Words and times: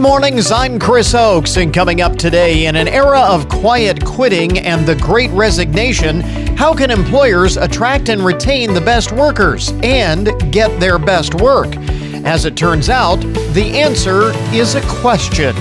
mornings, 0.00 0.50
I'm 0.50 0.78
Chris 0.78 1.14
Oakes, 1.14 1.56
and 1.58 1.74
coming 1.74 2.00
up 2.00 2.16
today, 2.16 2.66
in 2.66 2.76
an 2.76 2.88
era 2.88 3.20
of 3.20 3.48
quiet 3.48 4.04
quitting 4.04 4.58
and 4.58 4.86
the 4.86 4.94
great 4.94 5.30
resignation, 5.32 6.22
how 6.56 6.74
can 6.74 6.90
employers 6.90 7.56
attract 7.56 8.08
and 8.08 8.24
retain 8.24 8.72
the 8.72 8.80
best 8.80 9.12
workers 9.12 9.72
and 9.82 10.30
get 10.50 10.80
their 10.80 10.98
best 10.98 11.34
work? 11.34 11.76
As 12.24 12.46
it 12.46 12.56
turns 12.56 12.88
out, 12.88 13.16
the 13.52 13.78
answer 13.78 14.32
is 14.54 14.74
a 14.74 14.80
question. 14.82 15.54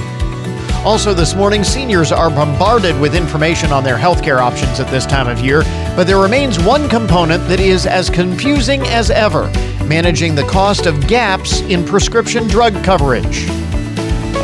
Also, 0.86 1.14
this 1.14 1.36
morning, 1.36 1.64
seniors 1.64 2.12
are 2.12 2.30
bombarded 2.30 2.98
with 3.00 3.16
information 3.16 3.71
on 3.71 3.84
their 3.84 3.98
healthcare 3.98 4.40
options 4.40 4.80
at 4.80 4.90
this 4.90 5.06
time 5.06 5.28
of 5.28 5.42
year, 5.42 5.64
but 5.96 6.06
there 6.06 6.20
remains 6.20 6.58
one 6.60 6.88
component 6.88 7.46
that 7.50 7.60
is 7.60 7.86
as 7.86 8.10
confusing 8.10 8.82
as 8.84 9.12
ever 9.12 9.52
managing 9.86 10.36
the 10.36 10.44
cost 10.44 10.86
of 10.86 11.08
gaps 11.08 11.62
in 11.62 11.84
prescription 11.84 12.48
drug 12.48 12.74
coverage. 12.84 13.48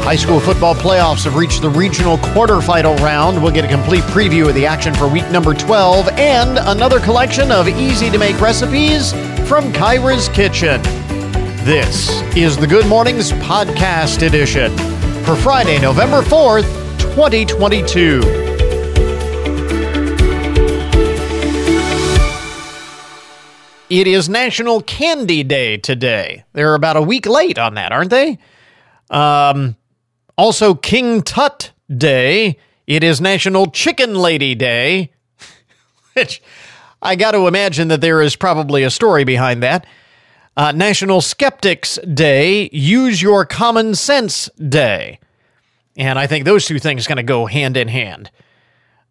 High 0.05 0.17
school 0.17 0.39
football 0.39 0.75
playoffs 0.75 1.23
have 1.23 1.35
reached 1.35 1.63
the 1.63 1.69
regional 1.69 2.17
quarterfinal 2.17 2.95
round. 2.99 3.41
We'll 3.41 3.51
get 3.51 3.65
a 3.65 3.67
complete 3.67 4.03
preview 4.03 4.47
of 4.47 4.53
the 4.53 4.63
action 4.67 4.93
for 4.93 5.07
week 5.07 5.27
number 5.31 5.55
12 5.55 6.09
and 6.09 6.59
another 6.59 6.99
collection 6.99 7.51
of 7.51 7.67
easy 7.67 8.11
to 8.11 8.19
make 8.19 8.39
recipes 8.39 9.13
from 9.49 9.73
Kyra's 9.73 10.29
Kitchen. 10.29 10.79
This 11.65 12.21
is 12.37 12.55
the 12.55 12.67
Good 12.67 12.85
Mornings 12.85 13.31
Podcast 13.31 14.21
Edition 14.21 14.71
for 15.23 15.35
Friday, 15.35 15.79
November 15.79 16.21
4th, 16.21 16.69
2022. 16.99 18.21
It 23.89 24.05
is 24.05 24.29
National 24.29 24.81
Candy 24.81 25.41
Day 25.41 25.77
today. 25.77 26.43
They're 26.53 26.75
about 26.75 26.95
a 26.95 27.01
week 27.01 27.25
late 27.25 27.57
on 27.57 27.73
that, 27.73 27.91
aren't 27.91 28.11
they? 28.11 28.37
Um, 29.09 29.75
also, 30.37 30.75
King 30.75 31.21
Tut 31.21 31.71
Day. 31.95 32.57
It 32.87 33.03
is 33.03 33.21
National 33.21 33.67
Chicken 33.71 34.15
Lady 34.15 34.53
Day, 34.53 35.11
which 36.13 36.41
I 37.01 37.15
got 37.15 37.31
to 37.31 37.47
imagine 37.47 37.87
that 37.87 38.01
there 38.01 38.21
is 38.21 38.35
probably 38.35 38.83
a 38.83 38.89
story 38.89 39.23
behind 39.23 39.63
that. 39.63 39.85
Uh, 40.57 40.71
National 40.71 41.21
Skeptics 41.21 41.97
Day, 42.13 42.69
Use 42.71 43.21
Your 43.21 43.45
Common 43.45 43.95
Sense 43.95 44.49
Day. 44.57 45.19
And 45.97 46.19
I 46.19 46.27
think 46.27 46.45
those 46.45 46.65
two 46.65 46.79
things 46.79 47.05
are 47.05 47.09
going 47.09 47.17
to 47.17 47.23
go 47.23 47.45
hand 47.45 47.77
in 47.77 47.87
hand. 47.87 48.29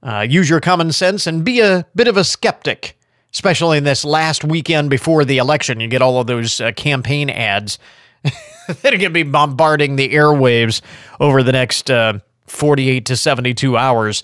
Uh, 0.03 0.21
use 0.21 0.51
your 0.51 0.61
common 0.61 0.93
sense 0.93 1.27
and 1.27 1.45
be 1.45 1.61
a 1.61 1.87
bit 1.95 2.09
of 2.09 2.19
a 2.19 2.25
skeptic, 2.25 2.99
especially 3.33 3.79
in 3.79 3.85
this 3.85 4.05
last 4.05 4.45
weekend 4.45 4.91
before 4.91 5.25
the 5.25 5.39
election. 5.39 5.81
You 5.81 5.89
get 5.89 6.03
all 6.03 6.21
of 6.21 6.27
those 6.27 6.61
uh, 6.61 6.73
campaign 6.73 7.31
ads 7.31 7.79
that 8.69 8.85
are 8.87 8.99
going 8.99 9.01
to 9.01 9.11
be 9.11 9.23
bombarding 9.23 9.97
the 9.97 10.15
airwaves 10.15 10.81
over 11.21 11.43
the 11.43 11.53
next 11.53 11.91
uh, 11.91 12.19
48 12.47 13.07
to 13.07 13.17
72 13.17 13.77
hours. 13.77 14.23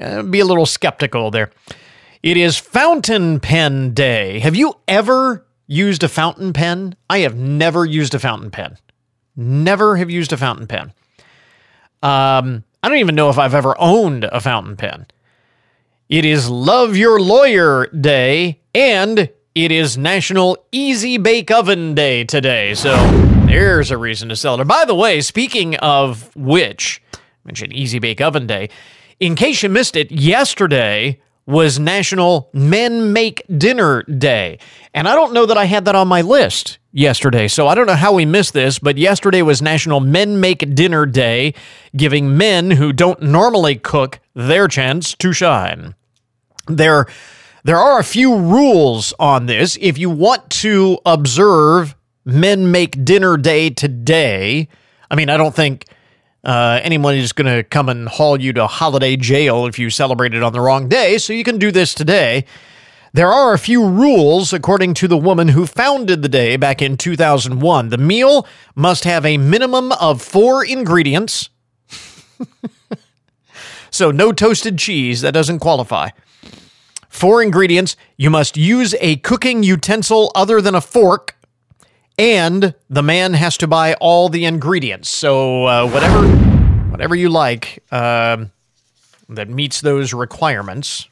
Uh, 0.00 0.22
be 0.22 0.40
a 0.40 0.44
little 0.44 0.66
skeptical 0.66 1.30
there. 1.30 1.50
It 2.22 2.36
is 2.36 2.58
Fountain 2.58 3.40
Pen 3.40 3.94
Day. 3.94 4.38
Have 4.40 4.56
you 4.56 4.74
ever 4.88 5.46
used 5.66 6.02
a 6.02 6.08
fountain 6.08 6.52
pen? 6.52 6.96
I 7.08 7.18
have 7.18 7.36
never 7.36 7.84
used 7.84 8.14
a 8.14 8.18
fountain 8.18 8.50
pen. 8.50 8.76
Never 9.36 9.96
have 9.96 10.10
used 10.10 10.32
a 10.32 10.36
fountain 10.36 10.66
pen. 10.66 10.92
Um, 12.02 12.64
I 12.82 12.88
don't 12.88 12.98
even 12.98 13.14
know 13.14 13.30
if 13.30 13.38
I've 13.38 13.54
ever 13.54 13.74
owned 13.78 14.24
a 14.24 14.40
fountain 14.40 14.76
pen. 14.76 15.06
It 16.08 16.24
is 16.24 16.50
Love 16.50 16.96
Your 16.96 17.18
Lawyer 17.18 17.86
Day 17.86 18.60
and 18.74 19.30
it 19.54 19.70
is 19.70 19.96
National 19.96 20.58
Easy 20.72 21.16
Bake 21.16 21.48
Oven 21.52 21.94
Day 21.94 22.24
today. 22.24 22.74
So 22.74 22.92
there's 23.46 23.92
a 23.92 23.96
reason 23.96 24.28
to 24.30 24.36
celebrate. 24.36 24.66
By 24.66 24.84
the 24.84 24.96
way, 24.96 25.20
speaking 25.20 25.76
of 25.76 26.34
which, 26.34 27.00
I 27.14 27.18
mentioned 27.44 27.72
Easy 27.72 28.00
Bake 28.00 28.20
Oven 28.20 28.48
Day. 28.48 28.68
In 29.20 29.36
case 29.36 29.62
you 29.62 29.68
missed 29.68 29.94
it, 29.94 30.10
yesterday 30.10 31.20
was 31.46 31.78
National 31.78 32.50
Men 32.52 33.12
Make 33.12 33.44
Dinner 33.56 34.02
Day. 34.02 34.58
And 34.92 35.06
I 35.06 35.14
don't 35.14 35.32
know 35.32 35.46
that 35.46 35.56
I 35.56 35.66
had 35.66 35.84
that 35.84 35.94
on 35.94 36.08
my 36.08 36.22
list 36.22 36.78
yesterday. 36.90 37.46
So 37.46 37.68
I 37.68 37.76
don't 37.76 37.86
know 37.86 37.94
how 37.94 38.12
we 38.12 38.24
missed 38.24 38.54
this, 38.54 38.80
but 38.80 38.98
yesterday 38.98 39.42
was 39.42 39.62
National 39.62 40.00
Men 40.00 40.40
Make 40.40 40.74
Dinner 40.74 41.06
Day, 41.06 41.54
giving 41.94 42.36
men 42.36 42.72
who 42.72 42.92
don't 42.92 43.22
normally 43.22 43.76
cook 43.76 44.18
their 44.34 44.66
chance 44.66 45.14
to 45.14 45.32
shine. 45.32 45.94
There 46.66 47.06
there 47.64 47.78
are 47.78 47.98
a 47.98 48.04
few 48.04 48.36
rules 48.36 49.14
on 49.18 49.46
this. 49.46 49.78
If 49.80 49.96
you 49.96 50.10
want 50.10 50.50
to 50.50 50.98
observe 51.06 51.96
Men 52.24 52.70
Make 52.70 53.04
Dinner 53.04 53.38
Day 53.38 53.70
today, 53.70 54.68
I 55.10 55.14
mean, 55.14 55.30
I 55.30 55.38
don't 55.38 55.54
think 55.54 55.86
uh, 56.44 56.80
anyone 56.82 57.14
is 57.14 57.32
going 57.32 57.56
to 57.56 57.62
come 57.64 57.88
and 57.88 58.06
haul 58.06 58.38
you 58.38 58.52
to 58.52 58.66
holiday 58.66 59.16
jail 59.16 59.66
if 59.66 59.78
you 59.78 59.88
celebrate 59.88 60.34
it 60.34 60.42
on 60.42 60.52
the 60.52 60.60
wrong 60.60 60.90
day, 60.90 61.16
so 61.16 61.32
you 61.32 61.42
can 61.42 61.58
do 61.58 61.72
this 61.72 61.94
today. 61.94 62.44
There 63.14 63.32
are 63.32 63.54
a 63.54 63.58
few 63.58 63.86
rules, 63.86 64.52
according 64.52 64.94
to 64.94 65.08
the 65.08 65.16
woman 65.16 65.48
who 65.48 65.66
founded 65.66 66.20
the 66.20 66.28
day 66.28 66.56
back 66.56 66.82
in 66.82 66.98
2001. 66.98 67.88
The 67.88 67.96
meal 67.96 68.46
must 68.74 69.04
have 69.04 69.24
a 69.24 69.38
minimum 69.38 69.92
of 69.92 70.20
four 70.20 70.64
ingredients. 70.64 71.48
so, 73.90 74.10
no 74.10 74.32
toasted 74.32 74.78
cheese, 74.78 75.22
that 75.22 75.32
doesn't 75.32 75.60
qualify. 75.60 76.10
Four 77.14 77.44
ingredients. 77.44 77.94
You 78.16 78.28
must 78.28 78.56
use 78.56 78.92
a 78.98 79.14
cooking 79.18 79.62
utensil 79.62 80.32
other 80.34 80.60
than 80.60 80.74
a 80.74 80.80
fork, 80.80 81.36
and 82.18 82.74
the 82.90 83.04
man 83.04 83.34
has 83.34 83.56
to 83.58 83.68
buy 83.68 83.94
all 84.00 84.28
the 84.28 84.44
ingredients. 84.44 85.10
So, 85.10 85.66
uh, 85.66 85.88
whatever, 85.88 86.26
whatever 86.90 87.14
you 87.14 87.28
like 87.28 87.84
uh, 87.92 88.46
that 89.28 89.48
meets 89.48 89.80
those 89.80 90.12
requirements. 90.12 91.08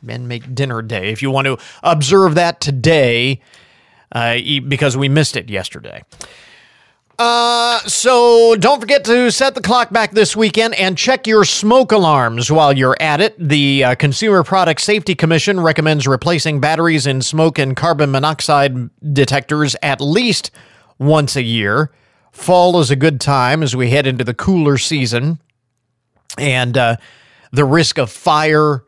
Men 0.00 0.26
make 0.28 0.54
dinner 0.54 0.80
day. 0.80 1.12
If 1.12 1.20
you 1.20 1.30
want 1.30 1.44
to 1.44 1.58
observe 1.82 2.36
that 2.36 2.62
today, 2.62 3.42
uh, 4.12 4.38
because 4.66 4.96
we 4.96 5.10
missed 5.10 5.36
it 5.36 5.50
yesterday. 5.50 6.04
Uh, 7.16 7.78
so 7.80 8.56
don't 8.56 8.80
forget 8.80 9.04
to 9.04 9.30
set 9.30 9.54
the 9.54 9.60
clock 9.60 9.90
back 9.90 10.10
this 10.12 10.34
weekend 10.34 10.74
and 10.74 10.98
check 10.98 11.26
your 11.26 11.44
smoke 11.44 11.92
alarms 11.92 12.50
while 12.50 12.76
you're 12.76 12.96
at 12.98 13.20
it. 13.20 13.36
The 13.38 13.84
uh, 13.84 13.94
Consumer 13.94 14.42
Product 14.42 14.80
Safety 14.80 15.14
Commission 15.14 15.60
recommends 15.60 16.08
replacing 16.08 16.60
batteries 16.60 17.06
in 17.06 17.22
smoke 17.22 17.58
and 17.58 17.76
carbon 17.76 18.10
monoxide 18.10 18.90
detectors 19.14 19.76
at 19.80 20.00
least 20.00 20.50
once 20.98 21.36
a 21.36 21.42
year. 21.42 21.92
Fall 22.32 22.80
is 22.80 22.90
a 22.90 22.96
good 22.96 23.20
time 23.20 23.62
as 23.62 23.76
we 23.76 23.90
head 23.90 24.08
into 24.08 24.24
the 24.24 24.34
cooler 24.34 24.76
season, 24.76 25.38
and 26.36 26.76
uh, 26.76 26.96
the 27.52 27.64
risk 27.64 27.96
of 27.96 28.10
fire 28.10 28.82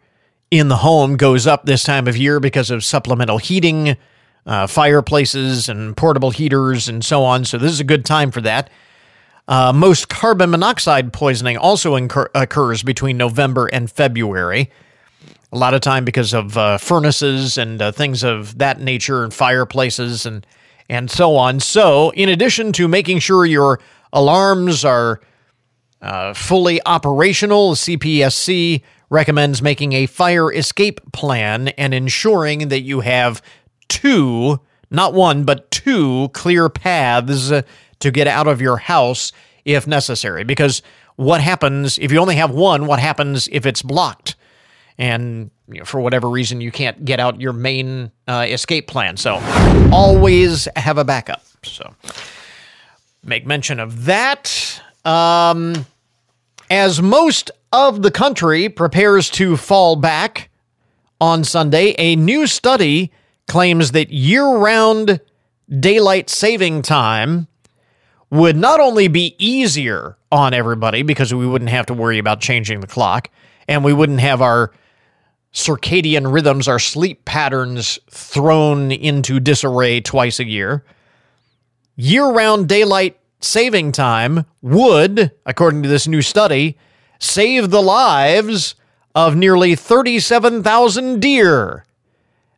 in 0.51 0.67
the 0.67 0.79
home 0.79 1.17
goes 1.17 1.47
up 1.47 1.65
this 1.65 1.85
time 1.85 2.09
of 2.09 2.17
year 2.17 2.41
because 2.41 2.73
of 2.73 2.83
supplemental 2.83 3.39
heating 3.39 3.97
uh, 4.47 4.67
fireplaces 4.67 5.69
and 5.69 5.97
portable 5.97 6.31
heaters 6.31 6.89
and 6.89 7.05
so 7.05 7.25
on. 7.25 7.45
So 7.45 7.59
this 7.59 7.73
is 7.73 7.81
a 7.81 7.85
good 7.85 8.05
time 8.05 8.31
for 8.31 8.41
that. 8.43 8.71
Uh, 9.49 9.73
most 9.73 10.09
carbon 10.09 10.51
monoxide 10.51 11.13
poisoning 11.13 11.57
also 11.57 11.95
incur- 11.95 12.31
occurs 12.35 12.83
between 12.83 13.17
November 13.17 13.67
and 13.67 13.91
February. 13.91 14.71
A 15.53 15.59
lot 15.59 15.75
of 15.75 15.81
time 15.81 16.05
because 16.05 16.35
of 16.35 16.57
uh, 16.57 16.79
furnaces 16.79 17.57
and 17.57 17.81
uh, 17.81 17.93
things 17.93 18.25
of 18.25 18.59
that 18.59 18.81
nature, 18.81 19.23
and 19.23 19.33
fireplaces 19.33 20.27
and 20.27 20.45
and 20.89 21.11
so 21.11 21.37
on. 21.37 21.61
So, 21.61 22.11
in 22.11 22.29
addition 22.29 22.73
to 22.73 22.89
making 22.89 23.21
sure 23.21 23.47
your 23.47 23.81
alarms 24.13 24.85
are 24.85 25.21
uh, 26.03 26.35
fully 26.35 26.81
operational, 26.85 27.75
CPSC 27.75 28.83
recommends 29.09 29.63
making 29.63 29.93
a 29.93 30.07
fire 30.07 30.53
escape 30.53 31.01
plan 31.13 31.69
and 31.69 31.95
ensuring 31.95 32.69
that 32.69 32.81
you 32.81 33.01
have 33.01 33.41
two, 33.89 34.61
not 34.91 35.15
one, 35.15 35.45
but 35.45 35.71
two 35.71 36.29
clear 36.33 36.69
paths 36.69 37.53
to 37.99 38.11
get 38.11 38.27
out 38.27 38.47
of 38.47 38.61
your 38.61 38.77
house 38.77 39.33
if 39.65 39.87
necessary. 39.87 40.45
Because 40.45 40.83
what 41.17 41.41
happens 41.41 41.99
if 41.99 42.13
you 42.13 42.19
only 42.19 42.37
have 42.37 42.51
one? 42.51 42.87
What 42.87 43.01
happens 43.01 43.49
if 43.51 43.67
it's 43.67 43.83
blocked? 43.83 44.37
And 44.99 45.51
you 45.69 45.81
know, 45.81 45.85
for 45.85 46.01
whatever 46.01 46.29
reason, 46.31 46.61
you 46.61 46.71
can't 46.71 47.05
get 47.05 47.21
out 47.21 47.41
your 47.41 47.53
main 47.53 48.13
uh, 48.29 48.47
escape 48.49 48.87
plan. 48.87 49.17
So 49.17 49.41
always 49.93 50.69
have 50.77 50.99
a 50.99 51.05
backup. 51.05 51.43
So 51.63 51.95
make 53.25 53.47
mention 53.47 53.81
of 53.81 54.05
that. 54.05 54.81
Um, 55.05 55.87
as 56.71 57.01
most 57.01 57.51
of 57.73 58.03
the 58.03 58.11
country 58.11 58.69
prepares 58.69 59.31
to 59.31 59.57
fall 59.57 59.97
back 59.97 60.51
on 61.21 61.45
Sunday, 61.45 61.95
a 61.99 62.17
new 62.17 62.47
study 62.47 63.13
claims 63.47 63.93
that 63.93 64.11
year 64.11 64.47
round 64.47 65.21
daylight 65.81 66.31
saving 66.31 66.83
time 66.83 67.49
would 68.31 68.57
not 68.57 68.81
only 68.81 69.09
be 69.09 69.35
easier 69.39 70.17
on 70.33 70.53
everybody 70.53 71.03
because 71.03 71.33
we 71.33 71.47
wouldn't 71.47 71.71
have 71.71 71.87
to 71.87 71.95
worry 71.95 72.19
about 72.19 72.41
changing 72.41 72.81
the 72.81 72.87
clock 72.87 73.31
and 73.69 73.85
we 73.85 73.93
wouldn't 73.93 74.21
have 74.21 74.43
our 74.43 74.73
circadian 75.53 76.33
rhythms, 76.33 76.69
our 76.69 76.79
sleep 76.79 77.25
patterns 77.25 77.99
thrown 78.11 78.93
into 78.93 79.41
disarray 79.41 80.01
twice 80.01 80.39
a 80.39 80.45
year. 80.45 80.85
Year 81.97 82.27
round 82.27 82.69
daylight 82.69 83.19
saving 83.41 83.93
time 83.93 84.45
would, 84.61 85.33
according 85.47 85.83
to 85.83 85.89
this 85.89 86.07
new 86.07 86.21
study, 86.21 86.77
save 87.19 87.71
the 87.71 87.81
lives 87.81 88.75
of 89.15 89.35
nearly 89.35 89.75
37,000 89.75 91.21
deer 91.21 91.86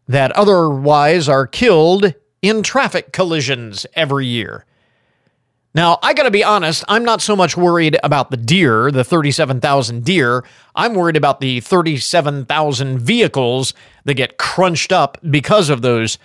that 0.08 0.32
otherwise 0.32 1.28
are 1.28 1.46
killed 1.46 2.14
in 2.42 2.62
traffic 2.62 3.12
collisions 3.12 3.86
every 3.94 4.26
year. 4.26 4.64
Now, 5.74 5.98
I 6.02 6.14
got 6.14 6.22
to 6.22 6.30
be 6.30 6.42
honest, 6.42 6.82
I'm 6.88 7.04
not 7.04 7.20
so 7.20 7.36
much 7.36 7.56
worried 7.56 7.98
about 8.02 8.30
the 8.30 8.36
deer, 8.36 8.90
the 8.90 9.04
37,000 9.04 10.02
deer. 10.02 10.44
I'm 10.74 10.94
worried 10.94 11.16
about 11.16 11.40
the 11.40 11.60
37,000 11.60 12.98
vehicles 12.98 13.74
that 14.04 14.14
get 14.14 14.38
crunched 14.38 14.92
up 14.92 15.18
because 15.30 15.68
of 15.68 15.82
those 15.82 16.18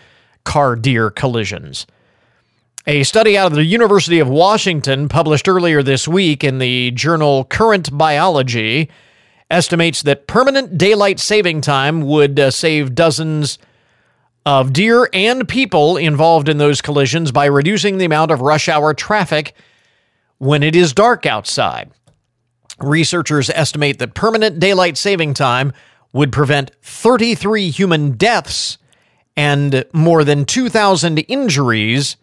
car 0.46 0.76
deer 0.76 1.12
collisions. 1.12 1.86
A 2.88 3.04
study 3.04 3.38
out 3.38 3.52
of 3.52 3.56
the 3.56 3.66
University 3.66 4.20
of 4.20 4.30
Washington, 4.30 5.08
published 5.08 5.48
earlier 5.48 5.84
this 5.84 6.08
week 6.08 6.44
in 6.44 6.58
the 6.58 6.92
journal 6.92 7.46
Current 7.46 7.96
Biology, 7.98 8.90
estimates 9.50 10.02
that 10.02 10.28
permanent 10.28 10.78
daylight 10.78 11.20
saving 11.20 11.62
time 11.62 12.02
would 12.02 12.40
uh, 12.40 12.50
save 12.50 12.96
dozens 12.96 13.58
of 14.46 14.74
deer 14.74 15.10
and 15.14 15.48
people 15.48 15.98
involved 15.98 16.50
in 16.50 16.58
those 16.58 16.82
collisions 16.82 17.32
by 17.32 17.46
reducing 17.46 17.98
the 17.98 18.06
amount 18.06 18.32
of 18.32 18.42
rush 18.42 18.68
hour 18.68 18.94
traffic 18.94 19.56
when 20.38 20.64
it 20.64 20.76
is 20.76 20.94
dark 20.94 21.26
outside. 21.26 21.92
Researchers 22.80 23.50
estimate 23.50 24.00
that 24.00 24.14
permanent 24.14 24.60
daylight 24.60 24.98
saving 24.98 25.34
time 25.34 25.72
would 26.12 26.32
prevent 26.32 26.72
33 26.82 27.70
human 27.70 28.12
deaths 28.12 28.78
and 29.38 29.86
more 29.94 30.24
than 30.24 30.46
2,000 30.46 31.20
injuries 31.20 32.18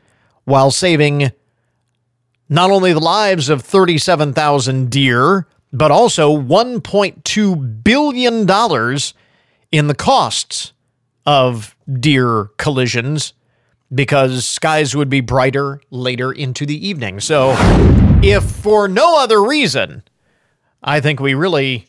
while 0.44 0.70
saving 0.70 1.32
not 2.48 2.70
only 2.70 2.92
the 2.92 3.00
lives 3.00 3.48
of 3.48 3.62
37,000 3.62 4.90
deer, 4.90 5.46
but 5.72 5.90
also 5.90 6.36
$1.2 6.36 7.84
billion 7.84 8.40
in 9.72 9.86
the 9.86 9.94
costs 9.94 10.72
of 11.26 11.76
deer 11.98 12.50
collisions 12.56 13.34
because 13.92 14.46
skies 14.46 14.94
would 14.94 15.08
be 15.08 15.20
brighter 15.20 15.80
later 15.90 16.32
into 16.32 16.64
the 16.64 16.86
evening. 16.86 17.20
So, 17.20 17.54
if 18.22 18.44
for 18.44 18.88
no 18.88 19.18
other 19.18 19.42
reason, 19.42 20.04
I 20.82 21.00
think 21.00 21.20
we 21.20 21.34
really 21.34 21.86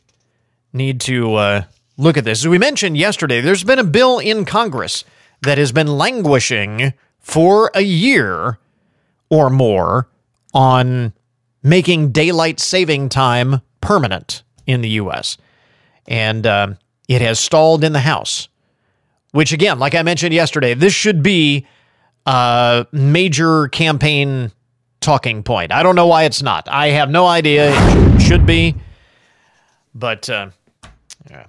need 0.74 1.02
to 1.02 1.36
uh, 1.36 1.64
look 1.98 2.18
at 2.18 2.24
this. 2.24 2.42
As 2.42 2.48
we 2.48 2.58
mentioned 2.58 2.98
yesterday, 2.98 3.42
there's 3.42 3.64
been 3.64 3.80
a 3.80 3.84
bill 3.84 4.20
in 4.20 4.46
Congress 4.46 5.04
that 5.42 5.58
has 5.58 5.72
been 5.72 5.88
languishing 5.88 6.94
for 7.20 7.72
a 7.76 7.82
year 7.82 8.58
or 9.30 9.50
more 9.50 10.10
on 10.54 11.14
making 11.64 12.12
daylight 12.12 12.60
saving 12.60 13.10
time 13.10 13.62
permanent 13.80 14.44
in 14.66 14.82
the 14.82 14.90
U.S. 14.90 15.38
And 16.08 16.46
uh, 16.46 16.74
it 17.08 17.22
has 17.22 17.40
stalled 17.40 17.84
in 17.84 17.94
the 17.94 18.00
House 18.02 18.48
which 19.32 19.54
again, 19.54 19.80
like 19.80 19.96
I 19.96 20.04
mentioned 20.04 20.34
yesterday, 20.34 20.74
this 20.74 20.94
should 20.94 21.24
be 21.24 21.66
a 22.26 22.86
major 22.92 23.68
campaign 23.70 24.52
talking 25.00 25.44
point. 25.44 25.72
I 25.72 25.84
don't 25.84 25.96
know 25.96 26.08
why 26.08 26.24
it's 26.24 26.42
not. 26.42 26.68
I 26.70 26.88
have 26.90 27.10
no 27.10 27.26
idea. 27.26 27.72
It 27.74 28.22
should 28.22 28.46
be, 28.46 28.76
but 29.96 30.30
uh, 30.30 30.50
yeah. 31.30 31.48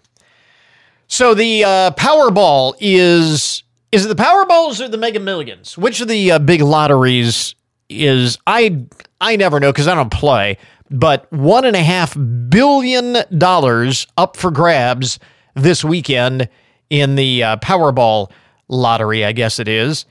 So 1.06 1.34
the 1.34 1.64
uh, 1.64 1.90
Powerball 1.92 2.74
is 2.80 3.62
is 3.92 4.06
it 4.06 4.08
the 4.08 4.22
Powerballs 4.22 4.80
or 4.80 4.88
the 4.88 4.96
Mega 4.96 5.20
Millions? 5.20 5.76
Which 5.76 6.00
of 6.00 6.08
the 6.08 6.32
uh, 6.32 6.38
big 6.38 6.62
lotteries 6.62 7.54
is? 7.88 8.38
I 8.46 8.86
I 9.20 9.36
never 9.36 9.60
know 9.60 9.70
because 9.70 9.88
I 9.88 9.94
don't 9.94 10.12
play. 10.12 10.56
But 10.90 11.30
one 11.32 11.64
and 11.64 11.76
a 11.76 11.82
half 11.82 12.16
billion 12.48 13.16
dollars 13.36 14.06
up 14.16 14.36
for 14.36 14.50
grabs 14.50 15.18
this 15.54 15.84
weekend 15.84 16.48
in 16.92 17.14
the 17.14 17.42
uh, 17.42 17.56
Powerball 17.56 18.30
lottery, 18.68 19.24
I 19.24 19.32
guess 19.32 19.58
it 19.58 19.66
is. 19.66 20.04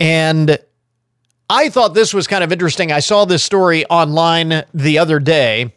And 0.00 0.58
I 1.48 1.68
thought 1.70 1.94
this 1.94 2.12
was 2.12 2.26
kind 2.26 2.42
of 2.42 2.50
interesting. 2.50 2.90
I 2.90 2.98
saw 2.98 3.24
this 3.24 3.44
story 3.44 3.86
online 3.86 4.64
the 4.74 4.98
other 4.98 5.20
day. 5.20 5.72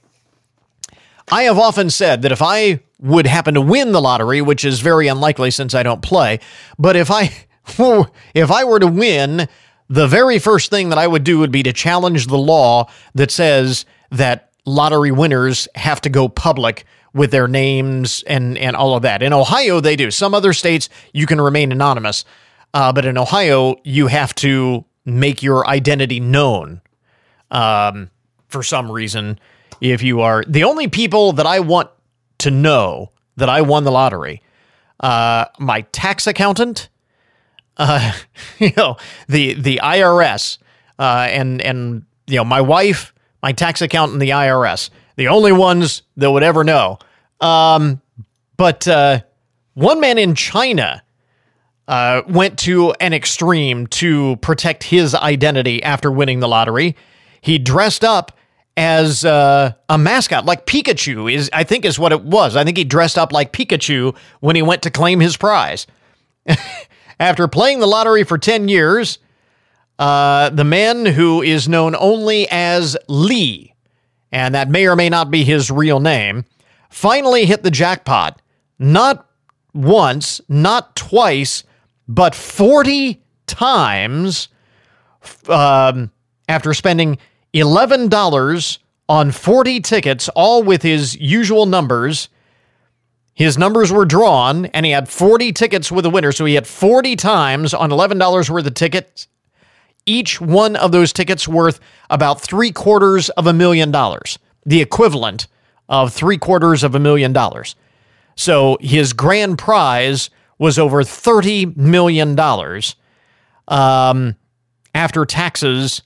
I 1.31 1.43
have 1.43 1.59
often 1.59 1.91
said 1.91 2.23
that 2.23 2.31
if 2.31 2.41
I 2.41 2.81
would 2.99 3.27
happen 3.27 3.53
to 3.53 3.61
win 3.61 3.91
the 3.91 4.01
lottery, 4.01 4.41
which 4.41 4.65
is 4.65 4.79
very 4.79 5.07
unlikely 5.07 5.51
since 5.51 5.75
I 5.75 5.83
don't 5.83 6.01
play, 6.01 6.39
but 6.79 6.95
if 6.95 7.11
I 7.11 7.31
if 8.33 8.49
I 8.49 8.63
were 8.63 8.79
to 8.79 8.87
win, 8.87 9.47
the 9.89 10.07
very 10.07 10.39
first 10.39 10.71
thing 10.71 10.89
that 10.89 10.97
I 10.97 11.05
would 11.05 11.23
do 11.23 11.37
would 11.37 11.51
be 11.51 11.61
to 11.63 11.71
challenge 11.71 12.25
the 12.25 12.37
law 12.37 12.89
that 13.13 13.29
says 13.29 13.85
that 14.09 14.51
lottery 14.65 15.11
winners 15.11 15.67
have 15.75 16.01
to 16.01 16.09
go 16.09 16.27
public 16.27 16.83
with 17.13 17.31
their 17.31 17.47
names 17.47 18.23
and 18.27 18.57
and 18.57 18.75
all 18.75 18.95
of 18.95 19.01
that. 19.03 19.21
In 19.21 19.33
Ohio, 19.33 19.79
they 19.79 19.95
do. 19.95 20.11
Some 20.11 20.33
other 20.33 20.53
states 20.53 20.89
you 21.13 21.25
can 21.25 21.39
remain 21.41 21.71
anonymous, 21.71 22.25
uh, 22.73 22.93
but 22.93 23.05
in 23.05 23.17
Ohio, 23.17 23.75
you 23.83 24.07
have 24.07 24.33
to 24.35 24.85
make 25.05 25.43
your 25.43 25.67
identity 25.67 26.19
known. 26.19 26.81
Um, 27.49 28.09
for 28.47 28.63
some 28.63 28.91
reason, 28.91 29.39
if 29.81 30.01
you 30.01 30.21
are 30.21 30.43
the 30.47 30.63
only 30.63 30.87
people 30.87 31.33
that 31.33 31.45
I 31.45 31.59
want 31.59 31.89
to 32.39 32.51
know 32.51 33.11
that 33.37 33.49
I 33.49 33.61
won 33.61 33.83
the 33.83 33.91
lottery, 33.91 34.41
uh, 34.99 35.45
my 35.59 35.81
tax 35.91 36.27
accountant, 36.27 36.89
uh, 37.77 38.13
you 38.59 38.71
know, 38.77 38.97
the 39.27 39.53
the 39.55 39.81
IRS, 39.83 40.59
uh, 40.97 41.27
and 41.29 41.61
and 41.61 42.05
you 42.27 42.37
know 42.37 42.45
my 42.45 42.61
wife, 42.61 43.13
my 43.43 43.51
tax 43.51 43.81
accountant, 43.81 44.21
the 44.21 44.29
IRS 44.29 44.89
the 45.21 45.27
only 45.27 45.51
ones 45.51 46.01
that 46.17 46.31
would 46.31 46.41
ever 46.41 46.63
know. 46.63 46.97
Um, 47.39 48.01
but 48.57 48.87
uh, 48.87 49.21
one 49.75 49.99
man 49.99 50.17
in 50.17 50.33
China 50.33 51.03
uh, 51.87 52.23
went 52.27 52.57
to 52.57 52.91
an 52.93 53.13
extreme 53.13 53.85
to 53.85 54.37
protect 54.37 54.81
his 54.81 55.13
identity 55.13 55.83
after 55.83 56.11
winning 56.11 56.39
the 56.39 56.47
lottery. 56.47 56.95
He 57.39 57.59
dressed 57.59 58.03
up 58.03 58.35
as 58.75 59.23
uh, 59.23 59.73
a 59.89 59.97
mascot, 59.99 60.45
like 60.45 60.65
Pikachu 60.65 61.31
is. 61.31 61.51
I 61.53 61.65
think 61.65 61.85
is 61.85 61.99
what 61.99 62.13
it 62.13 62.23
was. 62.23 62.55
I 62.55 62.63
think 62.63 62.77
he 62.77 62.83
dressed 62.83 63.19
up 63.19 63.31
like 63.31 63.53
Pikachu 63.53 64.15
when 64.39 64.55
he 64.55 64.63
went 64.63 64.81
to 64.83 64.89
claim 64.89 65.19
his 65.19 65.37
prize. 65.37 65.85
after 67.19 67.47
playing 67.47 67.79
the 67.79 67.85
lottery 67.85 68.23
for 68.23 68.39
ten 68.39 68.67
years, 68.69 69.19
uh, 69.99 70.49
the 70.49 70.63
man 70.63 71.05
who 71.05 71.43
is 71.43 71.69
known 71.69 71.95
only 71.95 72.47
as 72.49 72.97
Lee 73.07 73.70
and 74.31 74.55
that 74.55 74.69
may 74.69 74.87
or 74.87 74.95
may 74.95 75.09
not 75.09 75.29
be 75.29 75.43
his 75.43 75.69
real 75.69 75.99
name, 75.99 76.45
finally 76.89 77.45
hit 77.45 77.63
the 77.63 77.71
jackpot. 77.71 78.41
Not 78.79 79.29
once, 79.73 80.41
not 80.47 80.95
twice, 80.95 81.63
but 82.07 82.35
40 82.35 83.21
times 83.47 84.49
um, 85.47 86.11
after 86.47 86.73
spending 86.73 87.17
$11 87.53 88.77
on 89.09 89.31
40 89.31 89.81
tickets, 89.81 90.29
all 90.29 90.63
with 90.63 90.81
his 90.81 91.19
usual 91.19 91.65
numbers. 91.65 92.29
His 93.33 93.57
numbers 93.57 93.91
were 93.91 94.05
drawn, 94.05 94.65
and 94.67 94.85
he 94.85 94.91
had 94.91 95.09
40 95.09 95.51
tickets 95.53 95.91
with 95.91 96.05
a 96.05 96.09
winner. 96.09 96.31
So 96.31 96.45
he 96.45 96.55
had 96.55 96.67
40 96.67 97.15
times 97.15 97.73
on 97.73 97.89
$11 97.89 98.49
worth 98.49 98.65
of 98.65 98.73
tickets 98.73 99.27
each 100.05 100.41
one 100.41 100.75
of 100.75 100.91
those 100.91 101.13
tickets 101.13 101.47
worth 101.47 101.79
about 102.09 102.41
three 102.41 102.71
quarters 102.71 103.29
of 103.31 103.47
a 103.47 103.53
million 103.53 103.91
dollars, 103.91 104.39
the 104.65 104.81
equivalent 104.81 105.47
of 105.89 106.13
three 106.13 106.37
quarters 106.37 106.83
of 106.83 106.95
a 106.95 106.99
million 106.99 107.33
dollars. 107.33 107.75
So 108.35 108.77
his 108.81 109.13
grand 109.13 109.57
prize 109.57 110.29
was 110.57 110.79
over 110.79 111.03
$30 111.03 111.75
million. 111.75 112.39
Um, 113.67 114.35
after 114.93 115.25
taxes, 115.25 116.01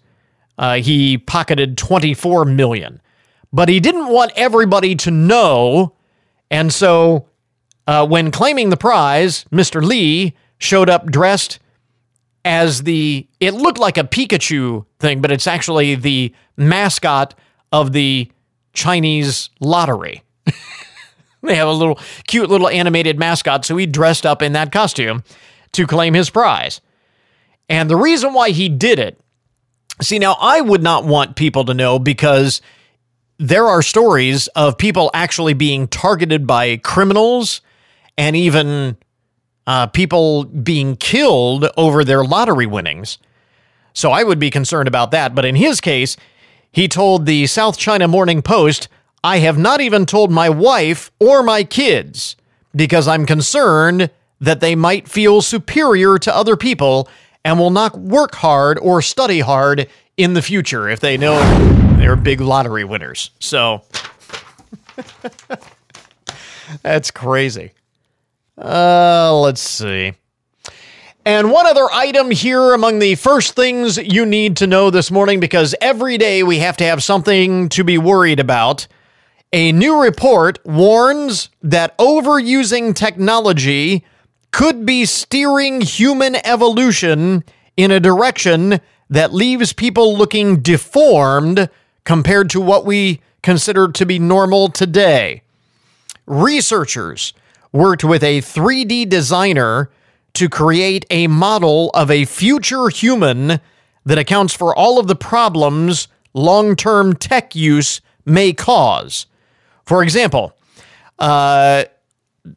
uh, 0.57 0.75
he 0.75 1.17
pocketed 1.17 1.77
24 1.77 2.45
million. 2.45 3.01
But 3.51 3.69
he 3.69 3.79
didn't 3.79 4.07
want 4.09 4.31
everybody 4.35 4.95
to 4.95 5.11
know. 5.11 5.95
And 6.49 6.73
so 6.73 7.27
uh, 7.87 8.07
when 8.07 8.31
claiming 8.31 8.69
the 8.69 8.77
prize, 8.77 9.45
Mr. 9.51 9.81
Lee 9.81 10.33
showed 10.57 10.89
up 10.89 11.05
dressed 11.11 11.59
as 12.45 12.83
the 12.83 13.27
it 13.39 13.55
looked 13.55 13.79
like 13.79 13.97
a 13.97 14.03
Pikachu 14.03 14.85
thing, 14.99 15.19
but 15.19 15.31
it's 15.31 15.47
actually 15.47 15.95
the 15.95 16.33
mascot 16.55 17.33
of 17.71 17.91
the 17.91 18.31
Chinese 18.71 19.49
lottery. 19.59 20.23
they 21.41 21.55
have 21.55 21.67
a 21.67 21.73
little 21.73 21.99
cute 22.27 22.49
little 22.49 22.69
animated 22.69 23.17
mascot, 23.17 23.65
so 23.65 23.75
he 23.75 23.87
dressed 23.87 24.25
up 24.25 24.43
in 24.43 24.53
that 24.53 24.71
costume 24.71 25.23
to 25.73 25.87
claim 25.87 26.13
his 26.13 26.29
prize. 26.29 26.79
And 27.67 27.89
the 27.89 27.95
reason 27.95 28.33
why 28.33 28.51
he 28.51 28.69
did 28.69 28.99
it, 28.99 29.19
see, 30.01 30.19
now 30.19 30.37
I 30.39 30.61
would 30.61 30.83
not 30.83 31.03
want 31.03 31.35
people 31.35 31.65
to 31.65 31.73
know 31.73 31.97
because 31.97 32.61
there 33.39 33.65
are 33.65 33.81
stories 33.81 34.47
of 34.49 34.77
people 34.77 35.09
actually 35.13 35.55
being 35.55 35.87
targeted 35.87 36.45
by 36.45 36.77
criminals 36.77 37.61
and 38.17 38.35
even 38.35 38.97
uh, 39.67 39.87
people 39.87 40.45
being 40.45 40.95
killed 40.95 41.67
over 41.77 42.03
their 42.03 42.23
lottery 42.23 42.65
winnings. 42.65 43.17
So 43.93 44.11
I 44.11 44.23
would 44.23 44.39
be 44.39 44.49
concerned 44.49 44.87
about 44.87 45.11
that. 45.11 45.33
But 45.33 45.45
in 45.45 45.55
his 45.55 45.81
case, 45.81 46.17
he 46.71 46.87
told 46.87 47.25
the 47.25 47.47
South 47.47 47.77
China 47.77 48.07
Morning 48.07 48.41
Post, 48.41 48.89
I 49.23 49.39
have 49.39 49.57
not 49.57 49.81
even 49.81 50.05
told 50.05 50.31
my 50.31 50.49
wife 50.49 51.11
or 51.19 51.41
my 51.41 51.63
kids 51.63 52.35
because 52.75 53.07
I'm 53.07 53.25
concerned 53.25 54.11
that 54.41 54.59
they 54.59 54.75
might 54.75 55.07
feel 55.07 55.41
superior 55.41 56.19
to 56.19 56.35
other 56.35 56.57
people 56.57 57.07
and 57.43 57.57
will 57.57 57.71
not 57.71 57.97
work 57.97 58.35
hard 58.35 58.77
or 58.79 59.01
study 59.01 59.39
hard 59.39 59.87
in 60.17 60.33
the 60.33 60.41
future 60.41 60.89
if 60.89 60.99
they 60.99 61.17
know 61.17 61.39
they're 61.97 62.15
big 62.15 62.41
lottery 62.41 62.83
winners. 62.83 63.31
So 63.39 63.83
that's 66.81 67.11
crazy. 67.11 67.71
Uh, 68.57 69.37
let's 69.39 69.61
see. 69.61 70.13
And 71.25 71.51
one 71.51 71.65
other 71.65 71.87
item 71.91 72.29
here 72.29 72.73
among 72.73 72.99
the 72.99 73.15
first 73.15 73.55
things 73.55 73.97
you 73.97 74.25
need 74.25 74.57
to 74.57 74.67
know 74.67 74.91
this 74.91 75.09
morning 75.09 75.39
because 75.39 75.73
every 75.81 76.17
day 76.19 76.43
we 76.43 76.59
have 76.59 76.77
to 76.77 76.83
have 76.83 77.03
something 77.03 77.67
to 77.69 77.83
be 77.83 77.97
worried 77.97 78.39
about. 78.39 78.87
A 79.51 79.71
new 79.71 80.01
report 80.01 80.59
warns 80.65 81.49
that 81.63 81.97
overusing 81.97 82.93
technology 82.93 84.05
could 84.51 84.85
be 84.85 85.05
steering 85.05 85.81
human 85.81 86.35
evolution 86.45 87.43
in 87.75 87.91
a 87.91 87.99
direction 87.99 88.79
that 89.09 89.33
leaves 89.33 89.73
people 89.73 90.15
looking 90.15 90.61
deformed 90.61 91.69
compared 92.03 92.51
to 92.51 92.61
what 92.61 92.85
we 92.85 93.21
consider 93.41 93.91
to 93.91 94.05
be 94.05 94.19
normal 94.19 94.69
today. 94.69 95.41
Researchers 96.27 97.33
worked 97.75 98.03
with 98.03 98.23
a 98.23 98.39
3D 98.41 99.07
designer 99.09 99.91
to 100.33 100.49
create 100.49 101.05
a 101.09 101.27
model 101.27 101.91
of 101.93 102.09
a 102.09 102.25
future 102.25 102.87
human 102.89 103.59
that 104.05 104.17
accounts 104.17 104.53
for 104.53 104.75
all 104.75 104.97
of 104.97 105.07
the 105.07 105.15
problems 105.15 106.07
long 106.33 106.75
term 106.75 107.15
tech 107.15 107.55
use 107.55 108.01
may 108.25 108.53
cause. 108.53 109.25
For 109.85 110.03
example, 110.03 110.55
uh, 111.19 111.85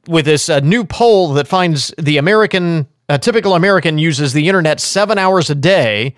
with 0.06 0.24
this 0.24 0.48
uh, 0.48 0.60
new 0.60 0.84
poll 0.84 1.32
that 1.34 1.48
finds 1.48 1.92
the 1.98 2.16
American, 2.18 2.86
a 3.08 3.18
typical 3.18 3.54
American 3.54 3.98
uses 3.98 4.32
the 4.32 4.48
internet 4.48 4.80
seven 4.80 5.18
hours 5.18 5.50
a 5.50 5.54
day. 5.54 6.14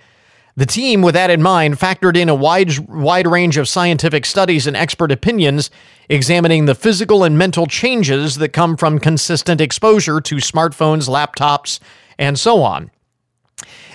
The 0.57 0.66
team, 0.66 1.02
with 1.02 1.14
that 1.14 1.30
in 1.30 1.42
mind, 1.42 1.78
factored 1.78 2.16
in 2.16 2.28
a 2.28 2.35
wide, 2.35 2.78
wide 2.88 3.26
range 3.26 3.57
of 3.57 3.69
scientific 3.69 4.26
studies 4.26 4.66
and 4.66 4.76
expert 4.76 5.12
opinions 5.12 5.71
examining 6.09 6.64
the 6.64 6.75
physical 6.75 7.23
and 7.23 7.38
mental 7.38 7.66
changes 7.66 8.37
that 8.37 8.49
come 8.50 8.76
from 8.76 8.99
consistent 8.99 9.61
exposure 9.61 10.21
to 10.21 10.37
smartphones, 10.37 11.09
laptops, 11.09 11.78
and 12.19 12.38
so 12.38 12.62
on. 12.62 12.90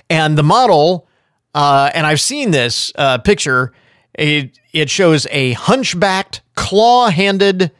And 0.10 0.38
the 0.38 0.44
model, 0.44 1.08
uh, 1.54 1.92
and 1.94 2.08
I've 2.08 2.22
seen 2.22 2.52
this 2.52 2.92
uh, 2.96 3.18
picture, 3.18 3.74
it, 4.14 4.58
it 4.72 4.90
shows 4.90 5.28
a 5.32 5.54
hunchbacked, 5.54 6.42
claw 6.56 7.10
handed 7.10 7.72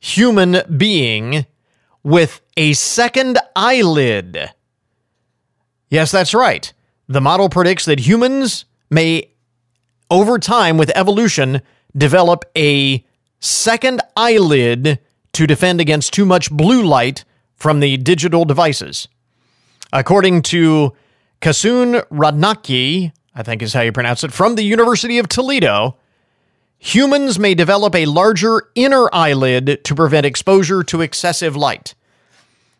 human 0.00 0.62
being 0.76 1.46
with 2.04 2.40
a 2.56 2.72
second 2.74 3.38
eyelid. 3.56 4.50
Yes, 5.90 6.12
that's 6.12 6.32
right. 6.32 6.72
The 7.08 7.20
model 7.20 7.48
predicts 7.48 7.86
that 7.86 8.00
humans 8.00 8.66
may, 8.90 9.30
over 10.10 10.38
time 10.38 10.76
with 10.76 10.92
evolution, 10.94 11.62
develop 11.96 12.44
a 12.56 13.04
second 13.40 14.02
eyelid 14.16 14.98
to 15.32 15.46
defend 15.46 15.80
against 15.80 16.12
too 16.12 16.26
much 16.26 16.50
blue 16.50 16.82
light 16.82 17.24
from 17.54 17.80
the 17.80 17.96
digital 17.96 18.44
devices. 18.44 19.08
According 19.92 20.42
to 20.42 20.94
Kasun 21.40 22.04
Radnaki, 22.08 23.12
I 23.34 23.42
think 23.42 23.62
is 23.62 23.72
how 23.72 23.80
you 23.80 23.92
pronounce 23.92 24.22
it, 24.22 24.32
from 24.32 24.56
the 24.56 24.62
University 24.62 25.18
of 25.18 25.28
Toledo, 25.28 25.96
humans 26.78 27.38
may 27.38 27.54
develop 27.54 27.94
a 27.94 28.06
larger 28.06 28.68
inner 28.74 29.08
eyelid 29.14 29.82
to 29.84 29.94
prevent 29.94 30.26
exposure 30.26 30.82
to 30.84 31.00
excessive 31.00 31.56
light. 31.56 31.94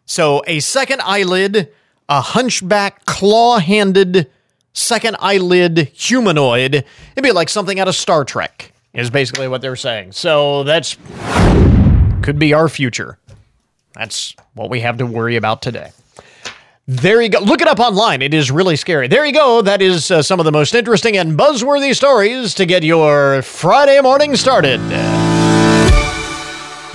So, 0.04 0.42
a 0.47 0.61
second 0.61 1.00
eyelid, 1.02 1.73
a 2.09 2.21
hunchback, 2.21 3.05
claw 3.07 3.59
handed 3.59 4.31
second 4.73 5.17
eyelid 5.21 5.91
humanoid, 5.95 6.75
it'd 6.75 7.23
be 7.23 7.33
like 7.33 7.49
something 7.49 7.79
out 7.81 7.88
of 7.88 7.95
Star 7.95 8.25
Trek 8.25 8.73
is 8.95 9.11
basically 9.11 9.49
what 9.49 9.61
they're 9.61 9.77
saying. 9.77 10.12
So 10.12 10.65
that's 10.65 10.97
could 12.23 12.38
be 12.38 12.55
our 12.55 12.69
future. 12.69 13.19
That's 13.95 14.35
what 14.55 14.71
we 14.71 14.81
have 14.81 14.99
to 14.99 15.07
worry 15.07 15.37
about 15.37 15.62
today. 15.62 15.91
There 16.87 17.21
you 17.21 17.29
go. 17.29 17.41
Look 17.41 17.61
it 17.61 17.69
up 17.69 17.81
online. 17.81 18.23
It 18.23 18.33
is 18.33 18.50
really 18.50 18.77
scary. 18.77 19.09
There 19.09 19.27
you 19.27 19.33
go. 19.33 19.61
That 19.61 19.83
is 19.83 20.11
uh, 20.11 20.23
some 20.23 20.41
of 20.41 20.47
the 20.47 20.53
most 20.53 20.75
interesting 20.75 21.19
and 21.19 21.38
buzzworthy 21.38 21.95
stories 21.95 22.55
to 22.55 22.65
get 22.65 22.83
your 22.83 23.43
Friday 23.43 24.00
morning 24.00 24.37
started. 24.37 24.81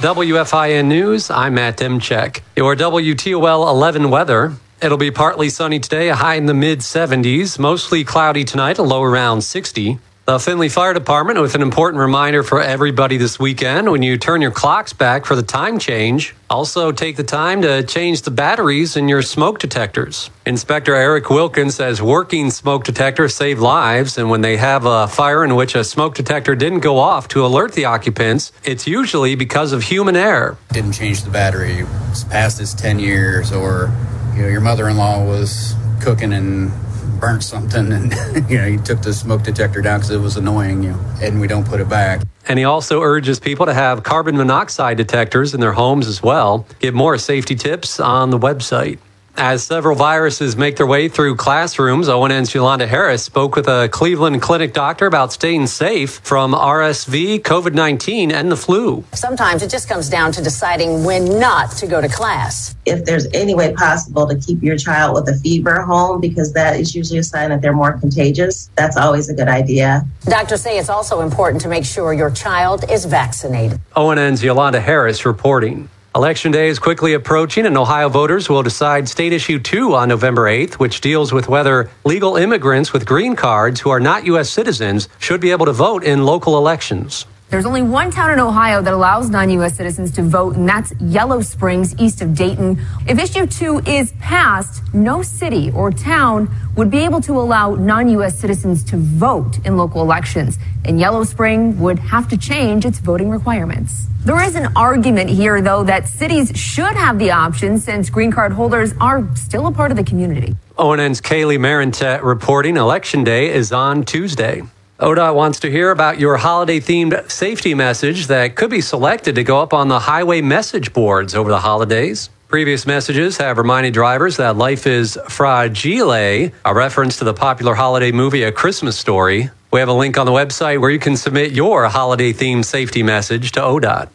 WFIN 0.03 0.87
News, 0.87 1.29
I'm 1.29 1.53
Matt 1.53 1.77
Demchek. 1.77 2.41
Your 2.55 2.75
WTOL 2.75 3.69
11 3.69 4.09
weather. 4.09 4.53
It'll 4.83 4.97
be 4.97 5.11
partly 5.11 5.47
sunny 5.47 5.79
today, 5.79 6.09
a 6.09 6.15
high 6.15 6.35
in 6.35 6.45
the 6.45 6.53
mid 6.53 6.79
70s, 6.79 7.57
mostly 7.57 8.03
cloudy 8.03 8.43
tonight, 8.43 8.77
a 8.79 8.83
low 8.83 9.01
around 9.01 9.41
60. 9.41 9.97
The 10.25 10.37
Findlay 10.37 10.67
Fire 10.67 10.93
Department 10.93 11.39
with 11.39 11.55
an 11.55 11.61
important 11.61 12.01
reminder 12.01 12.43
for 12.43 12.61
everybody 12.61 13.15
this 13.15 13.39
weekend 13.39 13.89
when 13.89 14.03
you 14.03 14.17
turn 14.17 14.41
your 14.41 14.51
clocks 14.51 14.91
back 14.91 15.25
for 15.25 15.37
the 15.37 15.43
time 15.43 15.79
change. 15.79 16.35
Also, 16.49 16.91
take 16.91 17.15
the 17.15 17.23
time 17.23 17.61
to 17.61 17.83
change 17.83 18.23
the 18.23 18.31
batteries 18.31 18.97
in 18.97 19.07
your 19.07 19.21
smoke 19.21 19.59
detectors. 19.59 20.29
Inspector 20.45 20.93
Eric 20.93 21.29
Wilkins 21.29 21.75
says 21.75 22.01
working 22.01 22.51
smoke 22.51 22.83
detectors 22.83 23.33
save 23.33 23.61
lives, 23.61 24.17
and 24.17 24.29
when 24.29 24.41
they 24.41 24.57
have 24.57 24.85
a 24.85 25.07
fire 25.07 25.45
in 25.45 25.55
which 25.55 25.75
a 25.75 25.85
smoke 25.85 26.13
detector 26.13 26.55
didn't 26.55 26.81
go 26.81 26.97
off 26.99 27.29
to 27.29 27.45
alert 27.45 27.71
the 27.71 27.85
occupants, 27.85 28.51
it's 28.65 28.85
usually 28.85 29.35
because 29.35 29.71
of 29.71 29.83
human 29.83 30.17
error. 30.17 30.57
Didn't 30.73 30.91
change 30.91 31.23
the 31.23 31.29
battery. 31.29 31.85
It's 32.09 32.25
past 32.25 32.59
its 32.59 32.73
10 32.73 32.99
years, 32.99 33.53
or 33.53 33.93
you 34.35 34.43
know, 34.43 34.47
your 34.47 34.61
mother 34.61 34.89
in 34.89 34.97
law 34.97 35.23
was 35.23 35.75
cooking 36.01 36.33
and 36.33 36.71
burnt 37.19 37.43
something 37.43 37.91
and 37.93 38.11
you 38.49 38.57
know 38.57 38.67
he 38.67 38.77
took 38.77 39.01
the 39.01 39.13
smoke 39.13 39.43
detector 39.43 39.81
down 39.81 39.99
because 39.99 40.11
it 40.11 40.19
was 40.19 40.35
annoying 40.35 40.83
you 40.83 40.93
and 41.21 41.39
we 41.39 41.47
don't 41.47 41.65
put 41.65 41.79
it 41.79 41.87
back. 41.87 42.21
And 42.47 42.59
he 42.59 42.65
also 42.65 43.01
urges 43.01 43.39
people 43.39 43.65
to 43.65 43.73
have 43.73 44.03
carbon 44.03 44.35
monoxide 44.35 44.97
detectors 44.97 45.53
in 45.53 45.61
their 45.61 45.71
homes 45.71 46.07
as 46.07 46.21
well. 46.21 46.65
Get 46.79 46.93
more 46.93 47.17
safety 47.17 47.55
tips 47.55 47.99
on 47.99 48.29
the 48.29 48.37
website 48.37 48.99
as 49.35 49.63
several 49.63 49.95
viruses 49.95 50.55
make 50.55 50.77
their 50.77 50.85
way 50.85 51.09
through 51.09 51.35
classrooms, 51.35 52.07
ONN's 52.07 52.53
Yolanda 52.53 52.87
Harris 52.87 53.23
spoke 53.23 53.55
with 53.55 53.67
a 53.67 53.89
Cleveland 53.91 54.41
clinic 54.41 54.73
doctor 54.73 55.05
about 55.05 55.33
staying 55.33 55.67
safe 55.67 56.19
from 56.23 56.53
RSV, 56.53 57.39
COVID 57.39 57.73
19, 57.73 58.31
and 58.31 58.51
the 58.51 58.55
flu. 58.55 59.03
Sometimes 59.13 59.63
it 59.63 59.69
just 59.69 59.89
comes 59.89 60.09
down 60.09 60.31
to 60.33 60.41
deciding 60.41 61.03
when 61.03 61.39
not 61.39 61.71
to 61.71 61.87
go 61.87 61.99
to 61.99 62.07
class. 62.07 62.75
If 62.85 63.05
there's 63.05 63.27
any 63.33 63.55
way 63.55 63.73
possible 63.73 64.27
to 64.27 64.35
keep 64.37 64.61
your 64.61 64.77
child 64.77 65.15
with 65.15 65.27
a 65.27 65.37
fever 65.39 65.81
home, 65.81 66.21
because 66.21 66.53
that 66.53 66.79
is 66.79 66.93
usually 66.93 67.19
a 67.19 67.23
sign 67.23 67.49
that 67.49 67.61
they're 67.61 67.73
more 67.73 67.93
contagious, 67.93 68.69
that's 68.75 68.97
always 68.97 69.29
a 69.29 69.33
good 69.33 69.47
idea. 69.47 70.05
Doctors 70.25 70.61
say 70.61 70.77
it's 70.77 70.89
also 70.89 71.21
important 71.21 71.61
to 71.63 71.69
make 71.69 71.85
sure 71.85 72.13
your 72.13 72.31
child 72.31 72.85
is 72.89 73.05
vaccinated. 73.05 73.79
ONN's 73.95 74.43
Yolanda 74.43 74.79
Harris 74.79 75.25
reporting. 75.25 75.89
Election 76.15 76.51
day 76.51 76.67
is 76.67 76.77
quickly 76.77 77.15
approaching, 77.15 77.65
and 77.65 77.75
Ohio 77.75 78.07
voters 78.07 78.47
will 78.47 78.61
decide 78.61 79.09
State 79.09 79.33
Issue 79.33 79.57
2 79.57 79.95
on 79.95 80.09
November 80.09 80.43
8th, 80.43 80.75
which 80.75 81.01
deals 81.01 81.33
with 81.33 81.47
whether 81.47 81.89
legal 82.03 82.37
immigrants 82.37 82.93
with 82.93 83.03
green 83.03 83.35
cards 83.35 83.79
who 83.79 83.89
are 83.89 83.99
not 83.99 84.23
U.S. 84.27 84.47
citizens 84.47 85.09
should 85.17 85.41
be 85.41 85.49
able 85.49 85.65
to 85.65 85.73
vote 85.73 86.03
in 86.03 86.23
local 86.23 86.55
elections. 86.55 87.25
There's 87.53 87.67
only 87.67 87.83
one 87.83 88.09
town 88.09 88.31
in 88.31 88.39
Ohio 88.39 88.81
that 88.81 88.95
allows 88.95 89.29
non 89.29 89.47
U.S. 89.51 89.75
citizens 89.75 90.09
to 90.13 90.23
vote, 90.23 90.55
and 90.55 90.67
that's 90.67 90.91
Yellow 90.99 91.39
Springs, 91.41 91.93
east 91.99 92.23
of 92.23 92.33
Dayton. 92.33 92.83
If 93.07 93.19
issue 93.19 93.45
two 93.45 93.77
is 93.85 94.11
passed, 94.13 94.81
no 94.91 95.21
city 95.21 95.69
or 95.75 95.91
town 95.91 96.49
would 96.75 96.89
be 96.89 96.97
able 97.01 97.21
to 97.21 97.33
allow 97.33 97.75
non 97.75 98.09
U.S. 98.09 98.39
citizens 98.39 98.83
to 98.85 98.97
vote 98.97 99.63
in 99.67 99.77
local 99.77 100.01
elections, 100.01 100.57
and 100.83 100.99
Yellow 100.99 101.23
Spring 101.23 101.79
would 101.79 101.99
have 101.99 102.27
to 102.29 102.37
change 102.37 102.85
its 102.85 102.97
voting 102.97 103.29
requirements. 103.29 104.07
There 104.25 104.41
is 104.41 104.55
an 104.55 104.75
argument 104.75 105.29
here, 105.29 105.61
though, 105.61 105.83
that 105.83 106.07
cities 106.07 106.51
should 106.55 106.95
have 106.95 107.19
the 107.19 107.29
option 107.29 107.77
since 107.77 108.09
green 108.09 108.31
card 108.31 108.53
holders 108.53 108.95
are 108.99 109.29
still 109.35 109.67
a 109.67 109.71
part 109.71 109.91
of 109.91 109.97
the 109.97 110.03
community. 110.03 110.55
ONN's 110.79 111.21
Kaylee 111.21 111.59
Marintet 111.59 112.23
reporting 112.23 112.77
Election 112.77 113.23
Day 113.23 113.53
is 113.53 113.71
on 113.71 114.05
Tuesday. 114.05 114.63
ODOT 114.99 115.33
wants 115.33 115.59
to 115.61 115.71
hear 115.71 115.89
about 115.89 116.19
your 116.19 116.37
holiday 116.37 116.79
themed 116.79 117.29
safety 117.29 117.73
message 117.73 118.27
that 118.27 118.55
could 118.55 118.69
be 118.69 118.79
selected 118.79 119.33
to 119.35 119.43
go 119.43 119.59
up 119.59 119.73
on 119.73 119.87
the 119.87 119.99
highway 119.99 120.39
message 120.39 120.93
boards 120.93 121.33
over 121.33 121.49
the 121.49 121.59
holidays. 121.59 122.29
Previous 122.47 122.85
messages 122.85 123.37
have 123.37 123.57
reminded 123.57 123.95
drivers 123.95 124.37
that 124.37 124.55
life 124.55 124.85
is 124.85 125.17
fragile, 125.27 126.13
a 126.13 126.51
reference 126.71 127.17
to 127.17 127.23
the 127.23 127.33
popular 127.33 127.73
holiday 127.73 128.11
movie 128.11 128.43
A 128.43 128.51
Christmas 128.51 128.95
Story. 128.95 129.49
We 129.71 129.79
have 129.79 129.89
a 129.89 129.93
link 129.93 130.19
on 130.19 130.27
the 130.27 130.31
website 130.31 130.79
where 130.79 130.91
you 130.91 130.99
can 130.99 131.17
submit 131.17 131.53
your 131.53 131.87
holiday 131.87 132.31
themed 132.31 132.65
safety 132.65 133.01
message 133.01 133.51
to 133.53 133.61
ODOT. 133.61 134.09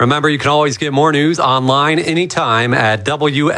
Remember, 0.00 0.28
you 0.28 0.38
can 0.38 0.50
always 0.50 0.76
get 0.76 0.92
more 0.92 1.12
news 1.12 1.38
online 1.38 2.00
anytime 2.00 2.74
at 2.74 3.04
WFIN.com. 3.04 3.50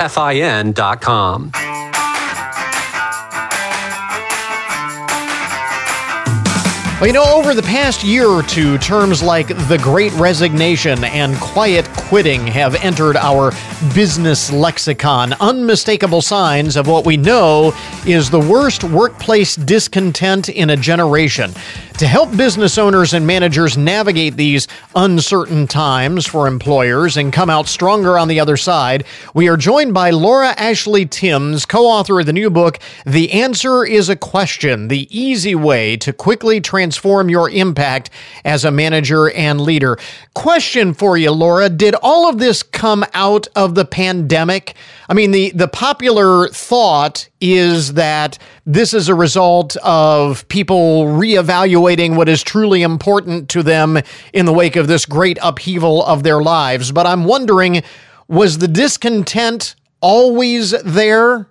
Well, 6.99 7.09
you 7.09 7.13
know, 7.13 7.25
over 7.25 7.53
the 7.53 7.63
past 7.63 8.03
year 8.05 8.27
or 8.27 8.43
two, 8.43 8.79
terms 8.79 9.23
like 9.23 9.49
the 9.49 9.79
Great 9.83 10.15
Resignation 10.15 11.05
and 11.05 11.37
quiet 11.37 11.87
quitting 11.93 12.47
have 12.47 12.75
entered 12.77 13.19
our 13.19 13.53
business 13.95 14.51
lexicon, 14.51 15.35
unmistakable 15.35 16.23
signs 16.23 16.75
of 16.75 16.87
what 16.87 17.05
we 17.05 17.19
know 17.19 17.75
is 18.07 18.31
the 18.31 18.41
worst 18.41 18.83
workplace 18.83 19.57
discontent 19.57 20.49
in 20.49 20.71
a 20.71 20.77
generation. 20.77 21.53
To 21.99 22.07
help 22.07 22.37
business 22.37 22.77
owners 22.77 23.15
and 23.15 23.27
managers 23.27 23.79
navigate 23.79 24.37
these 24.37 24.69
uncertain 24.95 25.67
times 25.67 26.27
for 26.27 26.47
employers 26.47 27.17
and 27.17 27.33
come 27.33 27.49
out 27.49 27.69
stronger 27.69 28.19
on 28.19 28.29
the 28.29 28.39
other 28.39 28.59
side, 28.59 29.07
we 29.33 29.49
are 29.49 29.57
joined 29.57 29.95
by 29.95 30.11
Laura 30.11 30.49
Ashley 30.59 31.07
Timms, 31.07 31.65
co 31.65 31.87
author 31.87 32.21
of 32.21 32.27
the 32.27 32.35
new 32.35 32.51
book, 32.51 32.81
The 33.07 33.33
Answer 33.33 33.87
is 33.87 34.11
a 34.11 34.17
Question 34.17 34.89
The 34.89 35.09
Easy 35.11 35.55
Way 35.55 35.97
to 35.97 36.13
Quickly 36.13 36.61
Transform 36.61 37.31
Your 37.31 37.49
Impact 37.49 38.11
as 38.45 38.67
a 38.67 38.71
Manager 38.71 39.31
and 39.31 39.59
Leader. 39.59 39.97
Question 40.35 40.93
for 40.93 41.17
you, 41.17 41.31
Laura 41.31 41.71
Did 41.71 41.95
all 42.03 42.29
of 42.29 42.37
this 42.37 42.63
come 42.63 43.07
out 43.15 43.49
of 43.57 43.75
the 43.75 43.87
pandemic? 43.87 44.75
I 45.09 45.15
mean, 45.15 45.31
the, 45.31 45.51
the 45.55 45.69
popular 45.69 46.49
thought 46.49 47.29
is 47.41 47.95
that 47.95 48.39
this 48.65 48.93
is 48.93 49.09
a 49.09 49.15
result 49.15 49.77
of 49.77 50.47
people 50.49 51.05
reevaluating 51.05 52.17
what 52.17 52.29
is 52.29 52.43
truly 52.43 52.83
important 52.83 53.49
to 53.51 53.63
them 53.63 53.99
in 54.33 54.47
the 54.47 54.53
wake 54.53 54.77
of 54.77 54.89
this 54.89 55.07
great 55.07 55.39
upheaval 55.43 56.05
of 56.05 56.23
their 56.23 56.43
lives. 56.43 56.93
But 56.93 57.07
I'm 57.07 57.25
wondering 57.25 57.83
was 58.29 58.59
the 58.59 58.69
discontent 58.69 59.77
always 60.01 60.73
there? 60.83 61.49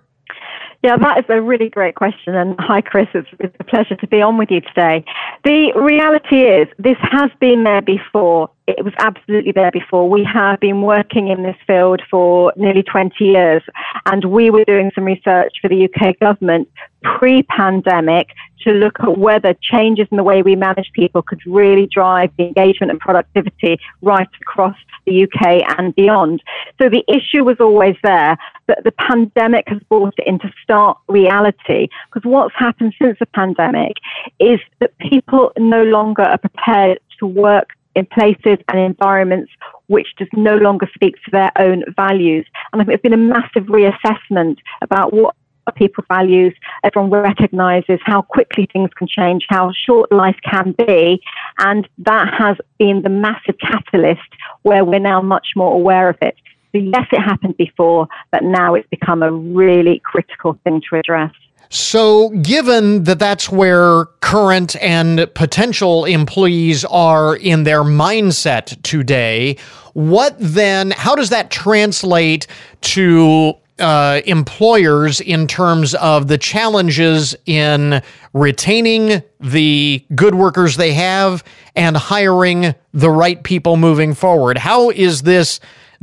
Yeah, 0.82 0.96
that 0.98 1.18
is 1.18 1.24
a 1.28 1.40
really 1.40 1.68
great 1.68 1.94
question. 1.94 2.34
And 2.34 2.54
hi, 2.58 2.80
Chris. 2.80 3.08
It's, 3.14 3.28
it's, 3.40 3.56
a 3.58 3.64
pleasure 3.64 3.96
to 3.96 4.06
be 4.06 4.20
on 4.20 4.38
with 4.38 4.50
you 4.50 4.60
today. 4.60 5.04
The 5.44 5.72
reality 5.74 6.42
is, 6.42 6.68
this 6.78 6.98
has 7.00 7.30
been 7.40 7.64
there 7.64 7.82
before. 7.82 8.50
It 8.66 8.84
was 8.84 8.94
absolutely 8.98 9.52
there 9.52 9.70
before. 9.70 10.08
We 10.08 10.24
have 10.24 10.60
been 10.60 10.82
working 10.82 11.28
in 11.28 11.42
this 11.42 11.56
field 11.66 12.02
for 12.10 12.52
nearly 12.56 12.82
20 12.82 13.24
years, 13.24 13.62
and 14.06 14.24
we 14.24 14.50
were 14.50 14.64
doing 14.64 14.90
some 14.94 15.04
research 15.04 15.54
for 15.62 15.68
the 15.68 15.88
UK 15.88 16.18
government 16.18 16.68
pre 17.02 17.42
pandemic 17.44 18.28
to 18.66 18.72
look 18.72 18.98
at 19.00 19.16
whether 19.16 19.54
changes 19.54 20.08
in 20.10 20.16
the 20.16 20.24
way 20.24 20.42
we 20.42 20.56
manage 20.56 20.90
people 20.92 21.22
could 21.22 21.40
really 21.46 21.86
drive 21.86 22.30
the 22.36 22.44
engagement 22.44 22.90
and 22.90 22.98
productivity 22.98 23.78
right 24.02 24.28
across 24.40 24.76
the 25.06 25.22
UK 25.22 25.62
and 25.78 25.94
beyond. 25.94 26.42
So 26.80 26.88
the 26.88 27.04
issue 27.08 27.44
was 27.44 27.56
always 27.60 27.96
there, 28.02 28.36
but 28.66 28.84
the 28.84 28.92
pandemic 28.92 29.68
has 29.68 29.80
brought 29.88 30.14
it 30.18 30.26
into 30.26 30.52
stark 30.62 30.98
reality. 31.08 31.88
Because 32.12 32.28
what's 32.28 32.54
happened 32.54 32.94
since 33.00 33.18
the 33.18 33.26
pandemic 33.26 33.94
is 34.38 34.60
that 34.80 34.96
people 34.98 35.52
no 35.58 35.82
longer 35.84 36.22
are 36.22 36.38
prepared 36.38 37.00
to 37.18 37.26
work 37.26 37.70
in 37.94 38.04
places 38.06 38.58
and 38.68 38.78
environments 38.78 39.50
which 39.86 40.08
just 40.18 40.32
no 40.34 40.56
longer 40.56 40.88
speak 40.94 41.14
to 41.24 41.30
their 41.30 41.50
own 41.58 41.82
values. 41.96 42.44
And 42.72 42.82
I 42.82 42.84
think 42.84 42.88
there's 42.88 43.12
been 43.12 43.12
a 43.12 43.16
massive 43.16 43.64
reassessment 43.64 44.58
about 44.82 45.14
what 45.14 45.34
people 45.74 46.04
values. 46.08 46.54
Everyone 46.84 47.10
recognizes 47.10 47.98
how 48.04 48.22
quickly 48.22 48.68
things 48.72 48.90
can 48.96 49.08
change, 49.08 49.46
how 49.48 49.72
short 49.72 50.12
life 50.12 50.36
can 50.44 50.72
be. 50.72 51.20
And 51.58 51.88
that 51.98 52.32
has 52.34 52.56
been 52.78 53.02
the 53.02 53.08
massive 53.08 53.56
catalyst 53.58 54.28
where 54.62 54.84
we're 54.84 55.00
now 55.00 55.20
much 55.20 55.48
more 55.56 55.72
aware 55.72 56.08
of 56.08 56.16
it. 56.22 56.36
So 56.76 56.82
yes, 56.82 57.06
it 57.10 57.20
happened 57.20 57.56
before, 57.56 58.06
but 58.30 58.44
now 58.44 58.74
it's 58.74 58.88
become 58.88 59.22
a 59.22 59.32
really 59.32 60.00
critical 60.04 60.58
thing 60.62 60.82
to 60.90 60.96
address. 60.96 61.32
So, 61.68 62.28
given 62.30 63.04
that 63.04 63.18
that's 63.18 63.50
where 63.50 64.04
current 64.20 64.76
and 64.76 65.26
potential 65.34 66.04
employees 66.04 66.84
are 66.84 67.34
in 67.34 67.64
their 67.64 67.82
mindset 67.82 68.80
today, 68.82 69.56
what 69.94 70.36
then, 70.38 70.92
how 70.92 71.16
does 71.16 71.30
that 71.30 71.50
translate 71.50 72.46
to 72.82 73.54
uh, 73.78 74.20
employers 74.26 75.20
in 75.20 75.46
terms 75.46 75.94
of 75.96 76.28
the 76.28 76.38
challenges 76.38 77.34
in 77.46 78.00
retaining 78.32 79.22
the 79.40 80.04
good 80.14 80.34
workers 80.34 80.76
they 80.76 80.92
have 80.92 81.42
and 81.74 81.96
hiring 81.96 82.74
the 82.94 83.10
right 83.10 83.42
people 83.42 83.76
moving 83.76 84.14
forward. 84.14 84.56
How 84.56 84.90
is 84.90 85.22
this 85.22 85.60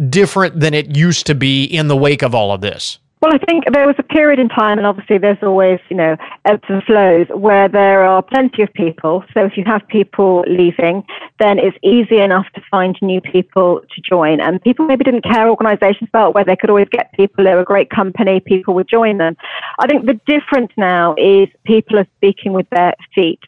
different 0.09 0.59
than 0.59 0.73
it 0.73 0.95
used 0.95 1.25
to 1.27 1.35
be 1.35 1.63
in 1.63 1.87
the 1.87 1.97
wake 1.97 2.21
of 2.21 2.33
all 2.33 2.51
of 2.51 2.61
this? 2.61 2.99
Well, 3.23 3.33
I 3.33 3.37
think 3.37 3.63
there 3.71 3.87
was 3.87 3.95
a 3.99 4.03
period 4.03 4.37
in 4.37 4.49
time, 4.49 4.77
and 4.77 4.85
obviously 4.85 5.17
there's 5.17 5.41
always, 5.41 5.79
you 5.87 5.95
know, 5.95 6.17
ebbs 6.43 6.65
and 6.67 6.83
flows, 6.83 7.25
where 7.29 7.69
there 7.69 8.03
are 8.03 8.21
plenty 8.21 8.63
of 8.63 8.73
people. 8.73 9.23
So 9.33 9.45
if 9.45 9.55
you 9.55 9.63
have 9.63 9.87
people 9.87 10.43
leaving, 10.45 11.05
then 11.39 11.57
it's 11.57 11.77
easy 11.81 12.19
enough 12.19 12.47
to 12.55 12.61
find 12.69 12.97
new 13.01 13.21
people 13.21 13.79
to 13.79 14.01
join. 14.01 14.41
And 14.41 14.61
people 14.61 14.85
maybe 14.85 15.05
didn't 15.05 15.23
care, 15.23 15.47
organizations 15.49 16.09
felt 16.11 16.35
where 16.35 16.43
they 16.43 16.57
could 16.57 16.69
always 16.69 16.89
get 16.89 17.13
people, 17.13 17.45
They 17.45 17.53
were 17.55 17.61
a 17.61 17.63
great 17.63 17.89
company, 17.89 18.41
people 18.41 18.73
would 18.73 18.89
join 18.89 19.19
them. 19.19 19.37
I 19.79 19.87
think 19.87 20.05
the 20.05 20.19
difference 20.27 20.73
now 20.75 21.15
is 21.17 21.47
people 21.63 21.99
are 21.99 22.07
speaking 22.17 22.51
with 22.51 22.69
their 22.71 22.93
feet. 23.15 23.39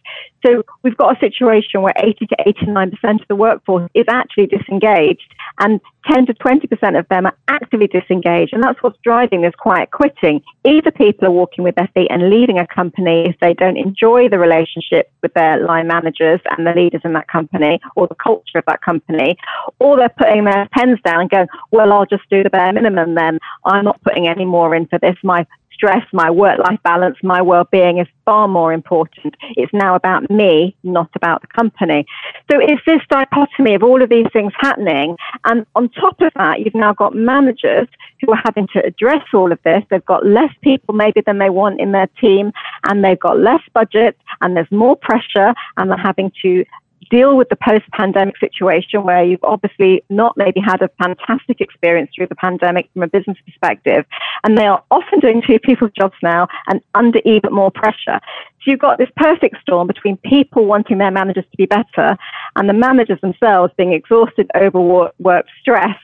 So 0.46 0.64
we've 0.84 0.98
got 0.98 1.18
a 1.18 1.20
situation 1.20 1.82
where 1.82 1.94
80 1.98 2.28
to 2.28 2.36
89% 2.46 3.22
of 3.22 3.28
the 3.28 3.36
workforce 3.36 3.90
is 3.94 4.06
actually 4.08 4.48
disengaged 4.48 5.34
and 5.60 5.82
10 6.08 6.28
to 6.28 6.34
20% 6.36 7.00
of 7.00 7.08
them 7.08 7.26
are 7.26 7.36
actively 7.48 7.88
disengaged. 7.88 8.54
And 8.54 8.62
that's 8.62 8.82
what's 8.84 9.00
driving 9.04 9.42
this 9.42 9.56
quiet 9.56 9.90
quitting. 9.92 10.42
Either 10.64 10.92
people 10.92 11.28
are 11.28 11.32
walking 11.32 11.64
with 11.64 11.76
their 11.76 11.90
feet 11.96 12.10
and 12.12 12.30
leaving 12.30 12.60
a 12.60 12.68
company 12.68 13.28
if 13.28 13.36
they 13.40 13.54
don't 13.54 13.78
enjoy 13.78 14.30
the 14.30 14.38
relationship 14.38 15.12
with 15.24 15.34
their 15.34 15.66
line 15.66 15.88
managers 15.88 16.42
and 16.56 16.68
the 16.68 16.74
leaders 16.74 17.02
in 17.04 17.14
that 17.14 17.28
company 17.28 17.80
or 17.96 18.08
the 18.08 18.16
culture 18.16 18.60
of 18.60 18.66
that 18.68 18.82
company, 18.82 19.38
or 19.80 19.98
they're 19.98 20.10
putting 20.10 20.44
their 20.46 20.68
pens 20.72 21.00
down 21.04 21.22
and 21.22 21.30
going, 21.30 21.48
well, 21.72 21.92
I'll 21.92 22.06
just 22.06 22.30
do 22.30 22.44
the 22.44 22.50
bare 22.52 22.74
minimum 22.74 23.16
then. 23.16 23.40
I'm 23.66 23.86
not 23.86 24.02
putting 24.04 24.28
any 24.28 24.46
more 24.46 24.76
in 24.76 24.86
for 24.88 25.00
this. 25.00 25.16
My 25.24 25.48
stress, 25.76 26.06
my 26.14 26.32
work 26.32 26.58
life 26.60 26.80
balance, 26.84 27.18
my 27.22 27.42
well 27.42 27.68
being 27.72 28.00
is 28.00 28.08
far 28.24 28.48
more 28.48 28.74
important. 28.74 29.36
It's 29.58 29.74
now 29.74 29.94
about 29.94 30.30
me, 30.32 30.76
not 30.84 31.10
about 31.16 31.42
the 31.42 31.48
company. 31.48 32.06
So 32.50 32.60
it's 32.60 32.82
this 32.88 33.02
dichotomy 33.10 33.76
of 33.76 33.84
all 33.84 34.02
of 34.02 34.10
these 34.10 34.28
things 34.34 34.54
happening. 34.58 35.18
And 35.44 35.66
on 35.76 35.90
top 35.90 36.22
of 36.22 36.32
that, 36.36 36.62
you've 36.62 36.74
now 36.74 36.94
got 36.94 37.14
managers 37.14 37.88
who 38.22 38.32
are 38.32 38.42
having 38.44 38.68
to 38.74 38.84
address 38.84 39.24
all 39.34 39.52
of 39.52 39.60
this. 39.64 39.84
They've 39.90 40.06
got 40.06 40.26
less 40.26 40.52
people 40.62 40.96
maybe 40.96 41.22
than 41.22 41.38
they 41.38 41.50
want 41.50 41.80
in 41.80 41.92
their 41.92 42.08
team, 42.20 42.52
and 42.86 43.04
they've 43.04 43.20
got 43.20 43.38
less 43.40 43.62
budget, 43.74 44.18
and 44.42 44.56
there's 44.56 44.72
more 44.72 44.96
pressure, 44.96 45.54
and 45.78 45.92
they're 45.92 45.98
having 45.98 46.32
to 46.42 46.66
deal 47.10 47.38
with 47.38 47.50
the 47.50 47.56
post 47.56 47.86
pandemic 47.92 48.38
situation 48.38 49.04
where 49.04 49.24
you've 49.24 49.44
obviously 49.44 50.04
not 50.10 50.36
maybe 50.38 50.60
had 50.60 50.82
a 50.82 50.90
fantastic 51.00 51.62
experience 51.62 52.12
through 52.16 52.28
the 52.28 52.36
pandemic 52.36 52.90
from 52.94 53.04
a 53.04 53.08
business 53.08 53.38
perspective. 53.46 54.06
And 54.44 54.58
they 54.58 54.68
are 54.68 54.84
often 54.92 55.20
doing 55.20 55.42
two 55.42 55.60
people's 55.60 55.92
jobs 55.92 56.16
now 56.22 56.48
and 56.68 56.82
under 56.94 57.20
even 57.26 57.54
more 57.54 57.72
pressure. 57.72 58.20
So 58.64 58.72
you've 58.72 58.80
got 58.80 58.98
this 58.98 59.10
perfect 59.16 59.62
storm 59.62 59.88
between 59.88 60.18
people 60.18 60.66
wanting 60.66 60.98
their 60.98 61.12
managers 61.12 61.46
to 61.52 61.58
be 61.58 61.66
better 61.66 62.18
and 62.56 62.68
the 62.68 62.74
managers 62.74 63.22
themselves 63.22 63.74
being 63.78 63.94
exhausted, 63.94 64.50
overworked, 64.56 65.50
stressed, 65.62 66.00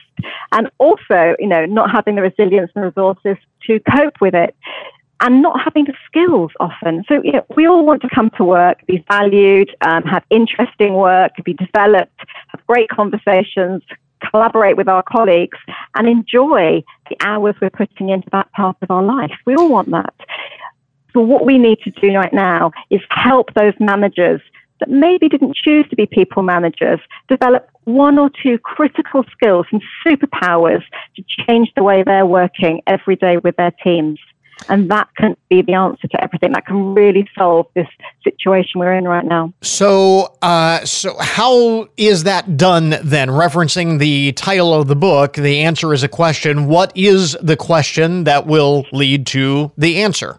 and 0.52 0.70
also, 0.78 1.34
you 1.38 1.48
know, 1.48 1.66
not 1.66 1.90
having 1.90 2.14
the 2.14 2.22
resilience 2.22 2.70
and 2.74 2.84
resources 2.84 3.36
to 3.66 3.80
cope 3.80 4.20
with 4.20 4.34
it 4.34 4.54
and 5.22 5.40
not 5.40 5.60
having 5.60 5.84
the 5.84 5.94
skills 6.04 6.50
often. 6.60 7.04
So 7.08 7.22
you 7.22 7.32
know, 7.32 7.46
we 7.56 7.66
all 7.66 7.86
want 7.86 8.02
to 8.02 8.08
come 8.08 8.30
to 8.36 8.44
work, 8.44 8.84
be 8.86 9.04
valued, 9.08 9.74
um, 9.80 10.02
have 10.02 10.24
interesting 10.30 10.94
work, 10.94 11.32
be 11.44 11.54
developed, 11.54 12.20
have 12.48 12.66
great 12.66 12.88
conversations, 12.90 13.82
collaborate 14.30 14.76
with 14.76 14.88
our 14.88 15.02
colleagues, 15.02 15.58
and 15.94 16.08
enjoy 16.08 16.82
the 17.08 17.16
hours 17.20 17.54
we're 17.62 17.70
putting 17.70 18.10
into 18.10 18.28
that 18.32 18.50
part 18.52 18.76
of 18.82 18.90
our 18.90 19.02
life. 19.02 19.32
We 19.46 19.54
all 19.54 19.70
want 19.70 19.90
that. 19.92 20.14
So 21.12 21.20
what 21.20 21.44
we 21.44 21.56
need 21.56 21.78
to 21.80 21.90
do 21.90 22.14
right 22.14 22.32
now 22.32 22.72
is 22.90 23.00
help 23.10 23.54
those 23.54 23.74
managers 23.78 24.40
that 24.80 24.90
maybe 24.90 25.28
didn't 25.28 25.54
choose 25.54 25.88
to 25.90 25.96
be 25.96 26.06
people 26.06 26.42
managers 26.42 26.98
develop 27.28 27.68
one 27.84 28.18
or 28.18 28.30
two 28.42 28.58
critical 28.58 29.24
skills 29.30 29.66
and 29.70 29.82
superpowers 30.04 30.82
to 31.14 31.22
change 31.22 31.70
the 31.76 31.82
way 31.82 32.02
they're 32.02 32.26
working 32.26 32.82
every 32.86 33.14
day 33.14 33.36
with 33.36 33.56
their 33.56 33.72
teams. 33.84 34.18
And 34.68 34.90
that 34.90 35.08
can 35.16 35.36
be 35.48 35.62
the 35.62 35.74
answer 35.74 36.08
to 36.08 36.22
everything. 36.22 36.52
That 36.52 36.66
can 36.66 36.94
really 36.94 37.28
solve 37.36 37.66
this 37.74 37.88
situation 38.24 38.80
we're 38.80 38.94
in 38.94 39.04
right 39.04 39.24
now. 39.24 39.52
So, 39.62 40.36
uh, 40.42 40.84
so 40.84 41.16
how 41.18 41.88
is 41.96 42.24
that 42.24 42.56
done 42.56 42.96
then? 43.02 43.28
Referencing 43.28 43.98
the 43.98 44.32
title 44.32 44.74
of 44.74 44.88
the 44.88 44.96
book, 44.96 45.34
the 45.34 45.60
answer 45.60 45.92
is 45.92 46.02
a 46.02 46.08
question. 46.08 46.66
What 46.66 46.92
is 46.96 47.36
the 47.42 47.56
question 47.56 48.24
that 48.24 48.46
will 48.46 48.86
lead 48.92 49.26
to 49.28 49.72
the 49.76 50.02
answer? 50.02 50.38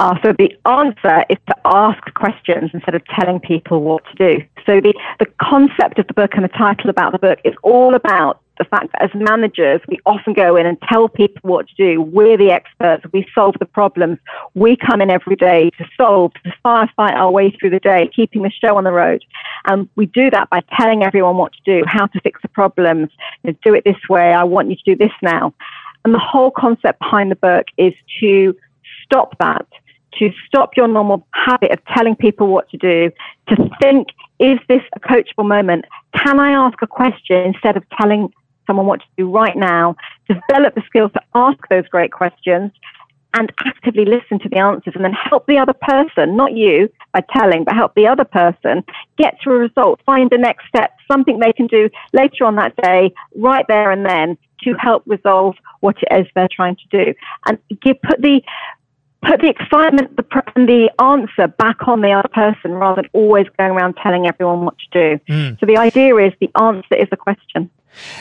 Uh, 0.00 0.16
so 0.22 0.32
the 0.32 0.52
answer 0.66 1.24
is 1.30 1.38
to 1.46 1.54
ask 1.64 2.02
questions 2.14 2.70
instead 2.74 2.94
of 2.94 3.04
telling 3.06 3.38
people 3.38 3.80
what 3.80 4.02
to 4.06 4.14
do. 4.14 4.44
So 4.66 4.80
the, 4.80 4.92
the 5.20 5.26
concept 5.40 5.98
of 5.98 6.06
the 6.08 6.14
book 6.14 6.32
and 6.34 6.44
the 6.44 6.48
title 6.48 6.90
about 6.90 7.12
the 7.12 7.18
book 7.18 7.38
is 7.44 7.54
all 7.62 7.94
about 7.94 8.40
the 8.58 8.64
fact 8.64 8.92
that 8.92 9.02
as 9.02 9.10
managers, 9.14 9.80
we 9.88 9.98
often 10.06 10.32
go 10.32 10.56
in 10.56 10.66
and 10.66 10.80
tell 10.82 11.08
people 11.08 11.40
what 11.42 11.68
to 11.68 11.74
do. 11.74 12.00
We're 12.00 12.36
the 12.36 12.50
experts. 12.50 13.04
We 13.12 13.26
solve 13.34 13.56
the 13.58 13.66
problems. 13.66 14.18
We 14.54 14.76
come 14.76 15.00
in 15.00 15.10
every 15.10 15.36
day 15.36 15.70
to 15.78 15.86
solve, 15.96 16.32
to 16.44 16.52
firefight 16.64 17.14
our 17.14 17.30
way 17.30 17.50
through 17.50 17.70
the 17.70 17.80
day, 17.80 18.10
keeping 18.14 18.42
the 18.42 18.50
show 18.50 18.76
on 18.76 18.84
the 18.84 18.92
road. 18.92 19.24
And 19.66 19.88
we 19.96 20.06
do 20.06 20.30
that 20.30 20.50
by 20.50 20.62
telling 20.72 21.02
everyone 21.02 21.36
what 21.36 21.52
to 21.52 21.60
do, 21.64 21.84
how 21.86 22.06
to 22.06 22.20
fix 22.20 22.40
the 22.42 22.48
problems, 22.48 23.10
you 23.42 23.50
know, 23.50 23.58
do 23.64 23.74
it 23.74 23.84
this 23.84 24.08
way. 24.08 24.32
I 24.32 24.44
want 24.44 24.70
you 24.70 24.76
to 24.76 24.84
do 24.84 24.96
this 24.96 25.12
now. 25.22 25.52
And 26.04 26.14
the 26.14 26.18
whole 26.18 26.50
concept 26.50 26.98
behind 26.98 27.30
the 27.30 27.36
book 27.36 27.66
is 27.76 27.94
to 28.20 28.56
stop 29.02 29.36
that, 29.38 29.66
to 30.18 30.32
stop 30.46 30.76
your 30.76 30.86
normal 30.86 31.26
habit 31.32 31.72
of 31.72 31.84
telling 31.86 32.14
people 32.14 32.46
what 32.46 32.68
to 32.70 32.76
do, 32.76 33.10
to 33.48 33.70
think, 33.80 34.08
is 34.38 34.58
this 34.68 34.82
a 34.94 35.00
coachable 35.00 35.46
moment? 35.46 35.86
Can 36.14 36.38
I 36.38 36.50
ask 36.50 36.80
a 36.82 36.86
question 36.86 37.36
instead 37.38 37.76
of 37.76 37.84
telling 37.98 38.32
someone 38.66 38.86
what 38.86 39.00
to 39.00 39.06
do 39.16 39.30
right 39.30 39.56
now? 39.56 39.96
Develop 40.28 40.74
the 40.74 40.82
skills 40.86 41.12
to 41.12 41.20
ask 41.34 41.58
those 41.70 41.86
great 41.88 42.12
questions 42.12 42.72
and 43.34 43.52
actively 43.66 44.04
listen 44.04 44.38
to 44.38 44.48
the 44.48 44.58
answers 44.58 44.94
and 44.94 45.04
then 45.04 45.12
help 45.12 45.46
the 45.46 45.58
other 45.58 45.72
person, 45.72 46.36
not 46.36 46.52
you 46.52 46.88
by 47.12 47.20
telling, 47.32 47.64
but 47.64 47.74
help 47.74 47.94
the 47.94 48.06
other 48.06 48.24
person 48.24 48.84
get 49.18 49.40
to 49.42 49.50
a 49.50 49.58
result, 49.58 50.00
find 50.06 50.30
the 50.30 50.38
next 50.38 50.66
step, 50.68 50.96
something 51.10 51.38
they 51.38 51.52
can 51.52 51.66
do 51.66 51.90
later 52.12 52.44
on 52.44 52.54
that 52.56 52.74
day, 52.76 53.12
right 53.34 53.66
there 53.68 53.90
and 53.90 54.06
then 54.06 54.38
to 54.62 54.74
help 54.74 55.02
resolve 55.06 55.56
what 55.80 55.96
it 56.00 56.20
is 56.20 56.26
they're 56.34 56.48
trying 56.48 56.76
to 56.76 57.04
do. 57.04 57.14
And 57.46 57.58
give, 57.82 58.00
put 58.02 58.22
the 58.22 58.40
put 59.24 59.40
the 59.40 59.48
excitement 59.48 60.18
and 60.56 60.68
the 60.68 60.90
answer 61.00 61.48
back 61.48 61.88
on 61.88 62.00
the 62.00 62.12
other 62.12 62.28
person 62.28 62.72
rather 62.72 63.02
than 63.02 63.10
always 63.12 63.46
going 63.58 63.72
around 63.72 63.94
telling 64.02 64.26
everyone 64.26 64.64
what 64.64 64.74
to 64.78 64.86
do. 64.92 65.24
Mm. 65.32 65.60
So 65.60 65.66
the 65.66 65.76
idea 65.76 66.16
is 66.16 66.32
the 66.40 66.50
answer 66.60 66.94
is 66.94 67.08
the 67.10 67.16
question. 67.16 67.70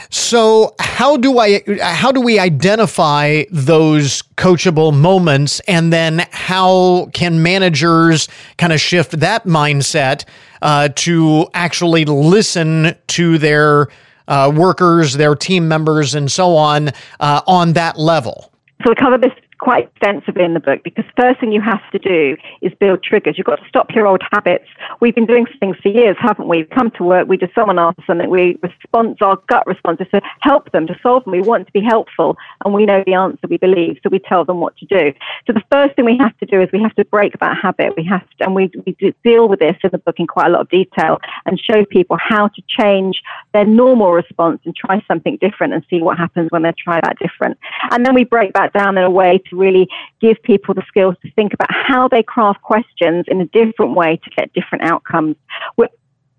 So 0.10 0.76
how 0.80 1.18
do 1.18 1.40
I 1.40 1.64
how 1.82 2.12
do 2.12 2.22
we 2.22 2.38
identify 2.38 3.44
those 3.50 4.22
coachable 4.38 4.96
moments 4.96 5.62
and 5.62 5.92
then 5.92 6.28
how 6.32 7.10
can 7.14 7.42
managers 7.42 8.28
kind 8.58 8.72
of 8.72 8.80
shift 8.80 9.20
that 9.20 9.46
mindset 9.46 10.26
uh, 10.62 10.90
to 10.96 11.48
actually 11.56 12.06
listen 12.06 12.96
to 13.08 13.38
their 13.40 13.88
uh, 14.28 14.52
workers, 14.56 15.14
their 15.14 15.36
team 15.36 15.68
members, 15.68 16.14
and 16.14 16.32
so 16.32 16.56
on 16.56 16.90
uh, 17.20 17.42
on 17.48 17.74
that 17.74 17.98
level? 17.98 18.52
So 18.84 18.90
we 18.90 18.96
cover 18.96 19.18
this 19.18 19.34
quite 19.64 19.86
extensively 19.86 20.44
in 20.44 20.54
the 20.54 20.60
book 20.60 20.84
because 20.84 21.06
first 21.18 21.40
thing 21.40 21.50
you 21.54 21.62
have 21.62 21.80
to 21.90 21.98
do 21.98 22.36
is 22.62 22.74
build 22.82 23.02
triggers. 23.02 23.38
You've 23.38 23.48
got 23.48 23.62
to 23.62 23.68
stop 23.70 23.92
your 23.96 24.06
old 24.06 24.22
habits. 24.34 24.68
We've 25.00 25.16
been 25.16 25.26
doing 25.26 25.46
things 25.58 25.78
for 25.82 25.88
years, 25.88 26.18
haven't 26.20 26.50
we? 26.50 26.58
We 26.58 26.66
come 26.66 26.92
to 26.98 27.04
work, 27.04 27.30
we 27.30 27.38
just 27.38 27.56
someone 27.56 27.80
asks 27.80 28.06
something, 28.06 28.30
we 28.30 28.60
respond, 28.62 29.22
our 29.22 29.38
gut 29.48 29.66
response 29.66 30.02
is 30.02 30.08
to 30.10 30.22
help 30.42 30.70
them, 30.74 30.86
to 30.88 31.00
solve 31.02 31.24
them. 31.24 31.32
We 31.32 31.42
want 31.42 31.66
to 31.68 31.72
be 31.72 31.80
helpful 31.80 32.36
and 32.66 32.74
we 32.74 32.86
know 32.86 33.04
the 33.06 33.14
answer 33.14 33.48
we 33.48 33.56
believe, 33.56 34.00
so 34.04 34.10
we 34.10 34.20
tell 34.20 34.44
them 34.44 34.60
what 34.60 34.76
to 34.80 34.86
do. 34.86 35.14
So 35.48 35.54
the 35.54 35.64
first 35.72 35.96
thing 35.96 36.04
we 36.04 36.18
have 36.18 36.38
to 36.40 36.46
do 36.46 36.60
is 36.60 36.68
we 36.74 36.82
have 36.82 36.96
to 36.96 37.06
break 37.06 37.40
that 37.40 37.58
habit. 37.58 37.94
We 37.96 38.04
have 38.04 38.30
to, 38.40 38.44
and 38.44 38.56
we, 38.56 38.70
we 38.86 39.16
deal 39.24 39.48
with 39.48 39.60
this 39.60 39.78
in 39.82 39.92
the 39.94 39.98
book 39.98 40.20
in 40.20 40.28
quite 40.28 40.48
a 40.48 40.50
lot 40.50 40.62
of 40.62 40.70
detail 40.70 41.22
and 41.46 41.58
show 41.58 41.86
people 41.86 42.18
how 42.20 42.50
to 42.50 42.62
change 42.68 43.24
their 43.54 43.66
normal 43.66 44.12
response 44.12 44.60
and 44.66 44.76
try 44.76 45.02
something 45.08 45.38
different 45.38 45.72
and 45.72 45.86
see 45.90 46.02
what 46.02 46.18
happens 46.18 46.52
when 46.52 46.64
they 46.64 46.74
try 46.74 47.00
that 47.00 47.18
different. 47.18 47.58
And 47.92 48.06
then 48.06 48.14
we 48.14 48.26
break 48.26 48.52
that 48.56 48.74
down 48.74 48.98
in 48.98 49.06
a 49.06 49.10
way 49.10 49.38
to 49.50 49.53
really 49.54 49.88
give 50.20 50.42
people 50.44 50.74
the 50.74 50.84
skills 50.88 51.16
to 51.22 51.32
think 51.32 51.54
about 51.54 51.72
how 51.72 52.08
they 52.08 52.24
craft 52.24 52.62
questions 52.62 53.26
in 53.28 53.42
a 53.42 53.46
different 53.46 53.96
way 53.96 54.18
to 54.18 54.30
get 54.32 54.54
different 54.54 54.84
outcomes. 54.84 55.36
We're 55.78 55.90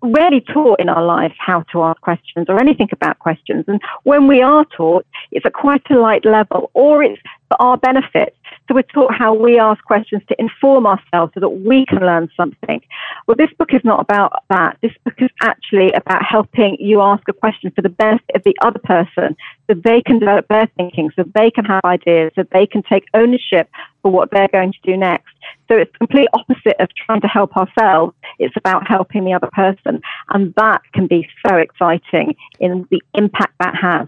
rarely 0.01 0.41
taught 0.41 0.79
in 0.79 0.89
our 0.89 1.03
lives 1.03 1.33
how 1.37 1.61
to 1.71 1.83
ask 1.83 1.99
questions 2.01 2.47
or 2.49 2.59
anything 2.59 2.89
about 2.91 3.19
questions. 3.19 3.65
And 3.67 3.81
when 4.03 4.27
we 4.27 4.41
are 4.41 4.65
taught, 4.65 5.05
it's 5.31 5.45
at 5.45 5.53
quite 5.53 5.89
a 5.89 5.99
light 5.99 6.25
level 6.25 6.69
or 6.73 7.03
it's 7.03 7.21
for 7.49 7.61
our 7.61 7.77
benefit. 7.77 8.35
So 8.67 8.75
we're 8.75 8.83
taught 8.83 9.13
how 9.13 9.33
we 9.33 9.59
ask 9.59 9.83
questions 9.83 10.23
to 10.27 10.35
inform 10.39 10.87
ourselves 10.87 11.33
so 11.33 11.39
that 11.39 11.49
we 11.49 11.85
can 11.85 11.99
learn 11.99 12.29
something. 12.35 12.81
Well, 13.27 13.35
this 13.35 13.51
book 13.57 13.73
is 13.73 13.81
not 13.83 13.99
about 13.99 14.43
that. 14.49 14.77
This 14.81 14.93
book 15.03 15.15
is 15.19 15.29
actually 15.41 15.91
about 15.93 16.23
helping 16.23 16.77
you 16.79 17.01
ask 17.01 17.27
a 17.27 17.33
question 17.33 17.71
for 17.71 17.81
the 17.81 17.89
benefit 17.89 18.35
of 18.35 18.43
the 18.43 18.55
other 18.61 18.79
person 18.79 19.35
so 19.67 19.73
they 19.73 20.01
can 20.01 20.19
develop 20.19 20.47
their 20.47 20.67
thinking, 20.77 21.11
so 21.15 21.23
they 21.33 21.49
can 21.49 21.65
have 21.65 21.81
ideas, 21.83 22.31
so 22.35 22.43
they 22.51 22.67
can 22.67 22.83
take 22.83 23.05
ownership 23.13 23.69
for 24.01 24.11
what 24.11 24.29
they're 24.31 24.47
going 24.47 24.71
to 24.71 24.79
do 24.83 24.95
next. 24.95 25.33
So 25.67 25.75
it's 25.77 25.95
complete 25.97 26.27
opposite 26.33 26.79
of 26.79 26.89
trying 26.93 27.21
to 27.21 27.27
help 27.27 27.57
ourselves. 27.57 28.15
It's 28.37 28.55
about 28.55 28.87
helping 28.87 29.25
the 29.25 29.33
other 29.33 29.49
person. 29.51 30.01
And 30.29 30.53
that 30.55 30.81
can 30.93 31.07
be 31.07 31.27
so 31.47 31.55
exciting 31.55 32.35
in 32.59 32.87
the 32.91 33.01
impact 33.15 33.53
that 33.59 33.75
has. 33.75 34.07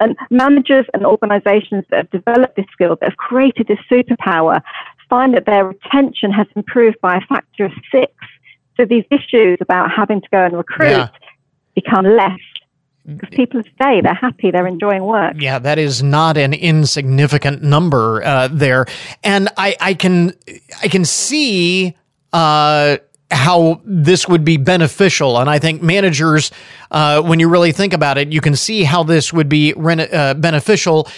And 0.00 0.16
managers 0.30 0.86
and 0.94 1.04
organizations 1.04 1.84
that 1.90 1.96
have 1.96 2.10
developed 2.10 2.56
this 2.56 2.66
skill, 2.72 2.96
that 2.96 3.10
have 3.10 3.18
created 3.18 3.66
this 3.66 3.80
superpower, 3.90 4.62
find 5.10 5.34
that 5.34 5.44
their 5.44 5.66
retention 5.66 6.30
has 6.32 6.46
improved 6.56 6.98
by 7.02 7.16
a 7.16 7.20
factor 7.22 7.66
of 7.66 7.72
six. 7.92 8.12
So 8.76 8.84
these 8.84 9.04
issues 9.10 9.58
about 9.60 9.90
having 9.90 10.20
to 10.22 10.28
go 10.30 10.44
and 10.44 10.56
recruit 10.56 10.88
yeah. 10.88 11.08
become 11.74 12.04
less 12.04 12.40
people 13.30 13.62
stay, 13.74 14.00
they're 14.00 14.14
happy, 14.14 14.50
they're 14.50 14.66
enjoying 14.66 15.04
work. 15.04 15.34
Yeah, 15.38 15.58
that 15.58 15.78
is 15.78 16.02
not 16.02 16.36
an 16.36 16.54
insignificant 16.54 17.62
number 17.62 18.22
uh, 18.22 18.48
there, 18.50 18.86
and 19.22 19.48
I, 19.56 19.76
I 19.80 19.94
can 19.94 20.34
I 20.82 20.88
can 20.88 21.04
see 21.04 21.94
uh, 22.32 22.96
how 23.30 23.80
this 23.84 24.28
would 24.28 24.44
be 24.44 24.56
beneficial. 24.56 25.38
And 25.38 25.50
I 25.50 25.58
think 25.58 25.82
managers, 25.82 26.50
uh, 26.90 27.20
when 27.22 27.40
you 27.40 27.48
really 27.48 27.72
think 27.72 27.92
about 27.92 28.18
it, 28.18 28.32
you 28.32 28.40
can 28.40 28.56
see 28.56 28.84
how 28.84 29.02
this 29.02 29.32
would 29.32 29.48
be 29.48 29.74
uh, 29.74 30.34
beneficial. 30.34 31.08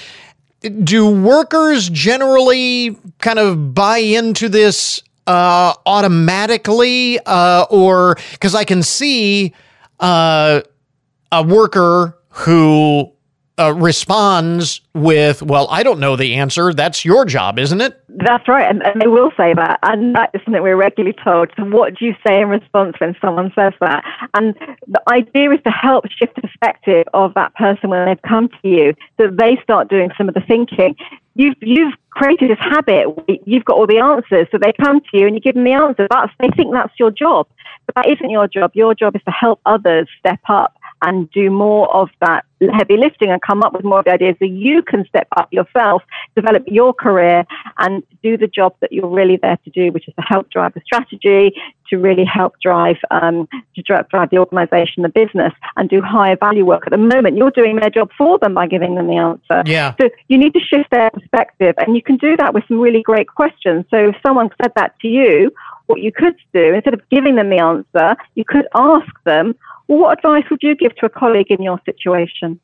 Do 0.82 1.08
workers 1.08 1.88
generally 1.90 2.96
kind 3.18 3.38
of 3.38 3.74
buy 3.74 3.98
into 3.98 4.48
this 4.48 5.02
uh, 5.26 5.74
automatically, 5.84 7.18
uh, 7.26 7.66
or 7.70 8.16
because 8.32 8.54
I 8.54 8.64
can 8.64 8.82
see 8.82 9.52
uh, 10.00 10.62
a 11.32 11.42
worker 11.42 12.18
who 12.30 13.12
uh, 13.58 13.74
responds 13.74 14.80
with, 14.94 15.42
"Well, 15.42 15.66
I 15.70 15.82
don't 15.82 15.98
know 15.98 16.16
the 16.16 16.34
answer. 16.34 16.72
That's 16.72 17.04
your 17.04 17.24
job, 17.24 17.58
isn't 17.58 17.80
it?" 17.80 18.00
That's 18.08 18.46
right, 18.48 18.68
and, 18.68 18.82
and 18.82 19.00
they 19.00 19.06
will 19.06 19.30
say 19.36 19.54
that, 19.54 19.78
and 19.82 20.14
that 20.14 20.30
is 20.34 20.40
something 20.44 20.62
we're 20.62 20.76
regularly 20.76 21.16
told. 21.24 21.50
So, 21.56 21.64
what 21.64 21.94
do 21.94 22.04
you 22.04 22.14
say 22.26 22.40
in 22.40 22.48
response 22.48 22.96
when 22.98 23.16
someone 23.20 23.52
says 23.54 23.72
that? 23.80 24.04
And 24.34 24.54
the 24.86 25.02
idea 25.08 25.52
is 25.52 25.60
to 25.64 25.70
help 25.70 26.06
shift 26.10 26.34
the 26.34 26.42
perspective 26.42 27.06
of 27.14 27.34
that 27.34 27.54
person 27.54 27.90
when 27.90 28.06
they've 28.06 28.22
come 28.22 28.48
to 28.48 28.68
you, 28.68 28.94
so 29.18 29.28
they 29.28 29.56
start 29.62 29.88
doing 29.88 30.10
some 30.18 30.28
of 30.28 30.34
the 30.34 30.42
thinking. 30.42 30.96
You've 31.34 31.56
you've 31.60 31.94
created 32.10 32.50
this 32.50 32.58
habit. 32.58 33.06
You've 33.44 33.64
got 33.64 33.76
all 33.76 33.86
the 33.86 33.98
answers, 33.98 34.48
so 34.50 34.58
they 34.58 34.72
come 34.72 35.00
to 35.00 35.18
you 35.18 35.26
and 35.26 35.34
you 35.34 35.40
give 35.40 35.54
them 35.54 35.64
the 35.64 35.72
answer. 35.72 36.06
That's 36.10 36.32
they 36.40 36.48
think 36.50 36.72
that's 36.72 36.92
your 36.98 37.10
job, 37.10 37.46
but 37.86 37.94
that 37.94 38.08
isn't 38.08 38.30
your 38.30 38.48
job. 38.48 38.72
Your 38.74 38.94
job 38.94 39.16
is 39.16 39.22
to 39.24 39.30
help 39.30 39.60
others 39.64 40.08
step 40.18 40.40
up 40.48 40.75
and 41.06 41.30
do 41.30 41.50
more 41.50 41.92
of 41.94 42.10
that 42.20 42.44
heavy 42.72 42.96
lifting 42.96 43.30
and 43.30 43.40
come 43.40 43.62
up 43.62 43.72
with 43.72 43.84
more 43.84 44.00
of 44.00 44.04
the 44.06 44.10
ideas 44.10 44.34
so 44.38 44.44
you 44.44 44.82
can 44.82 45.06
step 45.06 45.28
up 45.36 45.52
yourself, 45.52 46.02
develop 46.34 46.64
your 46.66 46.92
career 46.92 47.46
and 47.78 48.02
do 48.22 48.36
the 48.36 48.46
job 48.46 48.74
that 48.80 48.92
you're 48.92 49.08
really 49.08 49.36
there 49.36 49.56
to 49.64 49.70
do, 49.70 49.92
which 49.92 50.08
is 50.08 50.14
to 50.14 50.22
help 50.22 50.50
drive 50.50 50.74
the 50.74 50.80
strategy, 50.84 51.54
to 51.88 51.98
really 51.98 52.24
help 52.24 52.54
drive, 52.60 52.96
um, 53.10 53.48
to 53.74 53.82
drive, 53.82 54.08
drive 54.08 54.30
the 54.30 54.38
organization, 54.38 55.02
the 55.02 55.08
business 55.08 55.52
and 55.76 55.88
do 55.88 56.02
higher 56.02 56.36
value 56.36 56.64
work. 56.64 56.82
At 56.86 56.90
the 56.90 56.98
moment, 56.98 57.36
you're 57.36 57.52
doing 57.52 57.76
their 57.76 57.90
job 57.90 58.10
for 58.18 58.38
them 58.38 58.54
by 58.54 58.66
giving 58.66 58.96
them 58.96 59.06
the 59.06 59.16
answer. 59.16 59.62
Yeah. 59.64 59.94
So 60.00 60.10
you 60.28 60.38
need 60.38 60.54
to 60.54 60.60
shift 60.60 60.90
their 60.90 61.10
perspective 61.10 61.74
and 61.78 61.94
you 61.94 62.02
can 62.02 62.16
do 62.16 62.36
that 62.36 62.52
with 62.52 62.64
some 62.66 62.80
really 62.80 63.02
great 63.02 63.28
questions. 63.28 63.84
So 63.90 64.08
if 64.08 64.16
someone 64.26 64.50
said 64.60 64.72
that 64.74 64.98
to 65.00 65.08
you, 65.08 65.52
what 65.86 66.00
you 66.00 66.10
could 66.10 66.34
do, 66.52 66.74
instead 66.74 66.94
of 66.94 67.08
giving 67.10 67.36
them 67.36 67.50
the 67.50 67.58
answer, 67.58 68.16
you 68.34 68.44
could 68.44 68.66
ask 68.74 69.06
them, 69.24 69.54
what 69.86 70.18
advice 70.18 70.44
would 70.50 70.62
you 70.62 70.74
give 70.74 70.94
to 70.96 71.06
a 71.06 71.10
colleague 71.10 71.50
in 71.50 71.62
your 71.62 71.80
situation? 71.84 72.60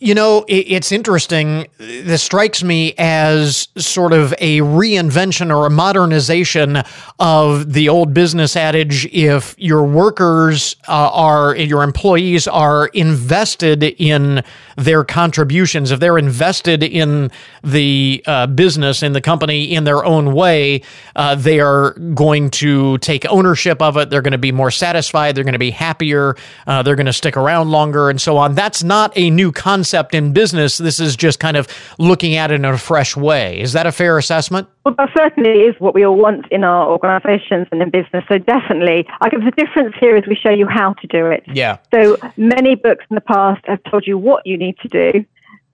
You 0.00 0.14
know, 0.14 0.44
it's 0.46 0.92
interesting. 0.92 1.66
This 1.78 2.22
strikes 2.22 2.62
me 2.62 2.94
as 2.98 3.66
sort 3.76 4.12
of 4.12 4.32
a 4.38 4.60
reinvention 4.60 5.52
or 5.52 5.66
a 5.66 5.70
modernization 5.70 6.84
of 7.18 7.72
the 7.72 7.88
old 7.88 8.14
business 8.14 8.54
adage 8.54 9.06
if 9.06 9.56
your 9.58 9.82
workers 9.82 10.76
uh, 10.86 11.10
are, 11.12 11.56
your 11.56 11.82
employees 11.82 12.46
are 12.46 12.86
invested 12.86 13.82
in 13.82 14.44
their 14.76 15.02
contributions, 15.02 15.90
if 15.90 15.98
they're 15.98 16.16
invested 16.16 16.84
in 16.84 17.32
the 17.64 18.22
uh, 18.24 18.46
business, 18.46 19.02
in 19.02 19.14
the 19.14 19.20
company 19.20 19.74
in 19.74 19.82
their 19.82 20.04
own 20.04 20.32
way, 20.32 20.80
uh, 21.16 21.34
they 21.34 21.58
are 21.58 21.94
going 22.14 22.50
to 22.50 22.98
take 22.98 23.26
ownership 23.28 23.82
of 23.82 23.96
it. 23.96 24.10
They're 24.10 24.22
going 24.22 24.30
to 24.30 24.38
be 24.38 24.52
more 24.52 24.70
satisfied. 24.70 25.34
They're 25.34 25.42
going 25.42 25.54
to 25.54 25.58
be 25.58 25.72
happier. 25.72 26.36
Uh, 26.68 26.84
they're 26.84 26.94
going 26.94 27.06
to 27.06 27.12
stick 27.12 27.36
around 27.36 27.72
longer 27.72 28.10
and 28.10 28.20
so 28.20 28.36
on. 28.36 28.54
That's 28.54 28.84
not 28.84 29.12
a 29.16 29.28
new 29.30 29.50
concept 29.50 29.87
concept 29.88 30.14
in 30.14 30.32
business. 30.34 30.76
This 30.76 31.00
is 31.00 31.16
just 31.16 31.40
kind 31.40 31.56
of 31.56 31.66
looking 31.98 32.34
at 32.34 32.50
it 32.50 32.56
in 32.56 32.64
a 32.66 32.76
fresh 32.76 33.16
way. 33.16 33.58
Is 33.58 33.72
that 33.72 33.86
a 33.86 33.92
fair 33.92 34.18
assessment? 34.18 34.68
Well, 34.84 34.94
that 34.98 35.08
certainly 35.16 35.62
is 35.62 35.74
what 35.78 35.94
we 35.94 36.04
all 36.04 36.16
want 36.16 36.46
in 36.50 36.62
our 36.62 36.88
organizations 36.90 37.68
and 37.72 37.80
in 37.80 37.88
business. 37.88 38.22
So 38.28 38.36
definitely, 38.36 39.06
I 39.22 39.30
guess 39.30 39.40
the 39.42 39.50
difference 39.52 39.94
here 39.98 40.14
is 40.14 40.26
we 40.26 40.34
show 40.34 40.50
you 40.50 40.66
how 40.66 40.92
to 40.92 41.06
do 41.06 41.26
it. 41.26 41.42
Yeah. 41.46 41.78
So 41.92 42.18
many 42.36 42.74
books 42.74 43.04
in 43.08 43.14
the 43.14 43.22
past 43.22 43.64
have 43.64 43.82
told 43.84 44.06
you 44.06 44.18
what 44.18 44.46
you 44.46 44.58
need 44.58 44.76
to 44.80 44.88
do 44.88 45.24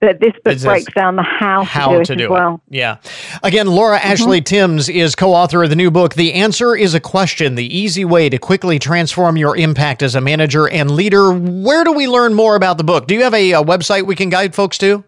but 0.05 0.19
this 0.19 0.33
book 0.43 0.61
breaks 0.61 0.93
down 0.93 1.15
the 1.15 1.23
how, 1.23 1.63
how 1.63 1.91
to 1.91 1.97
do 1.99 2.03
to 2.05 2.13
it 2.13 2.15
do 2.17 2.23
as 2.25 2.29
well. 2.29 2.61
Yeah. 2.69 2.97
Again, 3.43 3.67
Laura 3.67 3.97
Mm-hmm. 3.97 4.11
Ashley 4.11 4.41
Timms 4.41 4.87
is 4.89 5.15
co-author 5.15 5.63
of 5.63 5.69
the 5.69 5.75
new 5.75 5.89
book, 5.89 6.13
The 6.13 6.33
Answer 6.33 6.75
is 6.75 6.93
a 6.93 6.99
Question, 6.99 7.55
the 7.55 7.75
easy 7.77 8.05
way 8.05 8.29
to 8.29 8.37
quickly 8.37 8.77
transform 8.79 9.37
your 9.37 9.57
impact 9.57 10.03
as 10.03 10.15
a 10.15 10.21
manager 10.21 10.67
and 10.69 10.91
leader. 10.91 11.31
Where 11.33 11.83
do 11.83 11.91
we 11.91 12.07
learn 12.07 12.33
more 12.33 12.55
about 12.55 12.77
the 12.77 12.83
book? 12.83 13.07
Do 13.07 13.15
you 13.15 13.23
have 13.23 13.33
a, 13.33 13.53
a 13.53 13.63
website 13.63 14.03
we 14.05 14.15
can 14.15 14.29
guide 14.29 14.53
folks 14.53 14.77
to? 14.79 15.03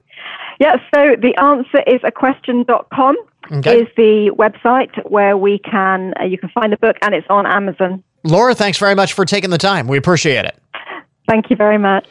Yeah, 0.60 0.78
so 0.94 1.16
the 1.16 1.36
answer 1.40 1.84
is 1.86 2.02
a 2.04 2.12
question.com 2.12 3.16
Okay. 3.52 3.82
is 3.82 3.88
the 3.96 4.32
website 4.38 4.92
where 5.10 5.38
we 5.38 5.60
can, 5.60 6.14
uh, 6.20 6.24
you 6.26 6.38
can 6.38 6.50
find 6.50 6.74
the 6.74 6.78
book 6.78 6.98
and 7.02 7.14
it's 7.16 7.28
on 7.30 7.46
Amazon. 7.46 8.04
Laura, 8.24 8.54
thanks 8.54 8.78
very 8.78 8.96
much 8.96 9.14
for 9.14 9.24
taking 9.24 9.52
the 9.52 9.58
time. 9.58 9.88
We 9.88 9.98
appreciate 9.98 10.46
it. 10.46 10.58
Thank 11.30 11.50
you 11.50 11.56
very 11.56 11.78
much. 11.78 12.08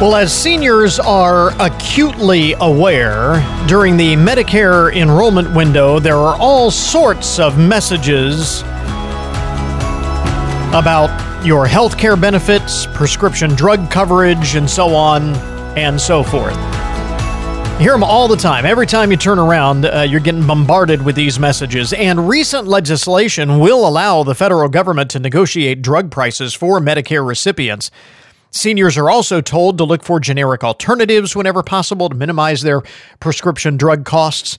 Well, 0.00 0.16
as 0.16 0.32
seniors 0.32 0.98
are 0.98 1.50
acutely 1.60 2.54
aware, 2.58 3.34
during 3.68 3.98
the 3.98 4.14
Medicare 4.14 4.96
enrollment 4.96 5.54
window, 5.54 5.98
there 5.98 6.16
are 6.16 6.36
all 6.40 6.70
sorts 6.70 7.38
of 7.38 7.58
messages 7.58 8.62
about 10.72 11.44
your 11.44 11.66
health 11.66 11.98
care 11.98 12.16
benefits, 12.16 12.86
prescription 12.94 13.54
drug 13.54 13.90
coverage, 13.90 14.54
and 14.54 14.70
so 14.70 14.94
on 14.94 15.34
and 15.76 16.00
so 16.00 16.22
forth. 16.22 16.56
You 17.74 17.80
hear 17.80 17.92
them 17.92 18.02
all 18.02 18.26
the 18.26 18.36
time. 18.36 18.64
Every 18.64 18.86
time 18.86 19.10
you 19.10 19.18
turn 19.18 19.38
around, 19.38 19.84
uh, 19.84 20.06
you're 20.08 20.20
getting 20.20 20.46
bombarded 20.46 21.02
with 21.02 21.14
these 21.14 21.38
messages. 21.38 21.92
And 21.92 22.26
recent 22.26 22.66
legislation 22.66 23.58
will 23.58 23.86
allow 23.86 24.22
the 24.22 24.34
federal 24.34 24.70
government 24.70 25.10
to 25.10 25.18
negotiate 25.18 25.82
drug 25.82 26.10
prices 26.10 26.54
for 26.54 26.80
Medicare 26.80 27.26
recipients. 27.26 27.90
Seniors 28.50 28.96
are 28.96 29.10
also 29.10 29.40
told 29.40 29.78
to 29.78 29.84
look 29.84 30.02
for 30.02 30.18
generic 30.18 30.64
alternatives 30.64 31.36
whenever 31.36 31.62
possible 31.62 32.08
to 32.08 32.16
minimize 32.16 32.62
their 32.62 32.82
prescription 33.20 33.76
drug 33.76 34.04
costs. 34.04 34.58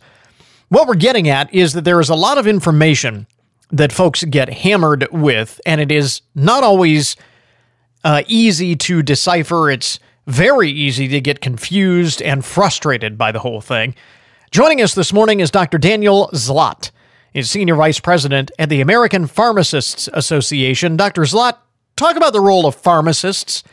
What 0.69 0.87
we're 0.87 0.95
getting 0.95 1.27
at 1.27 1.53
is 1.53 1.73
that 1.73 1.83
there 1.83 1.99
is 1.99 2.09
a 2.09 2.15
lot 2.15 2.37
of 2.37 2.47
information 2.47 3.27
that 3.71 3.91
folks 3.91 4.23
get 4.23 4.49
hammered 4.49 5.07
with, 5.11 5.59
and 5.65 5.81
it 5.81 5.91
is 5.91 6.21
not 6.35 6.63
always 6.63 7.15
uh, 8.03 8.23
easy 8.27 8.75
to 8.75 9.03
decipher. 9.03 9.69
It's 9.69 9.99
very 10.27 10.69
easy 10.69 11.07
to 11.09 11.19
get 11.19 11.41
confused 11.41 12.21
and 12.21 12.45
frustrated 12.45 13.17
by 13.17 13.31
the 13.31 13.39
whole 13.39 13.61
thing. 13.61 13.95
Joining 14.51 14.81
us 14.81 14.93
this 14.93 15.13
morning 15.13 15.39
is 15.39 15.51
Dr. 15.51 15.77
Daniel 15.77 16.29
Zlott. 16.33 16.91
He's 17.33 17.49
Senior 17.49 17.75
Vice 17.75 17.99
President 17.99 18.51
at 18.59 18.69
the 18.69 18.81
American 18.81 19.27
Pharmacists 19.27 20.09
Association. 20.13 20.97
Dr. 20.97 21.21
Zlott, 21.21 21.57
talk 21.95 22.15
about 22.17 22.33
the 22.33 22.41
role 22.41 22.65
of 22.65 22.75
pharmacists 22.75 23.63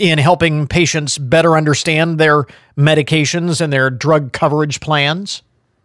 in 0.00 0.18
helping 0.18 0.66
patients 0.66 1.18
better 1.18 1.56
understand 1.56 2.18
their 2.18 2.46
medications 2.76 3.60
and 3.60 3.70
their 3.70 3.90
drug 3.90 4.32
coverage 4.32 4.80
plans. 4.80 5.42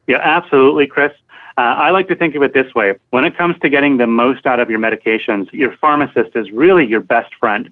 Yeah, 0.07 0.19
absolutely, 0.23 0.87
Chris. 0.87 1.11
Uh, 1.57 1.61
I 1.61 1.91
like 1.91 2.07
to 2.07 2.15
think 2.15 2.33
of 2.35 2.41
it 2.41 2.53
this 2.53 2.73
way. 2.73 2.95
When 3.09 3.25
it 3.25 3.37
comes 3.37 3.59
to 3.59 3.69
getting 3.69 3.97
the 3.97 4.07
most 4.07 4.45
out 4.45 4.59
of 4.59 4.69
your 4.69 4.79
medications, 4.79 5.51
your 5.51 5.75
pharmacist 5.77 6.35
is 6.35 6.49
really 6.51 6.85
your 6.85 7.01
best 7.01 7.35
friend. 7.35 7.71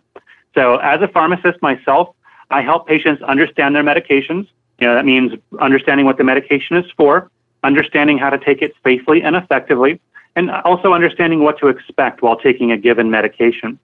So, 0.53 0.77
as 0.77 1.01
a 1.01 1.07
pharmacist 1.07 1.61
myself, 1.61 2.13
I 2.51 2.61
help 2.61 2.87
patients 2.87 3.23
understand 3.23 3.75
their 3.75 3.83
medications. 3.83 4.47
You 4.79 4.87
know, 4.87 4.95
that 4.95 5.05
means 5.05 5.33
understanding 5.59 6.05
what 6.05 6.17
the 6.17 6.23
medication 6.25 6.75
is 6.75 6.89
for, 6.97 7.29
understanding 7.63 8.17
how 8.17 8.29
to 8.29 8.37
take 8.37 8.61
it 8.61 8.75
safely 8.83 9.23
and 9.23 9.35
effectively, 9.35 9.99
and 10.35 10.51
also 10.51 10.93
understanding 10.93 11.41
what 11.41 11.57
to 11.59 11.67
expect 11.67 12.21
while 12.21 12.35
taking 12.35 12.71
a 12.71 12.77
given 12.77 13.09
medication. 13.09 13.79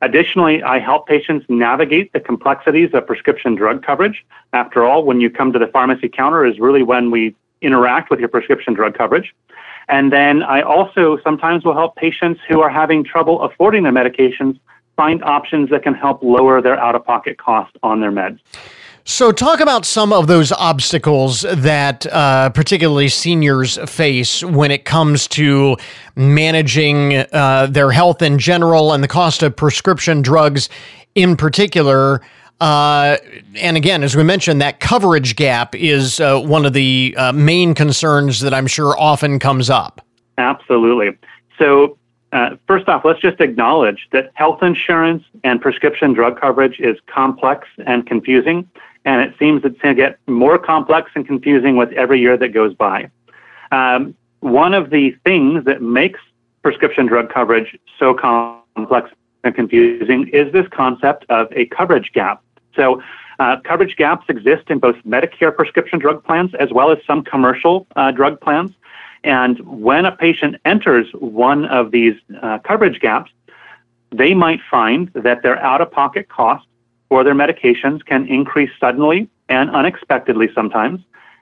Additionally, 0.00 0.62
I 0.62 0.78
help 0.78 1.08
patients 1.08 1.46
navigate 1.48 2.12
the 2.12 2.20
complexities 2.20 2.90
of 2.94 3.06
prescription 3.06 3.56
drug 3.56 3.82
coverage. 3.82 4.24
After 4.52 4.84
all, 4.84 5.04
when 5.04 5.20
you 5.20 5.28
come 5.28 5.52
to 5.52 5.58
the 5.58 5.66
pharmacy 5.66 6.08
counter 6.08 6.46
is 6.46 6.60
really 6.60 6.82
when 6.82 7.10
we 7.10 7.34
interact 7.60 8.10
with 8.10 8.20
your 8.20 8.28
prescription 8.28 8.74
drug 8.74 8.96
coverage. 8.96 9.34
And 9.88 10.12
then 10.12 10.42
I 10.42 10.62
also 10.62 11.18
sometimes 11.24 11.64
will 11.64 11.74
help 11.74 11.96
patients 11.96 12.40
who 12.46 12.60
are 12.60 12.70
having 12.70 13.02
trouble 13.02 13.42
affording 13.42 13.82
their 13.82 13.92
medications 13.92 14.60
find 14.96 15.22
options 15.24 15.70
that 15.70 15.82
can 15.82 15.94
help 15.94 16.22
lower 16.22 16.60
their 16.60 16.78
out 16.78 16.94
of 16.94 17.04
pocket 17.04 17.38
cost 17.38 17.76
on 17.82 18.00
their 18.00 18.12
meds. 18.12 18.40
So, 19.10 19.32
talk 19.32 19.60
about 19.60 19.86
some 19.86 20.12
of 20.12 20.26
those 20.26 20.52
obstacles 20.52 21.40
that 21.40 22.04
uh, 22.12 22.50
particularly 22.50 23.08
seniors 23.08 23.78
face 23.90 24.44
when 24.44 24.70
it 24.70 24.84
comes 24.84 25.26
to 25.28 25.78
managing 26.14 27.14
uh, 27.32 27.68
their 27.70 27.90
health 27.90 28.20
in 28.20 28.38
general 28.38 28.92
and 28.92 29.02
the 29.02 29.08
cost 29.08 29.42
of 29.42 29.56
prescription 29.56 30.20
drugs 30.20 30.68
in 31.14 31.38
particular. 31.38 32.20
Uh, 32.60 33.16
and 33.54 33.78
again, 33.78 34.02
as 34.02 34.14
we 34.14 34.24
mentioned, 34.24 34.60
that 34.60 34.78
coverage 34.78 35.36
gap 35.36 35.74
is 35.74 36.20
uh, 36.20 36.38
one 36.38 36.66
of 36.66 36.74
the 36.74 37.14
uh, 37.16 37.32
main 37.32 37.74
concerns 37.74 38.40
that 38.40 38.52
I'm 38.52 38.66
sure 38.66 38.94
often 38.98 39.38
comes 39.38 39.70
up. 39.70 40.02
Absolutely. 40.36 41.16
So, 41.58 41.96
uh, 42.32 42.56
first 42.66 42.90
off, 42.90 43.06
let's 43.06 43.20
just 43.20 43.40
acknowledge 43.40 44.06
that 44.12 44.32
health 44.34 44.62
insurance 44.62 45.24
and 45.44 45.62
prescription 45.62 46.12
drug 46.12 46.38
coverage 46.38 46.78
is 46.78 46.98
complex 47.06 47.66
and 47.86 48.06
confusing, 48.06 48.68
and 49.04 49.22
it 49.22 49.34
seems 49.38 49.64
it's 49.64 49.80
going 49.80 49.96
to 49.96 50.02
get 50.02 50.18
more 50.26 50.58
complex 50.58 51.10
and 51.14 51.26
confusing 51.26 51.76
with 51.76 51.92
every 51.92 52.20
year 52.20 52.36
that 52.36 52.48
goes 52.48 52.74
by. 52.74 53.10
Um, 53.72 54.14
one 54.40 54.74
of 54.74 54.90
the 54.90 55.16
things 55.24 55.64
that 55.64 55.82
makes 55.82 56.20
prescription 56.62 57.06
drug 57.06 57.30
coverage 57.32 57.78
so 57.98 58.14
complex 58.14 59.10
and 59.44 59.54
confusing 59.54 60.28
is 60.28 60.52
this 60.52 60.66
concept 60.68 61.24
of 61.28 61.48
a 61.52 61.66
coverage 61.66 62.12
gap. 62.12 62.42
So, 62.74 63.02
uh, 63.38 63.60
coverage 63.60 63.94
gaps 63.96 64.26
exist 64.28 64.64
in 64.68 64.80
both 64.80 64.96
Medicare 65.06 65.54
prescription 65.54 66.00
drug 66.00 66.24
plans 66.24 66.54
as 66.54 66.72
well 66.72 66.90
as 66.90 66.98
some 67.06 67.22
commercial 67.22 67.86
uh, 67.94 68.10
drug 68.10 68.40
plans. 68.40 68.72
And 69.22 69.60
when 69.60 70.06
a 70.06 70.12
patient 70.12 70.56
enters 70.64 71.08
one 71.12 71.64
of 71.66 71.92
these 71.92 72.14
uh, 72.42 72.58
coverage 72.58 73.00
gaps, 73.00 73.30
they 74.10 74.34
might 74.34 74.60
find 74.70 75.08
that 75.14 75.42
their 75.42 75.58
out 75.58 75.80
of 75.80 75.90
pocket 75.90 76.28
costs 76.28 76.67
for 77.08 77.24
their 77.24 77.34
medications 77.34 78.04
can 78.04 78.26
increase 78.26 78.70
suddenly 78.78 79.28
and 79.48 79.70
unexpectedly 79.70 80.50
sometimes. 80.54 81.00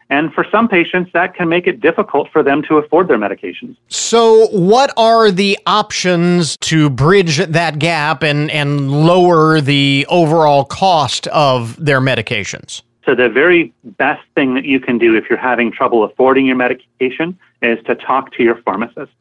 And 0.09 0.33
for 0.33 0.47
some 0.53 0.69
patients, 0.69 1.11
that 1.15 1.35
can 1.35 1.49
make 1.49 1.67
it 1.67 1.81
difficult 1.81 2.31
for 2.31 2.43
them 2.43 2.63
to 2.65 2.79
afford 2.79 3.09
their 3.09 3.19
medications. 3.19 3.77
So, 3.89 4.47
what 4.49 4.93
are 4.97 5.33
the 5.33 5.59
options 5.67 6.57
to 6.59 6.89
bridge 6.89 7.39
that 7.39 7.81
gap 7.81 8.23
and, 8.23 8.49
and 8.53 9.05
lower 9.05 9.61
the 9.61 10.07
overall 10.09 10.65
cost 10.65 11.27
of 11.29 11.77
their 11.85 12.01
medications? 12.01 12.83
So, 13.05 13.17
the 13.17 13.29
very 13.29 13.75
best 13.85 14.23
thing 14.37 14.55
that 14.55 14.65
you 14.65 14.79
can 14.79 14.97
do 14.97 15.17
if 15.17 15.29
you're 15.29 15.39
having 15.39 15.73
trouble 15.73 16.05
affording 16.05 16.47
your 16.47 16.57
medication 16.57 17.37
is 17.63 17.83
to 17.87 17.97
talk 17.97 18.33
to 18.35 18.45
your 18.45 18.63
pharmacist. 18.63 19.13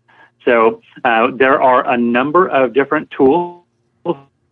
So, 0.43 0.83
uh, 1.03 1.31
there 1.33 1.59
are 1.59 1.89
a 1.89 1.97
number 1.97 2.47
of 2.47 2.73
different 2.73 3.09
tools 3.09 3.64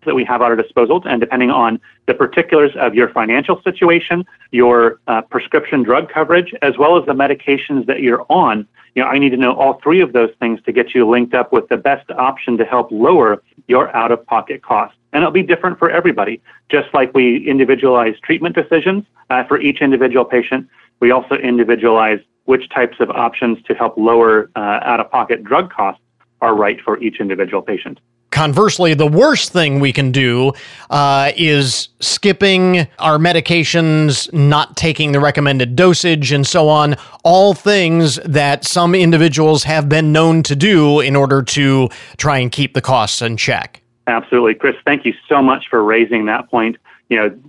that 0.05 0.15
we 0.15 0.23
have 0.25 0.41
at 0.41 0.45
our 0.45 0.55
disposal, 0.55 1.01
and 1.05 1.19
depending 1.19 1.49
on 1.49 1.79
the 2.05 2.13
particulars 2.13 2.71
of 2.75 2.95
your 2.95 3.09
financial 3.09 3.61
situation, 3.63 4.25
your 4.51 4.99
uh, 5.07 5.21
prescription 5.21 5.83
drug 5.83 6.09
coverage, 6.09 6.53
as 6.61 6.77
well 6.77 6.97
as 6.97 7.05
the 7.05 7.13
medications 7.13 7.85
that 7.85 8.01
you're 8.01 8.25
on, 8.29 8.67
you 8.95 9.01
know, 9.01 9.09
I 9.09 9.17
need 9.17 9.31
to 9.31 9.37
know 9.37 9.53
all 9.53 9.79
three 9.81 10.01
of 10.01 10.13
those 10.13 10.29
things 10.39 10.61
to 10.63 10.71
get 10.71 10.93
you 10.93 11.09
linked 11.09 11.33
up 11.33 11.51
with 11.51 11.67
the 11.69 11.77
best 11.77 12.09
option 12.11 12.57
to 12.57 12.65
help 12.65 12.91
lower 12.91 13.41
your 13.67 13.95
out-of-pocket 13.95 14.61
costs. 14.61 14.97
And 15.13 15.23
it'll 15.23 15.31
be 15.31 15.43
different 15.43 15.79
for 15.79 15.89
everybody. 15.89 16.41
Just 16.69 16.93
like 16.93 17.13
we 17.13 17.47
individualize 17.47 18.15
treatment 18.23 18.55
decisions 18.55 19.05
uh, 19.29 19.43
for 19.45 19.59
each 19.59 19.81
individual 19.81 20.25
patient, 20.25 20.67
we 20.99 21.11
also 21.11 21.35
individualize 21.35 22.19
which 22.45 22.69
types 22.69 22.97
of 22.99 23.09
options 23.09 23.61
to 23.63 23.73
help 23.73 23.97
lower 23.97 24.51
uh, 24.55 24.79
out-of-pocket 24.83 25.43
drug 25.43 25.71
costs 25.71 26.01
are 26.41 26.55
right 26.55 26.79
for 26.81 26.99
each 26.99 27.19
individual 27.19 27.61
patient. 27.61 27.99
Conversely, 28.43 28.93
the 28.93 29.07
worst 29.07 29.53
thing 29.53 29.79
we 29.79 29.93
can 29.93 30.11
do 30.11 30.51
uh, 30.89 31.31
is 31.37 31.87
skipping 32.01 32.89
our 32.99 33.17
medications, 33.17 34.31
not 34.33 34.75
taking 34.75 35.13
the 35.13 35.21
recommended 35.21 35.77
dosage, 35.77 36.33
and 36.33 36.45
so 36.45 36.67
on. 36.67 36.97
All 37.23 37.53
things 37.53 38.17
that 38.25 38.65
some 38.65 38.95
individuals 38.95 39.63
have 39.63 39.87
been 39.87 40.11
known 40.11 40.43
to 40.43 40.57
do 40.57 40.99
in 40.99 41.15
order 41.15 41.41
to 41.41 41.87
try 42.17 42.39
and 42.39 42.51
keep 42.51 42.73
the 42.73 42.81
costs 42.81 43.21
in 43.21 43.37
check. 43.37 43.81
Absolutely. 44.07 44.55
Chris, 44.55 44.75
thank 44.83 45.05
you 45.05 45.13
so 45.29 45.41
much 45.41 45.69
for 45.69 45.81
raising 45.81 46.25
that 46.25 46.51
point. 46.51 46.75
You 47.07 47.15
know, 47.15 47.39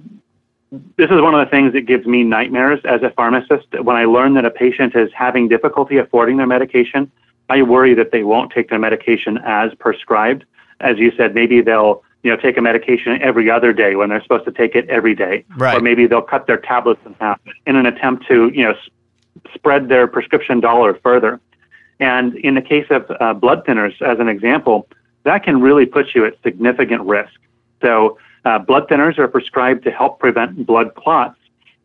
this 0.97 1.11
is 1.11 1.21
one 1.21 1.35
of 1.35 1.45
the 1.45 1.51
things 1.51 1.73
that 1.73 1.87
gives 1.87 2.07
me 2.07 2.23
nightmares 2.23 2.79
as 2.85 3.03
a 3.03 3.11
pharmacist. 3.11 3.67
When 3.83 3.97
I 3.97 4.05
learn 4.05 4.35
that 4.35 4.45
a 4.45 4.51
patient 4.51 4.95
is 4.95 5.11
having 5.13 5.49
difficulty 5.49 5.97
affording 5.97 6.37
their 6.37 6.47
medication, 6.47 7.11
I 7.49 7.63
worry 7.63 7.95
that 7.95 8.13
they 8.13 8.23
won't 8.23 8.53
take 8.53 8.69
their 8.69 8.79
medication 8.79 9.41
as 9.45 9.75
prescribed. 9.75 10.45
As 10.81 10.99
you 10.99 11.13
said, 11.17 11.35
maybe 11.35 11.61
they'll 11.61 12.03
you 12.23 12.31
know 12.31 12.37
take 12.37 12.57
a 12.57 12.63
medication 12.63 13.21
every 13.23 13.51
other 13.51 13.73
day 13.73 13.97
when 13.97 14.09
they're 14.09 14.23
supposed 14.23 14.45
to 14.47 14.53
take 14.53 14.75
it 14.75 14.89
every 14.89 15.15
day, 15.15 15.45
Right. 15.57 15.77
or 15.77 15.81
maybe 15.81 16.07
they'll 16.07 16.23
cut 16.23 16.47
their 16.47 16.57
tablets 16.59 17.01
in 17.07 17.15
half 17.21 17.41
in 17.67 17.77
an 17.77 17.87
attempt 17.87 18.27
to 18.29 18.49
you 18.55 18.65
know 18.65 18.71
s- 18.73 18.89
spread 19.55 19.89
their 19.89 20.07
prescription 20.07 20.61
dollar 20.61 20.95
further. 20.95 21.41
And 22.01 22.35
in 22.37 22.55
the 22.55 22.63
case 22.63 22.87
of 22.91 23.11
uh, 23.21 23.35
blood 23.35 23.65
thinners, 23.67 24.01
as 24.03 24.19
an 24.19 24.29
example, 24.29 24.89
that 25.23 25.45
can 25.45 25.61
really 25.61 25.87
put 25.87 26.15
you 26.15 26.25
at 26.27 26.35
significant 26.43 27.03
risk. 27.03 27.33
So, 27.81 28.19
uh, 28.45 28.59
blood 28.59 28.89
thinners 28.89 29.17
are 29.19 29.29
prescribed 29.29 29.85
to 29.85 29.91
help 29.91 30.19
prevent 30.19 30.67
blood 30.67 30.95
clots. 30.97 31.39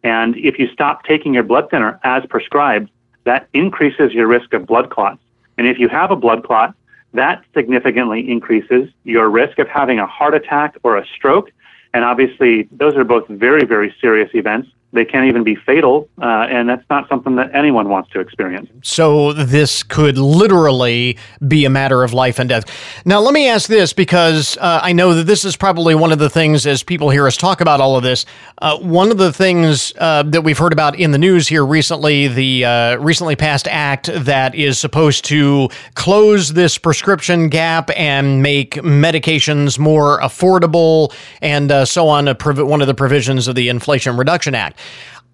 And 0.04 0.36
if 0.38 0.58
you 0.58 0.68
stop 0.74 1.04
taking 1.04 1.34
your 1.34 1.44
blood 1.44 1.70
thinner 1.70 2.00
as 2.04 2.26
prescribed, 2.26 2.90
that 3.26 3.48
increases 3.54 4.14
your 4.14 4.28
risk 4.28 4.54
of 4.54 4.66
blood 4.66 4.90
clots. 4.90 5.22
And 5.58 5.68
if 5.68 5.78
you 5.78 5.90
have 5.90 6.10
a 6.12 6.16
blood 6.16 6.44
clot, 6.44 6.74
that 7.14 7.44
significantly 7.54 8.30
increases 8.30 8.90
your 9.04 9.30
risk 9.30 9.60
of 9.60 9.68
having 9.68 10.00
a 10.00 10.06
heart 10.08 10.34
attack 10.36 10.78
or 10.84 10.98
a 10.98 11.06
stroke. 11.08 11.52
And 11.94 12.04
obviously, 12.04 12.68
those 12.72 12.96
are 12.96 13.04
both 13.04 13.28
very, 13.28 13.66
very 13.66 13.96
serious 14.00 14.30
events. 14.34 14.70
They 14.92 15.06
can't 15.06 15.28
even 15.28 15.44
be 15.44 15.54
fatal, 15.54 16.10
uh, 16.20 16.48
and 16.50 16.68
that's 16.68 16.84
not 16.90 17.08
something 17.08 17.36
that 17.36 17.54
anyone 17.54 17.90
wants 17.90 18.10
to 18.12 18.20
experience. 18.20 18.70
So 18.82 19.34
this 19.34 19.84
could 19.84 20.18
literally 20.18 21.16
be 21.48 21.66
a 21.66 21.70
matter 21.70 22.04
of 22.04 22.12
life 22.12 22.40
and 22.40 22.50
death. 22.50 22.66
Now, 23.06 23.20
let 23.20 23.36
me 23.36 23.48
ask 23.48 23.70
this 23.70 23.94
because 23.94 24.58
uh, 24.58 24.80
I 24.82 24.94
know 24.94 25.14
that 25.14 25.26
this 25.26 25.46
is 25.46 25.56
probably 25.56 25.94
one 25.94 26.12
of 26.12 26.18
the 26.18 26.30
things 26.30 26.66
as 26.66 26.82
people 26.82 27.12
hear 27.12 27.28
us 27.28 27.38
talk 27.38 27.62
about 27.62 27.80
all 27.80 27.98
of 27.98 28.04
this. 28.04 28.26
Uh, 28.64 28.80
one 28.80 29.12
of 29.12 29.20
the 29.20 29.32
things 29.32 29.94
uh, 30.00 30.24
that 30.24 30.42
we've 30.42 30.58
heard 30.58 30.74
about 30.74 30.96
in 30.98 31.12
the 31.12 31.20
news 31.20 31.48
here 31.48 31.64
recently, 31.64 32.28
the 32.28 32.66
uh, 32.66 32.96
recently 32.98 33.36
passed 33.36 33.68
act 33.68 34.10
that 34.12 34.56
is 34.56 34.80
supposed 34.80 35.24
to 35.26 35.70
close 35.94 36.54
this 36.54 36.80
prescription 36.80 37.48
gap 37.50 37.92
and 37.96 38.42
make 38.42 38.74
medications 38.74 39.78
more 39.78 40.20
affordable 40.22 41.14
and 41.44 41.72
uh, 41.72 41.86
so 41.86 42.08
on. 42.08 42.26
One 42.26 42.82
of 42.82 42.88
the 42.88 42.96
provisions 42.96 43.48
of 43.48 43.54
the 43.54 43.70
Inflation 43.70 44.18
Reduction 44.18 44.56
Act 44.56 44.79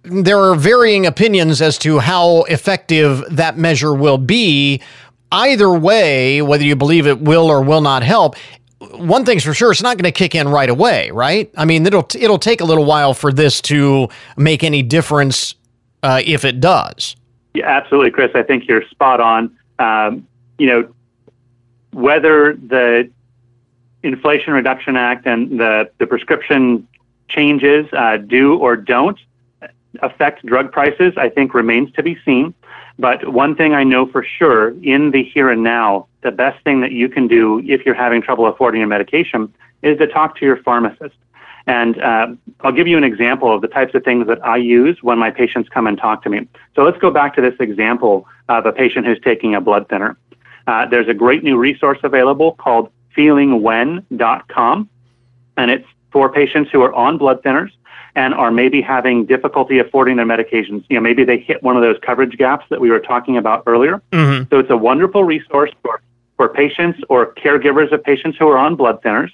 there 0.04 0.40
are 0.40 0.56
varying 0.56 1.06
opinions 1.06 1.62
as 1.62 1.78
to 1.80 2.00
how 2.00 2.44
effective 2.44 3.24
that 3.32 3.58
measure 3.58 3.94
will 3.94 4.18
be. 4.18 4.82
Either 5.32 5.72
way, 5.72 6.42
whether 6.42 6.64
you 6.64 6.76
believe 6.76 7.08
it 7.08 7.22
will 7.22 7.50
or 7.50 7.62
will 7.62 7.82
not 7.82 8.04
help, 8.04 8.36
one 8.92 9.26
thing's 9.26 9.44
for 9.44 9.54
sure, 9.54 9.72
it's 9.72 9.82
not 9.82 9.98
going 9.98 10.12
to 10.12 10.18
kick 10.18 10.36
in 10.36 10.48
right 10.48 10.70
away, 10.70 11.10
right? 11.12 11.52
I 11.58 11.66
mean, 11.66 11.86
it'll 11.86 12.08
it'll 12.18 12.38
take 12.38 12.62
a 12.62 12.66
little 12.66 12.86
while 12.86 13.14
for 13.14 13.34
this 13.34 13.62
to 13.62 14.08
make 14.38 14.64
any 14.64 14.84
difference 14.84 15.56
uh, 16.04 16.22
if 16.24 16.46
it 16.46 16.60
does. 16.60 17.16
Yeah, 17.54 17.68
absolutely, 17.68 18.12
Chris. 18.12 18.32
I 18.36 18.44
think 18.44 18.68
you're 18.68 18.88
spot 18.90 19.20
on. 19.20 19.58
Um, 19.80 20.28
you 20.58 20.68
know, 20.68 20.94
whether 21.92 22.54
the 22.54 23.10
Inflation 24.04 24.54
Reduction 24.54 24.96
Act 24.96 25.26
and 25.26 25.60
the, 25.60 25.90
the 25.98 26.06
prescription 26.06 26.88
changes 27.28 27.88
uh, 27.94 28.18
do 28.18 28.58
or 28.58 28.76
don't 28.76 29.18
affect 30.02 30.46
drug 30.46 30.72
prices, 30.72 31.14
I 31.18 31.30
think 31.30 31.54
remains 31.54 31.92
to 31.94 32.04
be 32.04 32.18
seen. 32.26 32.54
But 32.98 33.34
one 33.34 33.56
thing 33.56 33.74
I 33.74 33.84
know 33.84 34.06
for 34.06 34.24
sure 34.24 34.70
in 34.82 35.12
the 35.12 35.24
here 35.24 35.50
and 35.50 35.64
now, 35.64 36.08
the 36.22 36.32
best 36.32 36.64
thing 36.64 36.82
that 36.82 36.92
you 36.92 37.10
can 37.10 37.28
do 37.28 37.60
if 37.66 37.86
you're 37.86 37.96
having 37.96 38.22
trouble 38.22 38.48
affording 38.48 38.80
your 38.80 38.88
medication 38.88 39.54
is 39.82 39.98
to 40.00 40.08
talk 40.08 40.38
to 40.38 40.46
your 40.46 40.58
pharmacist. 40.58 41.16
And 41.68 42.00
uh, 42.02 42.28
I'll 42.62 42.72
give 42.72 42.88
you 42.88 42.98
an 42.98 43.04
example 43.04 43.54
of 43.54 43.62
the 43.62 43.68
types 43.68 43.96
of 43.96 44.04
things 44.04 44.28
that 44.28 44.46
I 44.46 44.58
use 44.58 45.02
when 45.02 45.18
my 45.18 45.32
patients 45.32 45.68
come 45.70 45.88
and 45.88 45.98
talk 45.98 46.24
to 46.24 46.30
me. 46.30 46.48
So 46.76 46.84
let's 46.84 46.98
go 47.00 47.10
back 47.12 47.36
to 47.36 47.42
this 47.42 47.56
example 47.60 48.28
of 48.50 48.66
a 48.66 48.72
patient 48.72 49.06
who's 49.06 49.20
taking 49.22 49.56
a 49.56 49.62
blood 49.62 49.90
thinner. 49.90 50.18
Uh, 50.68 50.86
there's 50.86 51.08
a 51.08 51.14
great 51.14 51.44
new 51.44 51.58
resource 51.58 52.00
available 52.04 52.54
called 52.54 52.92
feelingwhen.com, 53.16 54.90
and 55.58 55.72
it's 55.72 55.88
for 56.12 56.32
patients 56.32 56.70
who 56.72 56.82
are 56.82 56.94
on 56.94 57.18
blood 57.18 57.42
thinners 57.44 57.72
and 58.16 58.34
are 58.34 58.52
maybe 58.52 58.82
having 58.82 59.26
difficulty 59.26 59.80
affording 59.80 60.16
their 60.16 60.26
medications. 60.26 60.86
You 60.90 60.96
know, 60.96 61.02
maybe 61.02 61.24
they 61.24 61.38
hit 61.38 61.62
one 61.62 61.76
of 61.76 61.82
those 61.82 61.98
coverage 62.02 62.38
gaps 62.38 62.66
that 62.70 62.80
we 62.80 62.90
were 62.90 63.00
talking 63.00 63.38
about 63.38 63.64
earlier. 63.66 64.02
Mm-hmm. 64.12 64.50
So 64.50 64.60
it's 64.60 64.70
a 64.70 64.78
wonderful 64.78 65.24
resource 65.24 65.72
for, 65.82 66.02
for 66.38 66.50
patients 66.50 67.00
or 67.10 67.34
caregivers 67.34 67.92
of 67.92 68.04
patients 68.04 68.38
who 68.38 68.48
are 68.48 68.58
on 68.58 68.76
blood 68.76 69.02
thinners. 69.02 69.32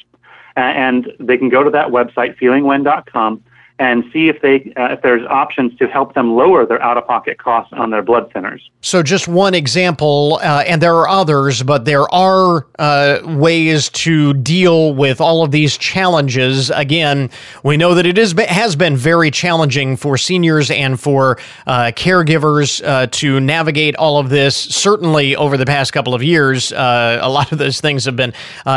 Uh, 0.57 0.59
and 0.59 1.13
they 1.19 1.37
can 1.37 1.47
go 1.47 1.63
to 1.63 1.69
that 1.69 1.87
website, 1.87 2.37
feelingwen.com, 2.37 3.41
and 3.81 4.03
see 4.13 4.29
if 4.29 4.39
they 4.43 4.71
uh, 4.77 4.93
if 4.93 5.01
there's 5.01 5.25
options 5.25 5.75
to 5.75 5.87
help 5.87 6.13
them 6.13 6.35
lower 6.35 6.67
their 6.67 6.79
out-of-pocket 6.83 7.39
costs 7.39 7.73
on 7.73 7.89
their 7.89 8.03
blood 8.03 8.31
thinners. 8.31 8.61
So, 8.81 9.01
just 9.01 9.27
one 9.27 9.55
example, 9.55 10.39
uh, 10.43 10.63
and 10.67 10.79
there 10.79 10.93
are 10.93 11.07
others, 11.07 11.63
but 11.63 11.83
there 11.85 12.03
are 12.13 12.67
uh, 12.77 13.21
ways 13.25 13.89
to 13.89 14.35
deal 14.35 14.93
with 14.93 15.19
all 15.19 15.43
of 15.43 15.49
these 15.49 15.77
challenges. 15.77 16.69
Again, 16.69 17.31
we 17.63 17.75
know 17.75 17.95
that 17.95 18.05
it 18.05 18.19
is 18.19 18.33
has 18.33 18.75
been 18.75 18.95
very 18.95 19.31
challenging 19.31 19.97
for 19.97 20.15
seniors 20.15 20.69
and 20.69 20.99
for 20.99 21.39
uh, 21.65 21.91
caregivers 21.95 22.85
uh, 22.85 23.07
to 23.07 23.39
navigate 23.39 23.95
all 23.95 24.19
of 24.19 24.29
this. 24.29 24.55
Certainly, 24.55 25.35
over 25.35 25.57
the 25.57 25.65
past 25.65 25.91
couple 25.91 26.13
of 26.13 26.21
years, 26.21 26.71
uh, 26.71 27.17
a 27.19 27.29
lot 27.29 27.51
of 27.51 27.57
those 27.57 27.81
things 27.81 28.05
have 28.05 28.15
been 28.15 28.33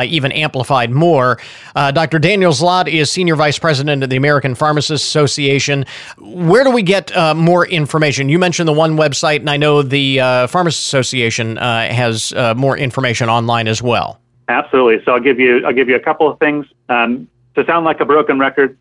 even 0.06 0.32
amplified 0.32 0.90
more. 0.90 1.38
Dr. 1.74 2.18
Daniel 2.18 2.52
Zlott 2.52 2.90
is 2.90 3.10
senior 3.10 3.36
vice 3.36 3.58
president 3.58 4.02
of 4.02 4.08
the 4.08 4.16
American 4.16 4.54
Pharmacists 4.54 4.93
Association. 5.02 5.84
Where 6.18 6.64
do 6.64 6.70
we 6.70 6.82
get 6.82 7.12
more 7.36 7.66
information? 7.66 8.28
You 8.28 8.38
mentioned 8.38 8.68
the 8.68 8.72
one 8.72 8.96
website, 8.96 9.40
and 9.40 9.50
I 9.50 9.56
know 9.56 9.82
the 9.82 10.20
uh, 10.20 10.46
Pharmacists 10.46 10.86
Association 10.86 11.58
uh, 11.58 11.88
has 11.88 12.32
uh, 12.32 12.54
more 12.54 12.76
information 12.76 13.28
online 13.28 13.68
as 13.68 13.82
well. 13.82 14.20
Absolutely. 14.48 15.04
So 15.04 15.12
I'll 15.12 15.20
give 15.20 15.40
you 15.40 15.64
I'll 15.66 15.72
give 15.72 15.88
you 15.88 15.96
a 15.96 16.00
couple 16.00 16.28
of 16.28 16.38
things. 16.38 16.66
Um, 16.88 17.28
to 17.54 17.64
sound 17.64 17.84
like 17.84 18.00
a 18.00 18.04
broken 18.04 18.38
record, 18.38 18.76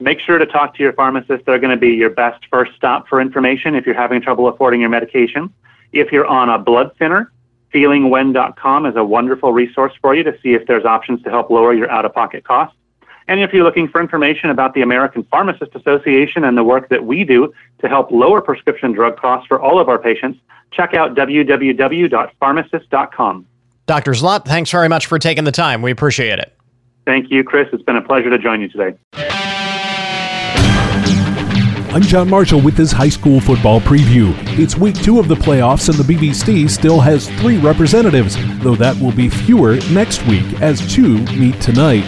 make 0.00 0.20
sure 0.20 0.38
to 0.38 0.46
talk 0.46 0.74
to 0.76 0.82
your 0.82 0.92
pharmacist. 0.92 1.44
They're 1.44 1.58
going 1.58 1.70
to 1.70 1.76
be 1.76 1.90
your 1.90 2.10
best 2.10 2.44
first 2.50 2.74
stop 2.74 3.08
for 3.08 3.20
information 3.20 3.74
if 3.74 3.86
you're 3.86 3.94
having 3.94 4.20
trouble 4.20 4.48
affording 4.48 4.80
your 4.80 4.90
medication. 4.90 5.52
If 5.92 6.12
you're 6.12 6.26
on 6.26 6.48
a 6.48 6.58
blood 6.58 6.92
thinner, 6.98 7.30
feelingwen.com 7.72 8.86
is 8.86 8.96
a 8.96 9.04
wonderful 9.04 9.52
resource 9.52 9.92
for 10.00 10.14
you 10.14 10.22
to 10.24 10.38
see 10.42 10.54
if 10.54 10.66
there's 10.66 10.84
options 10.84 11.22
to 11.22 11.30
help 11.30 11.50
lower 11.50 11.74
your 11.74 11.90
out-of-pocket 11.90 12.44
costs. 12.44 12.76
And 13.28 13.38
if 13.40 13.52
you're 13.52 13.62
looking 13.62 13.86
for 13.88 14.00
information 14.00 14.50
about 14.50 14.72
the 14.72 14.80
American 14.80 15.22
Pharmacist 15.24 15.74
Association 15.74 16.44
and 16.44 16.56
the 16.56 16.64
work 16.64 16.88
that 16.88 17.04
we 17.04 17.24
do 17.24 17.52
to 17.80 17.88
help 17.88 18.10
lower 18.10 18.40
prescription 18.40 18.92
drug 18.92 19.18
costs 19.18 19.46
for 19.46 19.60
all 19.60 19.78
of 19.78 19.90
our 19.90 19.98
patients, 19.98 20.40
check 20.70 20.94
out 20.94 21.14
www.pharmacist.com. 21.14 23.46
Dr. 23.86 24.12
Zlott, 24.12 24.46
thanks 24.46 24.70
very 24.70 24.88
much 24.88 25.04
for 25.06 25.18
taking 25.18 25.44
the 25.44 25.52
time. 25.52 25.82
We 25.82 25.90
appreciate 25.90 26.38
it. 26.38 26.54
Thank 27.04 27.30
you, 27.30 27.44
Chris. 27.44 27.68
It's 27.72 27.82
been 27.82 27.96
a 27.96 28.02
pleasure 28.02 28.30
to 28.30 28.38
join 28.38 28.62
you 28.62 28.68
today. 28.68 28.96
I'm 31.90 32.02
John 32.02 32.28
Marshall 32.28 32.60
with 32.60 32.76
this 32.76 32.92
high 32.92 33.08
school 33.08 33.40
football 33.40 33.80
preview. 33.80 34.34
It's 34.58 34.76
week 34.76 35.02
two 35.02 35.18
of 35.18 35.26
the 35.28 35.34
playoffs, 35.34 35.88
and 35.88 35.96
the 35.98 36.04
BBST 36.14 36.68
still 36.68 37.00
has 37.00 37.30
three 37.40 37.56
representatives, 37.58 38.36
though 38.62 38.76
that 38.76 38.94
will 39.00 39.12
be 39.12 39.30
fewer 39.30 39.76
next 39.90 40.22
week 40.26 40.44
as 40.60 40.86
two 40.94 41.16
meet 41.36 41.58
tonight. 41.62 42.04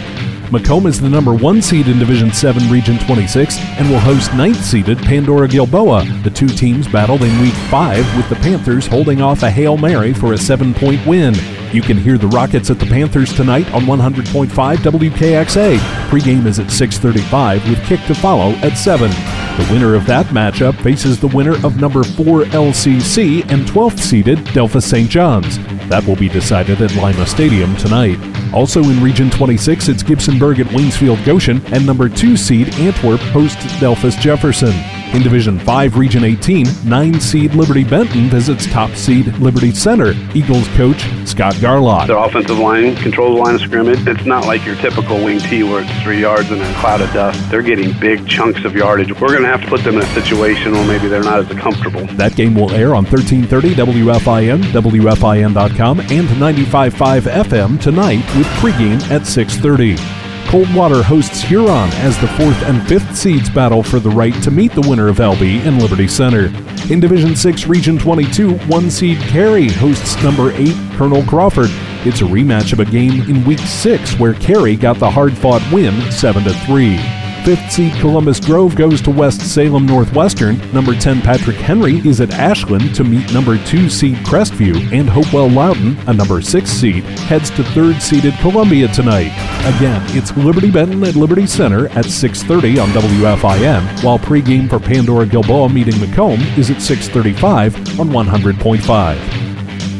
McComb 0.51 0.85
is 0.85 0.99
the 0.99 1.07
number 1.07 1.33
one 1.33 1.61
seed 1.61 1.87
in 1.87 1.97
Division 1.97 2.33
7 2.33 2.69
Region 2.69 2.99
26 2.99 3.57
and 3.57 3.89
will 3.89 3.99
host 3.99 4.33
ninth 4.33 4.61
seeded 4.61 4.97
Pandora 4.97 5.47
Gilboa. 5.47 6.03
The 6.23 6.29
two 6.29 6.49
teams 6.49 6.89
battled 6.89 7.21
in 7.21 7.41
week 7.41 7.53
five 7.69 8.05
with 8.17 8.27
the 8.27 8.35
Panthers 8.35 8.85
holding 8.85 9.21
off 9.21 9.43
a 9.43 9.49
Hail 9.49 9.77
Mary 9.77 10.13
for 10.13 10.33
a 10.33 10.37
seven 10.37 10.73
point 10.73 11.07
win. 11.07 11.33
You 11.71 11.81
can 11.81 11.95
hear 11.95 12.17
the 12.17 12.27
Rockets 12.27 12.69
at 12.69 12.79
the 12.79 12.85
Panthers 12.85 13.33
tonight 13.33 13.71
on 13.71 13.83
100.5 13.83 14.49
WKXA. 14.49 15.77
Pregame 16.09 16.45
is 16.45 16.59
at 16.59 16.69
6:35 16.69 17.69
with 17.69 17.81
kick 17.85 18.01
to 18.07 18.13
follow 18.13 18.51
at 18.55 18.77
7. 18.77 19.09
The 19.09 19.69
winner 19.71 19.95
of 19.95 20.05
that 20.07 20.25
matchup 20.27 20.75
faces 20.83 21.17
the 21.17 21.27
winner 21.27 21.55
of 21.65 21.79
number 21.79 22.03
4 22.03 22.43
LCC 22.47 23.43
and 23.49 23.65
12th 23.65 23.99
seeded 23.99 24.39
Delphos 24.53 24.83
St. 24.83 25.09
John's. 25.09 25.59
That 25.87 26.05
will 26.05 26.17
be 26.17 26.27
decided 26.27 26.81
at 26.81 26.93
Lima 26.97 27.25
Stadium 27.25 27.73
tonight. 27.77 28.19
Also 28.53 28.83
in 28.83 29.01
Region 29.01 29.29
26, 29.29 29.87
it's 29.87 30.03
Gibsonburg 30.03 30.59
at 30.59 30.67
Waynesfield 30.67 31.23
Goshen, 31.25 31.61
and 31.67 31.85
number 31.85 32.09
2 32.09 32.35
seed 32.35 32.73
Antwerp 32.75 33.21
hosts 33.31 33.63
Delphos 33.79 34.19
Jefferson. 34.19 35.00
In 35.13 35.21
Division 35.21 35.59
5, 35.59 35.97
Region 35.97 36.23
18, 36.23 36.65
9 36.85 37.19
seed 37.19 37.53
Liberty 37.53 37.83
Benton 37.83 38.29
visits 38.29 38.65
top 38.71 38.91
seed 38.91 39.27
Liberty 39.39 39.71
Center. 39.71 40.13
Eagles 40.33 40.65
coach 40.69 41.01
Scott 41.27 41.53
Garlock. 41.55 42.07
Their 42.07 42.17
offensive 42.17 42.57
line 42.57 42.95
controls 42.95 43.35
the 43.35 43.43
line 43.43 43.55
of 43.55 43.61
scrimmage. 43.61 44.07
It's 44.07 44.25
not 44.25 44.45
like 44.45 44.65
your 44.65 44.77
typical 44.77 45.17
wing 45.17 45.39
T 45.39 45.63
where 45.63 45.81
it's 45.83 46.01
three 46.01 46.21
yards 46.21 46.49
and 46.49 46.61
a 46.61 46.73
cloud 46.75 47.01
of 47.01 47.11
dust. 47.11 47.51
They're 47.51 47.61
getting 47.61 47.91
big 47.99 48.25
chunks 48.25 48.63
of 48.63 48.73
yardage. 48.73 49.11
We're 49.19 49.31
going 49.31 49.43
to 49.43 49.49
have 49.49 49.61
to 49.63 49.67
put 49.67 49.83
them 49.83 49.95
in 49.95 50.01
a 50.01 50.13
situation 50.13 50.71
where 50.71 50.87
maybe 50.87 51.09
they're 51.09 51.23
not 51.23 51.39
as 51.39 51.59
comfortable. 51.59 52.05
That 52.15 52.37
game 52.37 52.55
will 52.55 52.71
air 52.71 52.95
on 52.95 53.03
1330 53.03 53.75
WFIN, 53.75 54.61
WFIN.com, 54.63 55.99
and 55.99 56.27
95.5 56.29 57.21
FM 57.23 57.81
tonight 57.81 58.23
with 58.37 58.47
pregame 58.61 59.01
at 59.11 59.27
630. 59.27 60.20
Coldwater 60.47 61.01
hosts 61.01 61.41
Huron 61.41 61.89
as 61.93 62.19
the 62.19 62.27
fourth 62.29 62.61
and 62.63 62.85
fifth 62.87 63.15
seeds 63.15 63.49
battle 63.49 63.81
for 63.83 63.99
the 63.99 64.09
right 64.09 64.33
to 64.43 64.51
meet 64.51 64.73
the 64.73 64.81
winner 64.81 65.07
of 65.07 65.17
LB 65.17 65.65
in 65.65 65.79
Liberty 65.79 66.07
Center. 66.07 66.45
In 66.91 66.99
Division 66.99 67.35
6, 67.35 67.67
Region 67.67 67.97
22, 67.97 68.57
one 68.67 68.91
seed 68.91 69.19
Carey 69.19 69.69
hosts 69.69 70.21
number 70.21 70.51
8 70.51 70.75
Colonel 70.93 71.23
Crawford. 71.23 71.69
It's 72.05 72.21
a 72.21 72.25
rematch 72.25 72.73
of 72.73 72.79
a 72.79 72.85
game 72.85 73.21
in 73.29 73.45
Week 73.45 73.59
6 73.59 74.19
where 74.19 74.33
Carey 74.33 74.75
got 74.75 74.97
the 74.97 75.09
hard 75.09 75.37
fought 75.37 75.61
win 75.71 76.11
7 76.11 76.43
3. 76.43 77.20
Fifth 77.43 77.71
seed 77.71 77.93
Columbus 77.93 78.39
Grove 78.39 78.75
goes 78.75 79.01
to 79.01 79.09
West 79.09 79.41
Salem 79.41 79.87
Northwestern. 79.87 80.59
Number 80.71 80.93
10 80.93 81.21
Patrick 81.21 81.57
Henry 81.57 81.95
is 82.07 82.21
at 82.21 82.29
Ashland 82.33 82.93
to 82.93 83.03
meet 83.03 83.33
number 83.33 83.57
2 83.65 83.89
seed 83.89 84.17
Crestview, 84.17 84.91
and 84.93 85.09
Hopewell 85.09 85.49
Loudon, 85.49 85.97
a 86.07 86.13
number 86.13 86.39
6 86.39 86.69
seed, 86.69 87.03
heads 87.03 87.49
to 87.51 87.63
third 87.63 87.99
seeded 87.99 88.35
Columbia 88.35 88.87
tonight. 88.89 89.31
Again, 89.75 90.03
it's 90.15 90.37
Liberty 90.37 90.69
Benton 90.69 91.03
at 91.03 91.15
Liberty 91.15 91.47
Center 91.47 91.87
at 91.89 92.05
6:30 92.05 92.77
on 92.77 92.89
WFIN, 92.89 94.03
while 94.03 94.19
pregame 94.19 94.69
for 94.69 94.79
Pandora 94.79 95.25
Gilboa 95.25 95.67
meeting 95.67 95.95
McComb 95.95 96.39
is 96.59 96.69
at 96.69 96.77
6:35 96.77 97.99
on 97.99 98.09
100.5. 98.11 99.17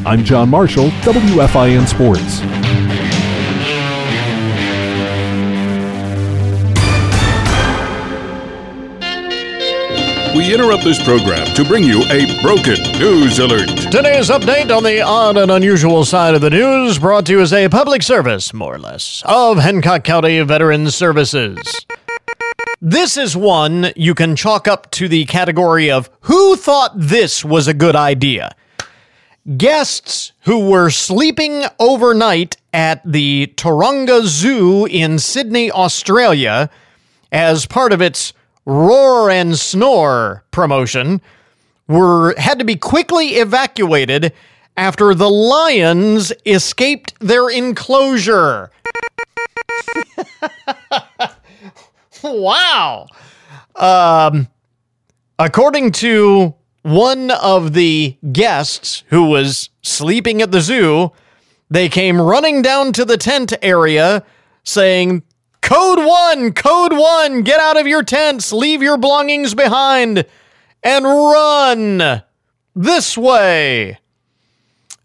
I'm 0.05 0.23
John 0.23 0.47
Marshall, 0.47 0.91
WFIN 1.01 1.87
Sports. 1.87 2.61
We 10.41 10.55
interrupt 10.55 10.83
this 10.83 10.99
program 11.03 11.45
to 11.53 11.63
bring 11.63 11.83
you 11.83 12.01
a 12.05 12.41
broken 12.41 12.81
news 12.99 13.37
alert. 13.37 13.67
Today's 13.91 14.29
update 14.29 14.75
on 14.75 14.81
the 14.81 14.99
odd 14.99 15.37
and 15.37 15.51
unusual 15.51 16.03
side 16.03 16.33
of 16.33 16.41
the 16.41 16.49
news 16.49 16.97
brought 16.97 17.27
to 17.27 17.33
you 17.33 17.41
as 17.41 17.53
a 17.53 17.69
public 17.69 18.01
service, 18.01 18.51
more 18.51 18.73
or 18.73 18.79
less, 18.79 19.21
of 19.27 19.59
Hancock 19.59 20.03
County 20.03 20.41
Veterans 20.41 20.95
Services. 20.95 21.85
This 22.81 23.17
is 23.17 23.37
one 23.37 23.91
you 23.95 24.15
can 24.15 24.35
chalk 24.35 24.67
up 24.67 24.89
to 24.91 25.07
the 25.07 25.25
category 25.25 25.91
of 25.91 26.09
who 26.21 26.55
thought 26.55 26.93
this 26.95 27.45
was 27.45 27.67
a 27.67 27.73
good 27.75 27.95
idea. 27.95 28.55
Guests 29.57 30.31
who 30.45 30.71
were 30.71 30.89
sleeping 30.89 31.65
overnight 31.77 32.57
at 32.73 33.03
the 33.05 33.53
Taronga 33.57 34.23
Zoo 34.23 34.87
in 34.87 35.19
Sydney, 35.19 35.69
Australia, 35.69 36.71
as 37.31 37.67
part 37.67 37.93
of 37.93 38.01
its 38.01 38.33
roar 38.66 39.30
and 39.30 39.57
snore 39.57 40.43
promotion 40.51 41.22
were 41.88 42.36
had 42.38 42.59
to 42.59 42.66
be 42.66 42.76
quickly 42.76 43.36
evacuated 43.36 44.34
after 44.78 45.14
the 45.14 45.30
lions 45.30 46.32
escaped 46.45 47.14
their 47.20 47.49
enclosure. 47.49 48.72
wow. 52.24 53.07
Um, 53.76 54.47
according 55.38 55.91
to 55.93 56.55
one 56.84 57.32
of 57.32 57.74
the 57.74 58.18
guests 58.32 59.03
who 59.07 59.26
was 59.26 59.70
sleeping 59.82 60.41
at 60.41 60.51
the 60.51 60.62
zoo, 60.62 61.12
they 61.70 61.89
came 61.89 62.20
running 62.20 62.62
down 62.62 62.93
to 62.93 63.05
the 63.05 63.18
tent 63.18 63.53
area 63.62 64.24
saying, 64.64 65.24
Code 65.72 66.05
one, 66.05 66.51
code 66.51 66.91
one, 66.91 67.43
get 67.43 67.61
out 67.61 67.80
of 67.80 67.88
your 67.88 68.03
tents, 68.03 68.51
leave 68.51 68.82
your 68.82 68.97
belongings 68.97 69.55
behind, 69.55 70.26
and 70.84 71.05
run 71.05 72.24
this 72.76 73.17
way. 73.17 73.97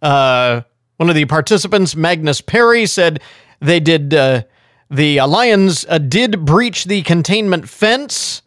Uh, 0.03 0.63
one 0.97 1.09
of 1.09 1.15
the 1.15 1.25
participants, 1.27 1.95
Magnus 1.95 2.41
Perry, 2.41 2.85
said 2.87 3.21
they 3.61 3.79
did, 3.79 4.13
uh, 4.13 4.43
the 4.91 5.21
lions 5.21 5.87
uh, 5.89 5.99
did 5.99 6.45
breach 6.45 6.87
the 6.87 7.03
containment 7.03 7.69
fence. 7.69 8.43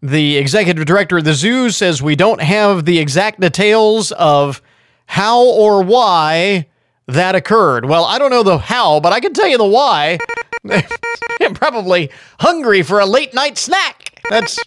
The 0.00 0.36
executive 0.36 0.84
director 0.84 1.18
of 1.18 1.24
the 1.24 1.34
zoo 1.34 1.70
says 1.70 2.00
we 2.00 2.14
don't 2.14 2.40
have 2.40 2.84
the 2.84 3.00
exact 3.00 3.40
details 3.40 4.12
of 4.12 4.62
how 5.06 5.42
or 5.42 5.82
why 5.82 6.68
that 7.08 7.34
occurred. 7.34 7.84
Well, 7.84 8.04
I 8.04 8.20
don't 8.20 8.30
know 8.30 8.44
the 8.44 8.58
how, 8.58 9.00
but 9.00 9.12
I 9.12 9.18
can 9.18 9.32
tell 9.32 9.48
you 9.48 9.58
the 9.58 9.64
why. 9.64 10.18
Probably 11.54 12.10
hungry 12.40 12.82
for 12.82 13.00
a 13.00 13.06
late 13.06 13.34
night 13.34 13.58
snack. 13.58 14.20
That's. 14.30 14.58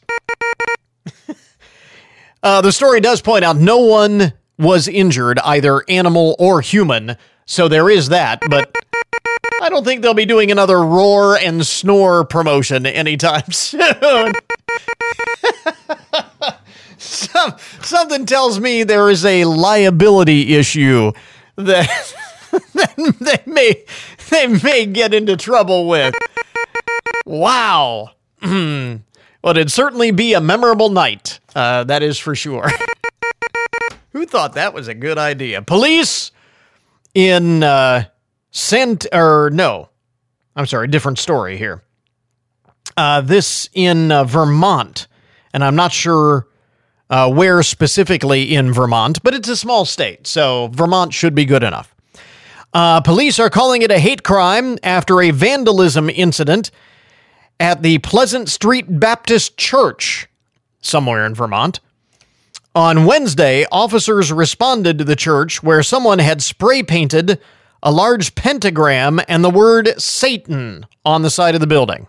uh, 2.43 2.61
the 2.61 2.71
story 2.71 2.99
does 2.99 3.21
point 3.21 3.45
out 3.45 3.57
no 3.57 3.79
one 3.79 4.33
was 4.57 4.87
injured, 4.87 5.39
either 5.39 5.83
animal 5.89 6.35
or 6.39 6.61
human, 6.61 7.17
so 7.45 7.67
there 7.67 7.89
is 7.89 8.09
that, 8.09 8.39
but 8.49 8.75
I 9.61 9.69
don't 9.69 9.83
think 9.83 10.01
they'll 10.01 10.13
be 10.13 10.25
doing 10.25 10.51
another 10.51 10.79
roar 10.79 11.37
and 11.37 11.65
snore 11.65 12.25
promotion 12.25 12.85
anytime 12.85 13.51
soon. 13.51 14.33
Some, 16.97 17.55
something 17.81 18.25
tells 18.25 18.59
me 18.59 18.83
there 18.83 19.09
is 19.09 19.25
a 19.25 19.45
liability 19.45 20.55
issue 20.55 21.11
that 21.55 22.15
they 23.19 23.43
may 23.45 23.83
they 24.29 24.47
may 24.47 24.85
get 24.85 25.13
into 25.13 25.37
trouble 25.37 25.87
with. 25.87 26.15
Wow. 27.25 28.11
well, 28.41 29.01
it'd 29.45 29.71
certainly 29.71 30.11
be 30.11 30.33
a 30.33 30.41
memorable 30.41 30.89
night. 30.89 31.39
Uh, 31.55 31.83
that 31.85 32.03
is 32.03 32.17
for 32.17 32.35
sure. 32.35 32.69
Who 34.11 34.25
thought 34.25 34.53
that 34.53 34.73
was 34.73 34.87
a 34.87 34.93
good 34.93 35.17
idea? 35.17 35.61
Police 35.61 36.31
in 37.13 37.63
uh, 37.63 38.05
or 39.11 39.49
no, 39.51 39.89
I'm 40.55 40.65
sorry, 40.65 40.87
different 40.87 41.19
story 41.19 41.57
here. 41.57 41.83
Uh, 42.97 43.21
this 43.21 43.69
in 43.73 44.11
uh, 44.11 44.23
Vermont, 44.23 45.07
and 45.53 45.63
I'm 45.63 45.75
not 45.75 45.91
sure 45.91 46.47
uh, 47.09 47.31
where 47.31 47.61
specifically 47.63 48.55
in 48.55 48.71
Vermont, 48.71 49.21
but 49.23 49.33
it's 49.33 49.49
a 49.49 49.57
small 49.57 49.85
state, 49.85 50.27
so 50.27 50.69
Vermont 50.71 51.13
should 51.13 51.35
be 51.35 51.45
good 51.45 51.63
enough. 51.63 51.94
Uh, 52.75 52.99
police 52.99 53.39
are 53.39 53.49
calling 53.49 53.83
it 53.83 53.89
a 53.89 53.97
hate 53.97 54.21
crime 54.21 54.77
after 54.83 55.21
a 55.21 55.31
vandalism 55.31 56.09
incident 56.09 56.71
at 57.57 57.81
the 57.81 57.99
Pleasant 57.99 58.49
Street 58.49 58.99
Baptist 58.99 59.55
Church 59.55 60.27
somewhere 60.81 61.25
in 61.25 61.33
Vermont. 61.33 61.79
On 62.75 63.05
Wednesday, 63.05 63.65
officers 63.71 64.29
responded 64.29 64.97
to 64.97 65.05
the 65.05 65.15
church 65.15 65.63
where 65.63 65.81
someone 65.83 66.19
had 66.19 66.43
spray 66.43 66.83
painted 66.83 67.39
a 67.81 67.93
large 67.93 68.35
pentagram 68.35 69.21
and 69.29 69.41
the 69.41 69.49
word 69.49 69.93
Satan 69.97 70.85
on 71.05 71.21
the 71.21 71.29
side 71.29 71.55
of 71.55 71.61
the 71.61 71.67
building. 71.67 72.07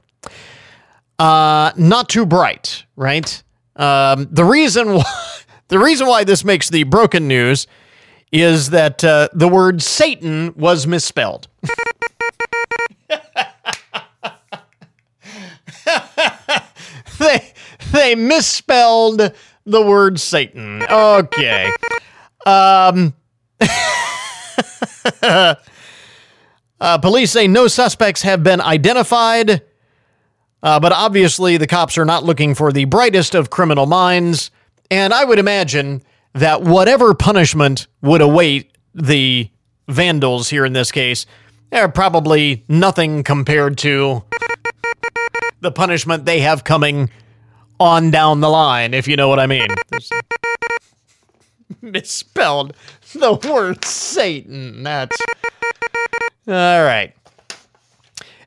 Uh, 1.17 1.71
not 1.77 2.09
too 2.09 2.27
bright, 2.27 2.85
right? 2.97 3.41
Um, 3.77 4.27
the 4.33 4.45
reason 4.45 4.95
why, 4.95 5.05
the 5.69 5.79
reason 5.79 6.09
why 6.09 6.25
this 6.25 6.45
makes 6.45 6.69
the 6.69 6.83
broken 6.83 7.29
news 7.29 7.69
is 8.43 8.71
that 8.71 9.05
uh, 9.05 9.29
the 9.33 9.49
word 9.49 9.83
Satan 9.83 10.55
was 10.57 10.87
misspelled. 10.87 11.49
they 17.19 17.53
they 17.93 18.15
misspelled 18.15 19.33
the 19.65 19.83
word 19.83 20.21
Satan. 20.21 20.83
Okay. 20.83 21.73
Um, 22.45 23.15
uh, 25.23 25.55
police 26.99 27.33
say 27.33 27.49
no 27.49 27.67
suspects 27.67 28.23
have 28.23 28.43
been 28.43 28.61
identified, 28.61 29.63
uh, 30.63 30.81
but 30.81 30.93
obviously 30.93 31.57
the 31.57 31.67
cops 31.67 31.99
are 31.99 32.05
not 32.05 32.25
looking 32.25 32.55
for 32.55 32.73
the 32.73 32.85
brightest 32.85 33.35
of 33.35 33.51
criminal 33.51 33.87
minds. 33.87 34.51
And 34.91 35.13
I 35.13 35.25
would 35.25 35.41
imagine 35.41 36.03
that 36.37 36.63
whatever 36.63 37.15
punishment 37.15 37.87
would 38.03 38.21
await 38.21 38.71
the 38.95 39.51
vandals 39.89 40.49
here 40.49 40.65
in 40.65 40.73
this 40.73 40.93
case, 40.93 41.27
they're 41.71 41.89
probably 41.89 42.65
nothing 42.69 43.23
compared 43.23 43.79
to 43.79 44.23
the 45.61 45.71
punishment 45.71 46.25
they 46.25 46.41
have 46.41 46.65
coming 46.65 47.11
on 47.81 48.11
down 48.11 48.41
the 48.41 48.49
line, 48.49 48.95
if 48.95 49.09
you 49.09 49.17
know 49.17 49.29
what 49.29 49.41
I 49.41 49.47
mean. 49.47 49.69
misspelled 51.83 52.75
the 53.15 53.35
word 53.49 53.85
Satan. 53.85 54.83
That's 54.83 55.17
all 56.49 56.85
right. 56.85 57.13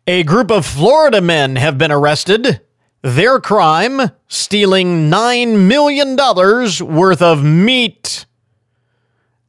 A 0.07 0.23
group 0.23 0.51
of 0.51 0.65
Florida 0.65 1.21
men 1.21 1.55
have 1.55 1.77
been 1.77 1.91
arrested. 1.91 2.61
Their 3.01 3.39
crime 3.39 4.11
stealing 4.27 5.09
$9 5.09 5.67
million 5.67 6.15
worth 6.17 7.21
of 7.21 7.43
meat. 7.43 8.25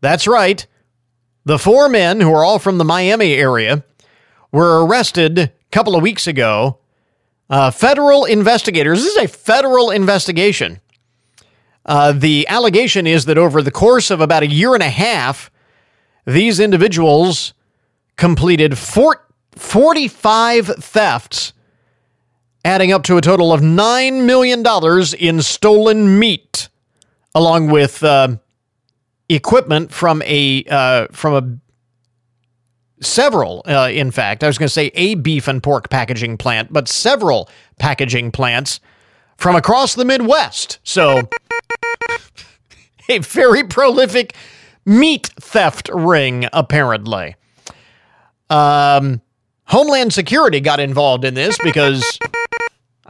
That's 0.01 0.27
right. 0.27 0.67
The 1.45 1.59
four 1.59 1.89
men, 1.89 2.21
who 2.21 2.33
are 2.33 2.45
all 2.45 2.59
from 2.59 2.79
the 2.79 2.85
Miami 2.85 3.35
area, 3.35 3.85
were 4.53 4.85
arrested 4.85 5.39
a 5.39 5.53
couple 5.73 5.97
of 5.97 6.03
weeks 6.03 6.27
ago. 6.27 6.79
Uh, 7.49 7.71
federal 7.71 8.25
investigators, 8.25 9.03
this 9.03 9.17
is 9.17 9.25
a 9.25 9.29
federal 9.29 9.91
investigation. 9.91 10.81
Uh, 11.85 12.13
the 12.13 12.47
allegation 12.49 13.07
is 13.07 13.25
that 13.25 13.39
over 13.39 13.63
the 13.63 13.71
course 13.71 14.11
of 14.11 14.21
about 14.21 14.43
a 14.43 14.47
year 14.47 14.75
and 14.75 14.83
a 14.83 14.91
half, 14.91 15.51
these 16.27 16.61
individuals 16.61 17.55
completed 18.17 18.77
45 18.79 20.67
thefts, 20.67 21.53
adding 22.65 22.93
up 22.93 23.03
to 23.05 23.17
a 23.17 23.21
total 23.21 23.53
of 23.53 23.61
$9 23.61 24.25
million 24.25 24.65
in 25.19 25.43
stolen 25.43 26.19
meat, 26.19 26.69
along 27.35 27.71
with 27.71 28.03
uh, 28.03 28.37
equipment 29.29 29.93
from 29.93 30.23
a 30.27 30.65
uh, 30.69 31.07
from 31.13 31.35
a 31.35 33.05
several, 33.05 33.63
uh, 33.67 33.89
in 33.91 34.11
fact, 34.11 34.45
I 34.45 34.47
was 34.47 34.59
going 34.59 34.67
to 34.67 34.73
say 34.73 34.91
a 34.95 35.15
beef 35.15 35.49
and 35.49 35.63
pork 35.63 35.89
packaging 35.89 36.37
plant, 36.37 36.73
but 36.73 36.89
several 36.89 37.49
packaging 37.79 38.31
plants 38.31 38.81
from 39.37 39.57
across 39.57 39.95
the 39.95 40.05
Midwest. 40.05 40.79
So, 40.85 41.29
a 43.09 43.19
very 43.19 43.65
prolific 43.65 44.35
meat 44.85 45.29
theft 45.41 45.89
ring, 45.93 46.47
apparently. 46.53 47.37
Um, 48.51 49.23
Homeland 49.67 50.13
Security 50.13 50.61
got 50.61 50.81
involved 50.81 51.25
in 51.25 51.35
this 51.35 51.57
because 51.63 52.19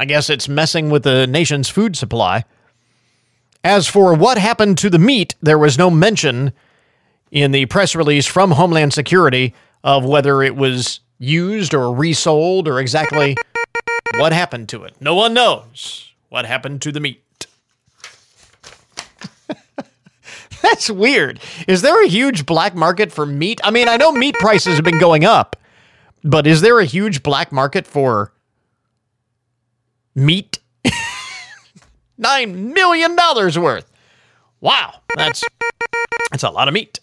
I 0.01 0.07
guess 0.07 0.31
it's 0.31 0.49
messing 0.49 0.89
with 0.89 1.03
the 1.03 1.27
nation's 1.27 1.69
food 1.69 1.95
supply. 1.95 2.47
As 3.63 3.87
for 3.87 4.15
what 4.15 4.39
happened 4.39 4.79
to 4.79 4.89
the 4.89 4.99
meat, 4.99 5.35
there 5.43 5.59
was 5.59 5.77
no 5.77 5.91
mention 5.91 6.55
in 7.31 7.51
the 7.51 7.67
press 7.67 7.95
release 7.95 8.25
from 8.25 8.53
Homeland 8.53 8.95
Security 8.95 9.55
of 9.85 10.07
whether 10.07 10.43
it 10.43 10.57
was 10.57 11.01
used 11.19 11.75
or 11.75 11.95
resold 11.95 12.67
or 12.67 12.81
exactly 12.81 13.37
what 14.17 14.33
happened 14.33 14.71
to 14.71 14.85
it. 14.85 14.95
No 15.01 15.15
one 15.15 15.35
knows 15.35 16.11
what 16.31 16.47
happened 16.47 16.81
to 16.81 16.93
the 16.93 17.01
meat. 17.01 17.47
That's 20.63 20.89
weird. 20.89 21.41
Is 21.69 21.83
there 21.83 22.03
a 22.03 22.09
huge 22.09 22.47
black 22.47 22.75
market 22.75 23.13
for 23.13 23.27
meat? 23.27 23.61
I 23.63 23.71
mean, 23.71 23.87
I 23.87 23.99
know 23.99 24.13
meat 24.13 24.37
prices 24.37 24.77
have 24.77 24.85
been 24.85 24.99
going 24.99 25.27
up, 25.27 25.57
but 26.25 26.47
is 26.47 26.63
there 26.63 26.81
a 26.81 26.87
huge 26.87 27.23
black 27.23 27.53
market 27.53 27.87
for 27.87 28.33
meat? 30.15 30.59
Nine 32.19 32.73
million 32.73 33.17
dollars 33.17 33.59
worth. 33.59 33.91
Wow, 34.61 35.01
that's 35.17 35.43
that's 36.31 36.43
a 36.43 36.51
lot 36.51 36.69
of 36.69 36.75
meat. 36.75 37.01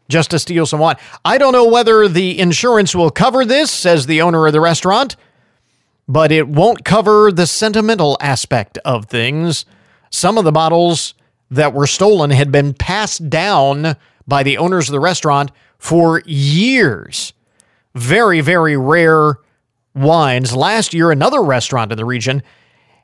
just 0.09 0.31
to 0.31 0.39
steal 0.39 0.65
some 0.65 0.79
wine. 0.79 0.95
I 1.23 1.37
don't 1.37 1.53
know 1.53 1.67
whether 1.67 2.07
the 2.07 2.39
insurance 2.39 2.95
will 2.95 3.11
cover 3.11 3.45
this, 3.45 3.69
says 3.71 4.05
the 4.05 4.21
owner 4.21 4.47
of 4.47 4.53
the 4.53 4.59
restaurant, 4.59 5.15
but 6.07 6.31
it 6.31 6.47
won't 6.47 6.83
cover 6.83 7.31
the 7.31 7.45
sentimental 7.45 8.17
aspect 8.19 8.79
of 8.79 9.05
things. 9.05 9.65
Some 10.09 10.37
of 10.37 10.45
the 10.45 10.51
bottles 10.51 11.13
that 11.51 11.73
were 11.73 11.87
stolen 11.87 12.31
had 12.31 12.51
been 12.51 12.73
passed 12.73 13.29
down 13.29 13.95
by 14.27 14.43
the 14.43 14.57
owners 14.57 14.89
of 14.89 14.93
the 14.93 14.99
restaurant 14.99 15.51
for 15.77 16.21
years. 16.25 17.33
Very, 17.93 18.41
very 18.41 18.77
rare 18.77 19.37
wines. 19.95 20.55
Last 20.55 20.93
year, 20.93 21.11
another 21.11 21.41
restaurant 21.41 21.91
in 21.91 21.97
the 21.97 22.05
region 22.05 22.43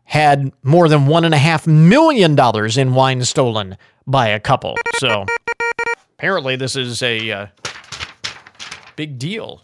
had 0.06 0.52
more 0.64 0.88
than 0.88 1.08
one 1.08 1.26
and 1.26 1.34
a 1.34 1.38
half 1.38 1.66
million 1.66 2.36
dollars 2.36 2.78
in 2.78 2.94
wine 2.94 3.24
stolen 3.24 3.78
by 4.06 4.28
a 4.28 4.40
couple. 4.40 4.76
So 4.98 5.26
apparently, 6.18 6.56
this 6.56 6.76
is 6.76 7.02
a 7.02 7.32
uh, 7.32 7.48
big 8.96 9.18
deal 9.18 9.62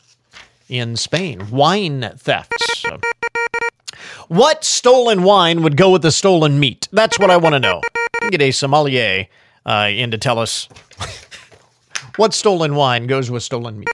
in 0.67 0.95
Spain. 0.95 1.49
Wine 1.51 2.13
thefts. 2.17 2.79
So, 2.79 2.99
what 4.27 4.63
stolen 4.63 5.23
wine 5.23 5.61
would 5.61 5.77
go 5.77 5.91
with 5.91 6.01
the 6.01 6.11
stolen 6.11 6.59
meat? 6.59 6.87
That's 6.91 7.19
what 7.19 7.29
I 7.29 7.37
want 7.37 7.53
to 7.53 7.59
know. 7.59 7.81
Get 8.29 8.41
a 8.41 8.51
sommelier 8.51 9.27
uh, 9.65 9.89
in 9.91 10.11
to 10.11 10.17
tell 10.17 10.39
us 10.39 10.67
what 12.15 12.33
stolen 12.33 12.75
wine 12.75 13.07
goes 13.07 13.29
with 13.29 13.43
stolen 13.43 13.79
meat. 13.79 13.89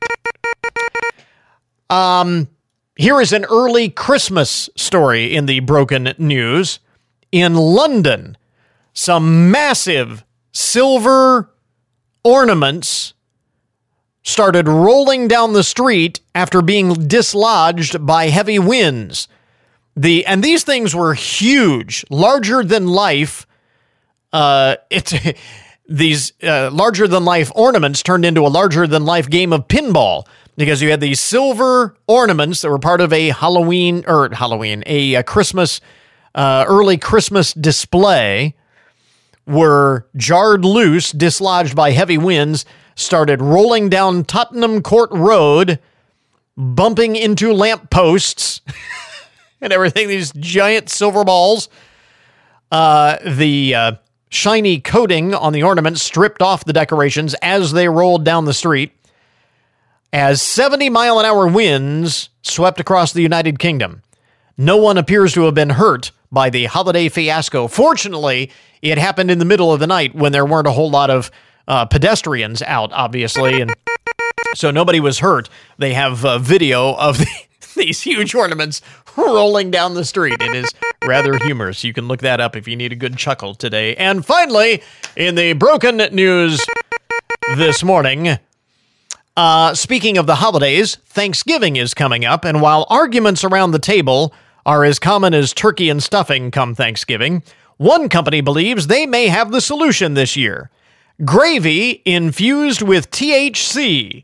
Um, 1.89 2.47
here 2.98 3.22
is 3.22 3.32
an 3.32 3.45
early 3.45 3.89
Christmas 3.89 4.70
story 4.76 5.36
in 5.36 5.45
the 5.45 5.60
broken 5.62 6.14
news. 6.18 6.80
In 7.32 7.56
London, 7.56 8.38
some 8.93 9.52
massive 9.52 10.26
silver 10.52 11.52
ornaments 12.24 13.14
started 14.24 14.68
rolling 14.68 15.28
down 15.28 15.54
the 15.54 15.64
street 15.64 16.20
after 16.34 16.62
being 16.62 17.08
dislodged 17.08 18.06
by 18.06 18.30
heavy 18.30 18.60
winds. 18.60 19.28
The 19.95 20.26
and 20.26 20.43
these 20.43 20.64
things 20.64 20.95
were 20.95 21.14
huge, 21.14 22.04
larger 22.10 22.64
than 22.64 22.88
life. 22.88 23.45
Uh, 24.34 24.78
it's 24.89 25.14
these 25.88 26.34
uh, 26.43 26.70
larger 26.72 27.08
than 27.08 27.24
life 27.24 27.52
ornaments 27.56 28.04
turned 28.04 28.26
into 28.26 28.41
a 28.41 28.50
larger 28.50 28.88
than 28.88 29.06
life 29.06 29.30
game 29.30 29.54
of 29.54 29.68
pinball 29.68 30.26
because 30.58 30.82
you 30.82 30.89
had 30.89 30.99
these 30.99 31.20
silver 31.20 31.95
ornaments 32.08 32.62
that 32.62 32.70
were 32.70 32.80
part 32.80 32.99
of 32.99 33.14
a 33.14 33.30
Halloween 33.30 34.03
or 34.08 34.30
Halloween, 34.34 34.84
a, 34.88 35.14
a 35.16 35.24
Christmas, 35.24 35.80
uh, 36.36 36.66
early 36.68 36.97
Christmas 36.97 37.53
display 37.53 38.55
were 39.45 40.08
jarred 40.16 40.66
loose, 40.66 41.12
dislodged 41.12 41.76
by 41.76 41.91
heavy 41.91 42.18
winds, 42.18 42.66
started 42.95 43.41
rolling 43.41 43.88
down 43.88 44.26
Tottenham 44.26 44.82
Court 44.82 45.12
Road, 45.12 45.80
bumping 46.58 47.16
into 47.16 47.53
lampposts 47.53 48.62
and 49.62 49.72
everything, 49.72 50.08
these 50.08 50.32
giant 50.34 50.89
silver 50.89 51.24
balls. 51.24 51.70
Uh, 52.72 53.18
the 53.26 53.76
uh, 53.76 53.91
shiny 54.30 54.82
coating 54.82 55.34
on 55.34 55.53
the 55.53 55.64
ornaments 55.64 56.01
stripped 56.01 56.41
off 56.41 56.66
the 56.66 56.74
decorations 56.74 57.34
as 57.36 57.72
they 57.72 57.88
rolled 57.88 58.26
down 58.26 58.45
the 58.45 58.53
street 58.53 58.91
as 60.14 60.41
70 60.41 60.89
mile 60.89 61.20
an 61.20 61.26
hour 61.26 61.47
winds 61.47 62.30
swept 62.41 62.80
across 62.80 63.14
the 63.14 63.22
United 63.22 63.60
Kingdom. 63.60 64.01
No 64.58 64.78
one 64.78 64.97
appears 64.97 65.34
to 65.34 65.43
have 65.43 65.53
been 65.53 65.72
hurt 65.72 66.12
by 66.32 66.49
the 66.49 66.66
holiday 66.66 67.10
fiasco. 67.10 67.68
Fortunately, 67.68 68.51
it 68.82 68.97
happened 68.97 69.32
in 69.32 69.39
the 69.39 69.45
middle 69.45 69.72
of 69.72 69.80
the 69.80 69.88
night 69.88 70.16
when 70.16 70.32
there 70.32 70.45
weren't 70.45 70.68
a 70.68 70.72
whole 70.72 70.89
lot 70.89 71.10
of 71.10 71.32
uh, 71.68 71.86
pedestrians 71.86 72.62
out, 72.62 72.91
obviously, 72.93 73.62
and 73.62 73.74
so 74.55 74.72
nobody 74.72 74.99
was 74.99 75.20
hurt. 75.20 75.49
They 75.78 75.93
have 75.93 76.24
a 76.24 76.39
video 76.39 76.93
of 76.95 77.20
the, 77.20 77.28
these 77.76 78.01
huge 78.01 78.34
ornaments 78.34 78.82
rolling 79.16 79.72
down 79.72 79.93
the 79.93 80.05
street. 80.05 80.41
It 80.41 80.55
is 80.55 80.74
rather 81.05 81.38
humorous. 81.38 81.84
You 81.84 81.93
can 81.93 82.08
look 82.08 82.22
that 82.22 82.39
up 82.39 82.55
if 82.55 82.68
you 82.68 82.76
need 82.76 82.91
a 82.91 82.95
good 82.95 83.18
chuckle 83.18 83.55
today. 83.55 83.95
And 83.95 84.26
finally, 84.26 84.82
in 85.16 85.36
the 85.36 85.53
broken 85.53 85.97
news 85.97 86.64
this 87.55 87.84
morning, 87.84 88.39
uh, 89.38 89.74
speaking 89.76 90.18
of 90.18 90.26
the 90.26 90.36
holidays, 90.36 90.96
Thanksgiving 91.06 91.78
is 91.78 91.94
coming 91.94 92.26
up, 92.26 92.44
and 92.44 92.60
while 92.60 92.88
arguments 92.90 93.44
around 93.44 93.72
the 93.72 93.80
table 93.80 94.34
are 94.66 94.84
as 94.84 95.00
common 95.00 95.34
as 95.34 95.54
turkey 95.54 95.90
and 95.90 96.02
stuffing 96.04 96.52
come 96.52 96.76
Thanksgiving, 96.76 97.44
one 97.78 98.10
company 98.10 98.42
believes 98.42 98.88
they 98.88 99.06
may 99.06 99.28
have 99.28 99.52
the 99.52 99.62
solution 99.62 100.16
this 100.16 100.36
year 100.36 100.72
gravy 101.24 102.02
infused 102.06 102.82
with 102.82 103.10
THC. 103.12 104.24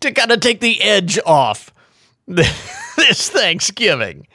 to 0.01 0.13
kind 0.13 0.33
of 0.33 0.41
take 0.41 0.61
the 0.61 0.81
edge 0.83 1.19
off 1.27 1.73
this 2.27 3.29
Thanksgiving. 3.29 4.27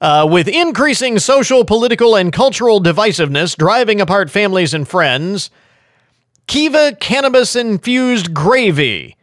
Uh, 0.00 0.28
with 0.30 0.48
increasing 0.48 1.18
social, 1.18 1.64
political, 1.64 2.16
and 2.16 2.32
cultural 2.32 2.82
divisiveness 2.82 3.56
driving 3.56 4.00
apart 4.00 4.30
families 4.30 4.74
and 4.74 4.86
friends, 4.86 5.50
Kiva 6.46 6.96
cannabis 7.00 7.56
infused 7.56 8.32
gravy 8.32 9.16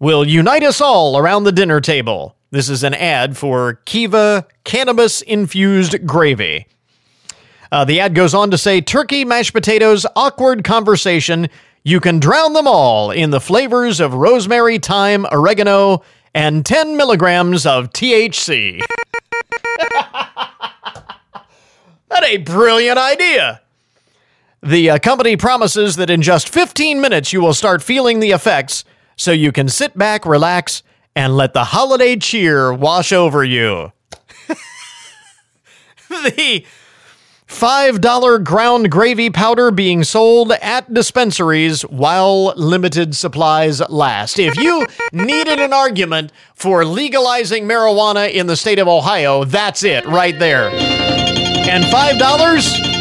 will 0.00 0.26
unite 0.26 0.64
us 0.64 0.80
all 0.80 1.16
around 1.16 1.44
the 1.44 1.52
dinner 1.52 1.80
table. 1.80 2.34
This 2.50 2.68
is 2.68 2.82
an 2.82 2.94
ad 2.94 3.36
for 3.36 3.74
Kiva 3.84 4.46
cannabis 4.64 5.22
infused 5.22 6.04
gravy. 6.06 6.66
Uh, 7.70 7.84
the 7.84 8.00
ad 8.00 8.14
goes 8.14 8.34
on 8.34 8.50
to 8.50 8.58
say 8.58 8.80
turkey, 8.80 9.24
mashed 9.24 9.52
potatoes, 9.52 10.06
awkward 10.16 10.64
conversation. 10.64 11.48
You 11.84 12.00
can 12.00 12.18
drown 12.18 12.52
them 12.52 12.66
all 12.66 13.12
in 13.12 13.30
the 13.30 13.40
flavors 13.40 14.00
of 14.00 14.14
rosemary, 14.14 14.78
thyme, 14.78 15.24
oregano, 15.30 16.02
and 16.34 16.66
10 16.66 16.96
milligrams 16.96 17.64
of 17.64 17.90
THC. 17.90 18.80
that 22.08 22.24
a 22.24 22.38
brilliant 22.38 22.98
idea. 22.98 23.60
The 24.66 24.90
uh, 24.90 24.98
company 24.98 25.36
promises 25.36 25.94
that 25.94 26.10
in 26.10 26.22
just 26.22 26.48
15 26.48 27.00
minutes 27.00 27.32
you 27.32 27.40
will 27.40 27.54
start 27.54 27.84
feeling 27.84 28.18
the 28.18 28.32
effects 28.32 28.84
so 29.14 29.30
you 29.30 29.52
can 29.52 29.68
sit 29.68 29.96
back, 29.96 30.26
relax, 30.26 30.82
and 31.14 31.36
let 31.36 31.54
the 31.54 31.62
holiday 31.62 32.16
cheer 32.16 32.72
wash 32.72 33.12
over 33.12 33.44
you. 33.44 33.92
the 36.08 36.66
$5 37.46 38.44
ground 38.44 38.90
gravy 38.90 39.30
powder 39.30 39.70
being 39.70 40.02
sold 40.02 40.50
at 40.50 40.92
dispensaries 40.92 41.82
while 41.82 42.46
limited 42.56 43.14
supplies 43.14 43.80
last. 43.88 44.36
If 44.40 44.56
you 44.56 44.84
needed 45.12 45.60
an 45.60 45.72
argument 45.72 46.32
for 46.56 46.84
legalizing 46.84 47.66
marijuana 47.68 48.32
in 48.32 48.48
the 48.48 48.56
state 48.56 48.80
of 48.80 48.88
Ohio, 48.88 49.44
that's 49.44 49.84
it 49.84 50.04
right 50.06 50.36
there. 50.36 50.70
And 50.70 51.84
$5? 51.84 52.95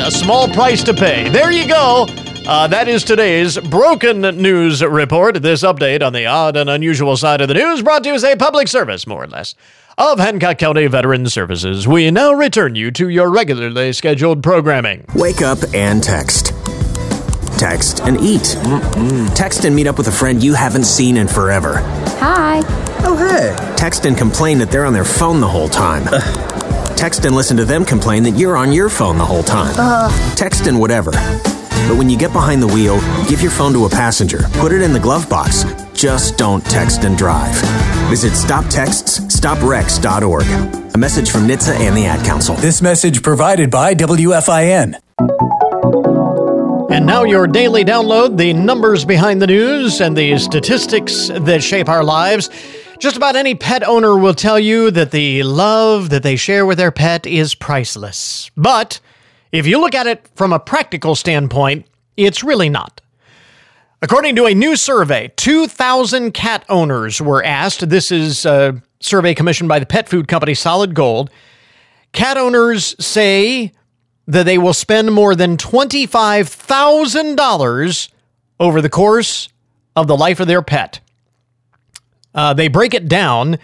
A 0.00 0.10
small 0.10 0.48
price 0.48 0.82
to 0.84 0.94
pay. 0.94 1.28
There 1.28 1.50
you 1.52 1.68
go. 1.68 2.06
Uh, 2.46 2.66
that 2.68 2.88
is 2.88 3.04
today's 3.04 3.58
Broken 3.58 4.20
News 4.22 4.82
Report. 4.82 5.42
This 5.42 5.62
update 5.62 6.02
on 6.02 6.12
the 6.14 6.24
odd 6.24 6.56
and 6.56 6.70
unusual 6.70 7.16
side 7.16 7.40
of 7.42 7.48
the 7.48 7.54
news 7.54 7.82
brought 7.82 8.04
to 8.04 8.08
you 8.10 8.14
as 8.14 8.24
a 8.24 8.36
public 8.36 8.68
service, 8.68 9.06
more 9.06 9.24
or 9.24 9.26
less, 9.26 9.54
of 9.98 10.18
Hancock 10.18 10.56
County 10.56 10.86
Veteran 10.86 11.28
Services. 11.28 11.86
We 11.86 12.10
now 12.10 12.32
return 12.32 12.74
you 12.74 12.90
to 12.92 13.08
your 13.08 13.28
regularly 13.28 13.92
scheduled 13.92 14.42
programming. 14.42 15.04
Wake 15.14 15.42
up 15.42 15.58
and 15.74 16.02
text. 16.02 16.54
Text 17.58 18.00
and 18.00 18.18
eat. 18.20 18.56
Mm-mm. 18.62 19.34
Text 19.34 19.64
and 19.64 19.76
meet 19.76 19.88
up 19.88 19.98
with 19.98 20.06
a 20.08 20.12
friend 20.12 20.42
you 20.42 20.54
haven't 20.54 20.84
seen 20.84 21.16
in 21.16 21.28
forever. 21.28 21.78
Hi. 22.20 22.62
Oh, 23.00 23.16
hey. 23.16 23.74
Text 23.76 24.06
and 24.06 24.16
complain 24.16 24.58
that 24.58 24.70
they're 24.70 24.86
on 24.86 24.92
their 24.94 25.04
phone 25.04 25.40
the 25.40 25.48
whole 25.48 25.68
time. 25.68 26.04
Text 26.98 27.24
and 27.26 27.36
listen 27.36 27.56
to 27.58 27.64
them 27.64 27.84
complain 27.84 28.24
that 28.24 28.32
you're 28.32 28.56
on 28.56 28.72
your 28.72 28.88
phone 28.88 29.18
the 29.18 29.24
whole 29.24 29.44
time. 29.44 29.72
Ugh. 29.78 30.36
Text 30.36 30.66
and 30.66 30.80
whatever. 30.80 31.12
But 31.12 31.96
when 31.96 32.10
you 32.10 32.18
get 32.18 32.32
behind 32.32 32.60
the 32.60 32.66
wheel, 32.66 32.98
give 33.28 33.40
your 33.40 33.52
phone 33.52 33.72
to 33.74 33.84
a 33.84 33.88
passenger, 33.88 34.40
put 34.54 34.72
it 34.72 34.82
in 34.82 34.92
the 34.92 34.98
glove 34.98 35.30
box. 35.30 35.62
Just 35.92 36.36
don't 36.38 36.64
text 36.64 37.04
and 37.04 37.16
drive. 37.16 37.54
Visit 38.10 38.32
stoptextsstopwrecks.org. 38.32 40.92
A 40.92 40.98
message 40.98 41.30
from 41.30 41.42
NHTSA 41.42 41.78
and 41.78 41.96
the 41.96 42.06
Ad 42.06 42.26
Council. 42.26 42.56
This 42.56 42.82
message 42.82 43.22
provided 43.22 43.70
by 43.70 43.94
WFIN. 43.94 44.96
And 46.90 47.06
now, 47.06 47.22
your 47.22 47.46
daily 47.46 47.84
download 47.84 48.38
the 48.38 48.54
numbers 48.54 49.04
behind 49.04 49.40
the 49.40 49.46
news 49.46 50.00
and 50.00 50.16
the 50.16 50.36
statistics 50.38 51.28
that 51.28 51.62
shape 51.62 51.88
our 51.88 52.02
lives. 52.02 52.50
Just 52.98 53.16
about 53.16 53.36
any 53.36 53.54
pet 53.54 53.86
owner 53.86 54.18
will 54.18 54.34
tell 54.34 54.58
you 54.58 54.90
that 54.90 55.12
the 55.12 55.44
love 55.44 56.10
that 56.10 56.24
they 56.24 56.34
share 56.34 56.66
with 56.66 56.78
their 56.78 56.90
pet 56.90 57.26
is 57.26 57.54
priceless. 57.54 58.50
But 58.56 58.98
if 59.52 59.68
you 59.68 59.80
look 59.80 59.94
at 59.94 60.08
it 60.08 60.28
from 60.34 60.52
a 60.52 60.58
practical 60.58 61.14
standpoint, 61.14 61.86
it's 62.16 62.42
really 62.42 62.68
not. 62.68 63.00
According 64.02 64.34
to 64.36 64.46
a 64.46 64.54
new 64.54 64.74
survey, 64.74 65.30
2,000 65.36 66.32
cat 66.32 66.64
owners 66.68 67.20
were 67.20 67.44
asked. 67.44 67.88
This 67.88 68.10
is 68.10 68.44
a 68.44 68.82
survey 68.98 69.32
commissioned 69.32 69.68
by 69.68 69.78
the 69.78 69.86
pet 69.86 70.08
food 70.08 70.26
company 70.26 70.54
Solid 70.54 70.96
Gold. 70.96 71.30
Cat 72.12 72.36
owners 72.36 72.96
say 72.98 73.72
that 74.26 74.44
they 74.44 74.58
will 74.58 74.74
spend 74.74 75.12
more 75.12 75.36
than 75.36 75.56
$25,000 75.56 78.08
over 78.58 78.80
the 78.80 78.90
course 78.90 79.48
of 79.94 80.08
the 80.08 80.16
life 80.16 80.40
of 80.40 80.48
their 80.48 80.62
pet. 80.62 80.98
Uh, 82.34 82.54
they 82.54 82.68
break 82.68 82.94
it 82.94 83.08
down. 83.08 83.58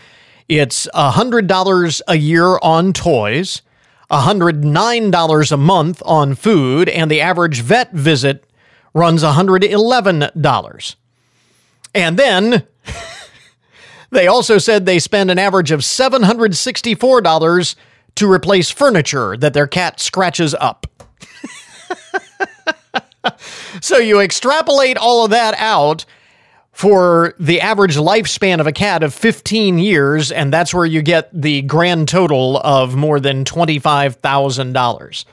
It's 0.49 0.87
$100 0.95 2.01
a 2.07 2.17
year 2.17 2.59
on 2.63 2.93
toys, 2.93 3.63
$109 4.11 5.53
a 5.53 5.57
month 5.57 6.03
on 6.05 6.35
food, 6.35 6.89
and 6.89 7.11
the 7.11 7.21
average 7.21 7.61
vet 7.63 7.93
visit 7.93 8.45
runs 8.93 9.23
$111. 9.23 10.95
And 11.95 12.19
then 12.19 12.67
they 14.11 14.27
also 14.27 14.59
said 14.59 14.85
they 14.85 14.99
spend 14.99 15.31
an 15.31 15.39
average 15.39 15.71
of 15.71 15.81
$764 15.81 17.77
to 18.17 18.31
replace 18.31 18.71
furniture 18.71 19.37
that 19.37 19.55
their 19.55 19.67
cat 19.67 20.01
scratches 20.01 20.55
up. 20.55 20.87
so 23.81 23.99
you 23.99 24.21
extrapolate 24.21 24.97
all 24.97 25.25
of 25.25 25.31
that 25.31 25.55
out 25.59 26.05
for 26.75 27.35
the 27.39 27.61
average 27.61 27.97
lifespan 27.97 28.59
of 28.59 28.67
a 28.67 28.73
cat 28.73 29.05
of 29.05 29.15
15 29.15 29.79
years, 29.79 30.33
and 30.33 30.53
that's 30.53 30.75
where 30.75 30.85
you 30.85 31.03
get 31.03 31.31
the 31.33 31.63
grand 31.63 32.09
total 32.09 32.59
of 32.59 32.97
more 32.97 33.21
than 33.21 33.45
$25,000. 33.45 35.25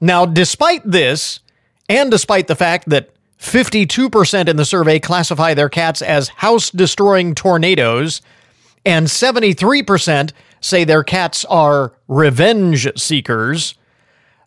Now, 0.00 0.24
despite 0.24 0.88
this, 0.88 1.40
and 1.88 2.12
despite 2.12 2.46
the 2.46 2.54
fact 2.54 2.88
that 2.90 3.10
52% 3.40 4.48
in 4.48 4.56
the 4.56 4.64
survey 4.64 5.00
classify 5.00 5.52
their 5.52 5.68
cats 5.68 6.00
as 6.00 6.28
house 6.28 6.70
destroying 6.70 7.34
tornadoes, 7.34 8.22
and 8.86 9.08
73% 9.08 10.30
say 10.60 10.84
their 10.84 11.02
cats 11.02 11.44
are 11.46 11.92
revenge 12.06 12.88
seekers, 12.96 13.74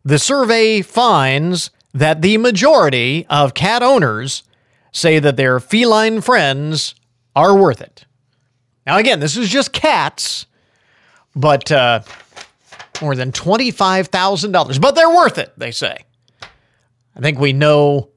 the 0.06 0.18
survey 0.18 0.82
finds 0.82 1.72
that 1.94 2.22
the 2.22 2.38
majority 2.38 3.26
of 3.30 3.54
cat 3.54 3.84
owners 3.84 4.44
say 4.92 5.20
that 5.20 5.38
their 5.38 5.60
feline 5.60 6.22
friends 6.22 6.96
are 7.36 7.56
worth 7.56 7.82
it. 7.82 8.06
Now, 8.86 8.98
again, 8.98 9.20
this 9.20 9.38
is 9.38 9.50
just 9.50 9.74
cats, 9.74 10.46
but 11.36 11.72
uh, 11.72 12.02
more 13.02 13.16
than 13.16 13.32
$25,000. 13.32 14.82
But 14.82 14.96
they're 14.96 15.10
worth 15.10 15.38
it, 15.38 15.54
they 15.58 15.72
say. 15.72 16.06
I 17.16 17.20
think 17.20 17.40
we 17.40 17.54
know 17.54 18.10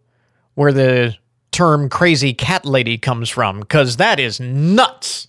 where 0.54 0.72
the 0.72 1.16
term 1.52 1.88
crazy 1.88 2.34
cat 2.34 2.64
lady 2.64 2.98
comes 2.98 3.28
from, 3.28 3.60
because 3.60 3.96
that 3.96 4.18
is 4.18 4.40
nuts. 4.40 5.28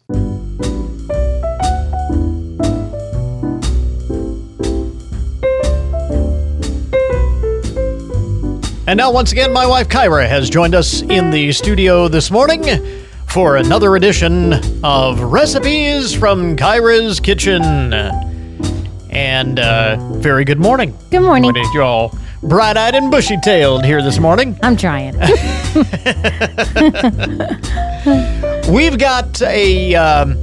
And 8.88 8.98
now, 8.98 9.12
once 9.12 9.32
again, 9.32 9.52
my 9.52 9.66
wife 9.66 9.90
Kyra 9.90 10.28
has 10.30 10.48
joined 10.50 10.76
us 10.76 11.02
in 11.02 11.32
the 11.32 11.52
studio 11.54 12.08
this 12.08 12.30
morning 12.30 12.64
for 13.26 13.56
another 13.58 13.96
edition 13.96 14.54
of 14.84 15.20
Recipes 15.22 16.14
from 16.14 16.56
Kyra's 16.56 17.20
Kitchen. 17.20 17.64
And 19.10 19.60
uh, 19.60 19.96
very 20.20 20.46
good 20.46 20.60
morning. 20.60 20.96
Good 21.10 21.22
morning. 21.22 21.52
What 21.52 21.74
you 21.74 21.82
all 21.82 22.16
bright 22.44 22.78
eyed 22.78 22.94
and 22.94 23.10
bushy 23.10 23.38
tailed 23.44 23.86
here 23.86 24.04
this 24.04 24.20
morning? 24.20 24.56
I'm 24.62 24.78
trying. 24.78 25.16
We've 28.72 29.00
got 29.00 29.42
a. 29.42 29.96
Um, 29.96 30.36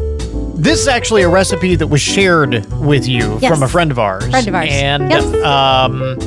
this 0.61 0.81
is 0.81 0.89
actually 0.89 1.23
a 1.23 1.29
recipe 1.29 1.77
that 1.77 1.87
was 1.87 2.01
shared 2.01 2.67
with 2.81 3.07
you 3.07 3.39
Yes. 3.41 3.53
from 3.53 3.63
a 3.63 3.69
friend 3.69 3.93
of 3.93 3.99
ours. 4.01 4.29
Friend 4.31 4.49
of 4.49 4.55
ours. 4.55 4.69
And 4.71 5.11
Yes. 5.11 5.25
um, 5.45 6.19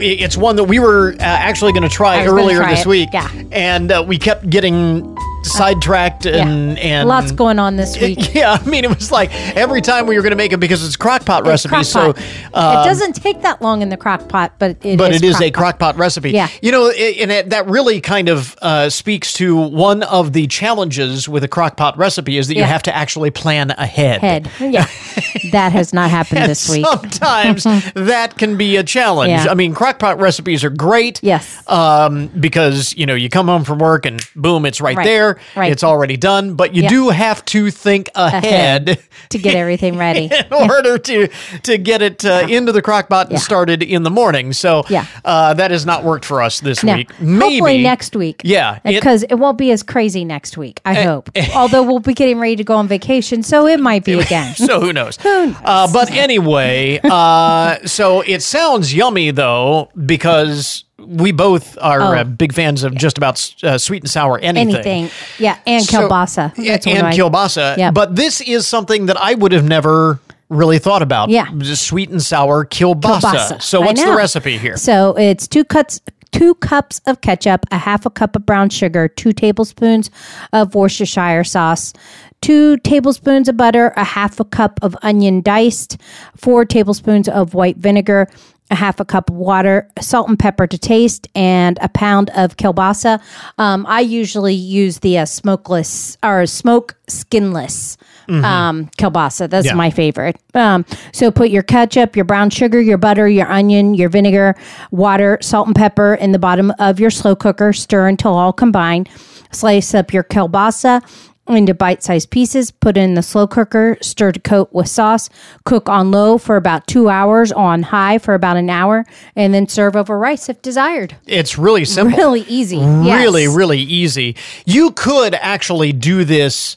it's 0.00 0.36
one 0.36 0.56
that 0.56 0.64
we 0.64 0.78
were 0.78 1.12
uh, 1.12 1.22
actually 1.22 1.72
going 1.72 1.82
to 1.82 1.88
try 1.88 2.16
I 2.16 2.22
was 2.22 2.30
gonna 2.30 2.42
earlier 2.42 2.58
try 2.58 2.70
this 2.70 2.80
it. 2.86 2.88
week. 2.88 3.08
Yeah. 3.12 3.28
And 3.50 3.90
uh, 3.92 4.04
we 4.06 4.18
kept 4.18 4.48
getting 4.48 5.16
sidetracked 5.44 6.26
and, 6.26 6.78
and 6.78 7.08
Lots 7.08 7.32
going 7.32 7.58
on 7.58 7.76
this 7.76 7.96
week. 8.00 8.34
Yeah, 8.34 8.52
I 8.60 8.64
mean, 8.68 8.84
it 8.84 8.94
was 8.94 9.10
like 9.10 9.30
every 9.56 9.80
time 9.80 10.06
we 10.06 10.16
were 10.16 10.22
going 10.22 10.30
to 10.30 10.36
make 10.36 10.52
it 10.52 10.60
because 10.60 10.84
it's 10.84 10.96
crock 10.96 11.24
pot 11.24 11.46
recipe. 11.46 11.70
Crock 11.70 11.84
So 11.84 12.12
pot. 12.12 12.22
um, 12.54 12.80
it 12.80 12.84
doesn't 12.88 13.14
take 13.14 13.42
that 13.42 13.60
long 13.62 13.82
in 13.82 13.88
the 13.88 13.96
crock 13.96 14.28
pot, 14.28 14.52
but 14.58 14.76
it 14.84 14.96
but 14.96 15.12
is 15.12 15.22
it 15.22 15.24
is 15.26 15.40
a 15.40 15.50
crock 15.50 15.62
crock 15.62 15.78
pot 15.78 15.96
recipe. 15.96 16.30
Yeah. 16.32 16.48
You 16.60 16.72
know, 16.72 16.88
i- 16.88 17.16
and 17.20 17.30
it, 17.30 17.50
that 17.50 17.66
really 17.66 18.00
kind 18.00 18.28
of 18.28 18.56
uh, 18.62 18.90
speaks 18.90 19.32
to 19.34 19.56
one 19.56 20.02
of 20.02 20.32
the 20.32 20.46
challenges 20.48 21.28
with 21.28 21.44
a 21.44 21.48
crock 21.48 21.76
pot 21.76 21.96
recipe 21.96 22.36
is 22.38 22.48
that 22.48 22.56
you 22.56 22.64
have 22.64 22.82
to 22.84 22.94
actually 22.94 23.30
plan 23.30 23.70
ahead. 23.72 24.20
head. 24.20 24.50
Yeah, 24.60 24.86
that 25.52 25.72
has 25.72 25.92
not 25.92 26.10
happened 26.10 26.48
this 26.50 26.68
week. 26.68 26.84
Sometimes 26.86 27.64
that 27.94 28.36
can 28.38 28.56
be 28.56 28.76
a 28.76 28.82
challenge. 28.82 29.30
Yeah. 29.30 29.46
I 29.50 29.54
mean, 29.54 29.74
crock 29.74 29.98
pot 29.98 30.18
recipes 30.18 30.64
are 30.64 30.70
great. 30.70 31.20
Yes. 31.22 31.62
Um, 31.68 32.26
because, 32.28 32.94
you 32.96 33.06
know, 33.06 33.14
you 33.14 33.28
come 33.28 33.46
home 33.46 33.64
from 33.64 33.78
work 33.78 34.04
and 34.06 34.20
boom, 34.34 34.66
it's 34.66 34.80
right, 34.80 34.96
Right. 34.96 35.04
there. 35.04 35.31
There. 35.34 35.42
Right. 35.62 35.72
It's 35.72 35.84
already 35.84 36.16
done, 36.16 36.54
but 36.54 36.74
you 36.74 36.82
Yep. 36.82 36.90
do 36.90 37.08
have 37.10 37.44
to 37.46 37.70
think 37.70 38.10
ahead. 38.14 38.98
to 39.30 39.38
get 39.38 39.54
everything 39.54 39.96
ready. 39.96 40.30
in 40.50 40.52
order 40.52 40.98
to 40.98 41.28
to 41.62 41.78
get 41.78 42.02
it 42.02 42.24
uh, 42.24 42.46
into 42.48 42.72
the 42.72 42.82
crock 42.82 43.08
pot 43.08 43.30
and 43.30 43.38
started 43.40 43.82
in 43.82 44.02
the 44.02 44.10
morning. 44.10 44.52
So 44.52 44.84
Yeah. 44.88 45.06
uh, 45.24 45.54
that 45.54 45.70
has 45.70 45.86
not 45.86 46.04
worked 46.04 46.24
for 46.24 46.42
us 46.42 46.60
this 46.60 46.82
No, 46.84 46.96
week. 46.96 47.10
Maybe 47.20 47.40
hopefully 47.58 47.82
next 47.82 48.16
week. 48.16 48.42
Yeah, 48.44 48.78
because 48.84 49.22
it, 49.24 49.34
won't 49.36 49.58
be 49.58 49.70
as 49.72 49.82
crazy 49.82 50.24
next 50.24 50.56
week. 50.56 50.80
I 50.84 50.94
hope. 50.94 51.30
Although 51.54 51.82
we'll 51.82 51.98
be 52.00 52.14
getting 52.14 52.38
ready 52.38 52.56
to 52.56 52.64
go 52.64 52.74
on 52.76 52.88
vacation, 52.88 53.42
so 53.42 53.66
it 53.66 53.80
might 53.80 54.04
be 54.04 54.12
again. 54.20 54.54
so 54.54 54.80
who 54.80 54.92
knows? 54.92 55.18
Uh, 55.24 55.90
but 55.92 56.10
anyway, 56.10 57.00
uh, 57.04 57.78
so 57.86 58.20
it 58.22 58.42
sounds 58.42 58.94
yummy 58.94 59.30
though 59.30 59.88
because 60.06 60.84
we 61.06 61.32
both 61.32 61.76
are 61.80 62.00
Oh. 62.00 62.18
uh, 62.18 62.24
big 62.24 62.52
fans 62.52 62.82
of 62.84 62.94
just 62.94 63.18
about 63.18 63.54
uh, 63.62 63.78
sweet 63.78 64.02
and 64.02 64.10
sour 64.10 64.38
anything. 64.38 64.74
Anything, 64.74 65.10
yeah, 65.38 65.56
and 65.66 65.84
So- 65.84 66.08
kielbasa. 66.08 66.52
Yeah, 66.56 66.72
That's 66.72 66.86
and 66.86 67.02
my- 67.02 67.12
kielbasa. 67.12 67.76
Yeah. 67.76 67.90
But 67.90 68.16
this 68.16 68.40
is 68.40 68.66
something 68.66 69.06
that 69.06 69.16
I 69.20 69.34
would 69.34 69.52
have 69.52 69.64
never 69.64 70.20
really 70.48 70.78
thought 70.78 71.02
about. 71.02 71.30
Yeah. 71.30 71.46
Just 71.58 71.84
sweet 71.86 72.10
and 72.10 72.22
sour 72.22 72.64
kielbasa. 72.66 73.20
Kielbasa. 73.20 73.62
So 73.62 73.80
what's 73.80 74.02
the 74.04 74.12
recipe 74.12 74.58
here? 74.58 74.76
So 74.76 75.16
it's 75.16 75.46
two 75.48 75.64
cups 75.64 76.00
two 76.32 76.54
cups 76.56 76.98
of 77.06 77.20
ketchup, 77.20 77.66
a 77.70 77.76
half 77.76 78.06
a 78.06 78.10
cup 78.10 78.34
of 78.34 78.46
brown 78.46 78.70
sugar, 78.70 79.06
two 79.06 79.32
tablespoons 79.34 80.10
of 80.54 80.74
Worcestershire 80.74 81.44
sauce, 81.44 81.92
two 82.40 82.78
tablespoons 82.78 83.50
of 83.50 83.56
butter, 83.58 83.92
a 83.98 84.04
half 84.04 84.40
a 84.40 84.44
cup 84.46 84.80
of 84.82 84.96
onion 85.02 85.42
diced, 85.42 85.98
four 86.34 86.64
tablespoons 86.64 87.28
of 87.28 87.52
white 87.52 87.76
vinegar, 87.76 88.28
a 88.72 88.74
half 88.74 88.98
a 89.00 89.04
cup 89.04 89.30
of 89.30 89.36
water, 89.36 89.86
salt 90.00 90.28
and 90.28 90.38
pepper 90.38 90.66
to 90.66 90.78
taste, 90.78 91.28
and 91.34 91.78
a 91.80 91.88
pound 91.88 92.30
of 92.30 92.56
kielbasa. 92.56 93.20
Um, 93.58 93.84
I 93.88 94.00
usually 94.00 94.54
use 94.54 94.98
the 95.00 95.18
uh, 95.18 95.26
smokeless 95.26 96.16
or 96.22 96.46
smoke 96.46 96.96
skinless 97.08 97.96
Mhm. 98.28 98.44
um, 98.44 98.90
kielbasa. 98.98 99.50
That's 99.50 99.66
Yeah. 99.66 99.74
my 99.74 99.90
favorite. 99.90 100.36
Um, 100.54 100.84
so 101.12 101.30
put 101.30 101.50
your 101.50 101.62
ketchup, 101.62 102.16
your 102.16 102.24
brown 102.24 102.50
sugar, 102.50 102.80
your 102.80 102.98
butter, 102.98 103.28
your 103.28 103.50
onion, 103.50 103.94
your 103.94 104.08
vinegar, 104.08 104.54
water, 104.90 105.38
salt, 105.42 105.66
and 105.66 105.76
pepper 105.76 106.14
in 106.14 106.32
the 106.32 106.38
bottom 106.38 106.72
of 106.78 106.98
your 106.98 107.10
slow 107.10 107.36
cooker. 107.36 107.72
Stir 107.72 108.08
until 108.08 108.32
all 108.34 108.52
combined. 108.52 109.08
Slice 109.50 109.94
up 109.94 110.14
your 110.14 110.22
kielbasa 110.24 111.02
into 111.48 111.74
bite-sized 111.74 112.30
pieces. 112.30 112.70
Put 112.70 112.96
in 112.96 113.14
the 113.14 113.22
slow 113.22 113.46
cooker. 113.46 113.98
Stir 114.00 114.32
to 114.32 114.40
coat 114.40 114.72
with 114.72 114.88
sauce. 114.88 115.28
Cook 115.64 115.88
on 115.88 116.10
low 116.10 116.38
for 116.38 116.56
about 116.56 116.86
two 116.86 117.08
hours. 117.08 117.50
On 117.52 117.82
high 117.82 118.18
for 118.18 118.34
about 118.34 118.56
an 118.56 118.70
hour, 118.70 119.04
and 119.34 119.52
then 119.52 119.66
serve 119.68 119.96
over 119.96 120.18
rice 120.18 120.48
if 120.48 120.62
desired. 120.62 121.16
It's 121.26 121.58
really 121.58 121.84
simple. 121.84 122.16
Really 122.16 122.42
easy. 122.42 122.78
Really, 122.78 123.44
Yes. 123.44 123.54
really 123.56 123.80
easy. 123.80 124.36
You 124.66 124.92
could 124.92 125.34
actually 125.34 125.92
do 125.92 126.24
this 126.24 126.76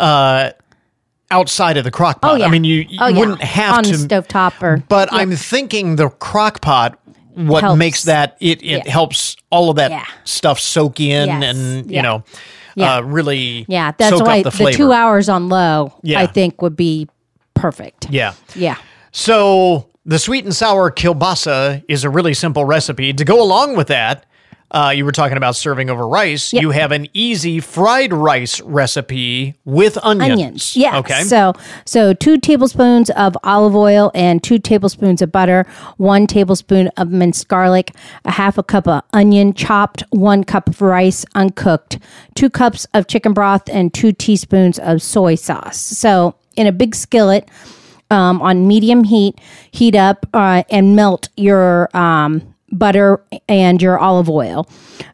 uh, 0.00 0.50
outside 1.30 1.76
of 1.76 1.84
the 1.84 1.90
crock 1.90 2.22
pot. 2.22 2.32
Oh 2.32 2.34
yeah. 2.36 2.46
I 2.46 2.50
mean, 2.50 2.64
you, 2.64 2.86
you 2.88 2.98
oh, 3.00 3.08
yeah. 3.08 3.18
wouldn't 3.18 3.42
have 3.42 3.74
on 3.78 3.84
to. 3.84 3.96
the 3.96 4.06
stovetop 4.08 4.62
or. 4.62 4.82
but 4.88 5.10
Yeah. 5.12 5.18
I'm 5.18 5.32
thinking 5.32 5.96
the 5.96 6.08
crock 6.08 6.60
pot. 6.62 6.98
What 7.34 7.62
Helps. 7.62 7.78
makes 7.78 8.02
that 8.04 8.36
it, 8.40 8.62
it 8.64 8.86
Yeah. 8.86 8.90
helps 8.90 9.36
all 9.50 9.70
of 9.70 9.76
that 9.76 9.92
Yeah. 9.92 10.04
stuff 10.24 10.58
soak 10.58 10.98
in 10.98 11.28
Yes. 11.28 11.44
and 11.56 11.86
you 11.86 11.96
Yeah. 11.96 12.02
know 12.02 12.24
Yeah. 12.78 12.96
uh, 12.96 13.00
really 13.02 13.64
Yeah, 13.68 13.92
that's 13.96 14.20
why 14.20 14.42
the 14.42 14.50
the, 14.50 14.72
two 14.72 14.92
hours 14.92 15.28
on 15.28 15.48
low, 15.48 15.92
Yeah. 16.02 16.20
I 16.20 16.26
think, 16.26 16.62
would 16.62 16.76
be 16.76 17.08
perfect. 17.54 18.08
Yeah. 18.10 18.34
Yeah. 18.54 18.76
So 19.12 19.88
the 20.04 20.18
sweet 20.18 20.44
and 20.44 20.54
sour 20.54 20.90
kielbasa 20.90 21.84
is 21.88 22.04
a 22.04 22.10
really 22.10 22.34
simple 22.34 22.64
recipe. 22.64 23.12
To 23.12 23.24
go 23.24 23.42
along 23.42 23.76
with 23.76 23.88
that, 23.88 24.26
uh, 24.70 24.92
you 24.94 25.04
were 25.04 25.12
talking 25.12 25.36
about 25.36 25.56
serving 25.56 25.88
over 25.88 26.06
rice. 26.06 26.52
Yep. 26.52 26.62
You 26.62 26.70
have 26.72 26.92
an 26.92 27.08
easy 27.14 27.58
fried 27.60 28.12
rice 28.12 28.60
recipe 28.60 29.54
with 29.64 29.96
onions. 30.02 30.32
Onions. 30.32 30.76
Yeah. 30.76 30.98
Okay. 30.98 31.22
So 31.22 31.54
so 31.86 32.12
two 32.12 32.38
tablespoons 32.38 33.08
of 33.10 33.36
olive 33.44 33.74
oil 33.74 34.10
and 34.14 34.42
two 34.42 34.58
tablespoons 34.58 35.22
of 35.22 35.32
butter, 35.32 35.66
one 35.96 36.26
tablespoon 36.26 36.88
of 36.98 37.10
minced 37.10 37.48
garlic, 37.48 37.94
a 38.26 38.30
half 38.30 38.58
a 38.58 38.62
cup 38.62 38.86
of 38.86 39.02
onion 39.12 39.54
chopped, 39.54 40.02
one 40.10 40.44
cup 40.44 40.68
of 40.68 40.82
rice 40.82 41.24
uncooked, 41.34 41.98
two 42.34 42.50
cups 42.50 42.86
of 42.92 43.06
chicken 43.06 43.32
broth, 43.32 43.68
and 43.70 43.94
two 43.94 44.12
teaspoons 44.12 44.78
of 44.78 45.00
soy 45.00 45.34
sauce. 45.34 45.80
So 45.80 46.34
in 46.56 46.66
a 46.66 46.72
big 46.72 46.94
skillet. 46.94 47.48
Um, 48.10 48.40
on 48.40 48.66
medium 48.66 49.04
heat, 49.04 49.38
heat 49.70 49.94
up 49.94 50.26
uh, 50.32 50.62
and 50.70 50.96
melt 50.96 51.28
your 51.36 51.94
um, 51.94 52.54
butter 52.72 53.20
and 53.48 53.80
your 53.82 53.98
olive 53.98 54.28
oil. 54.30 54.68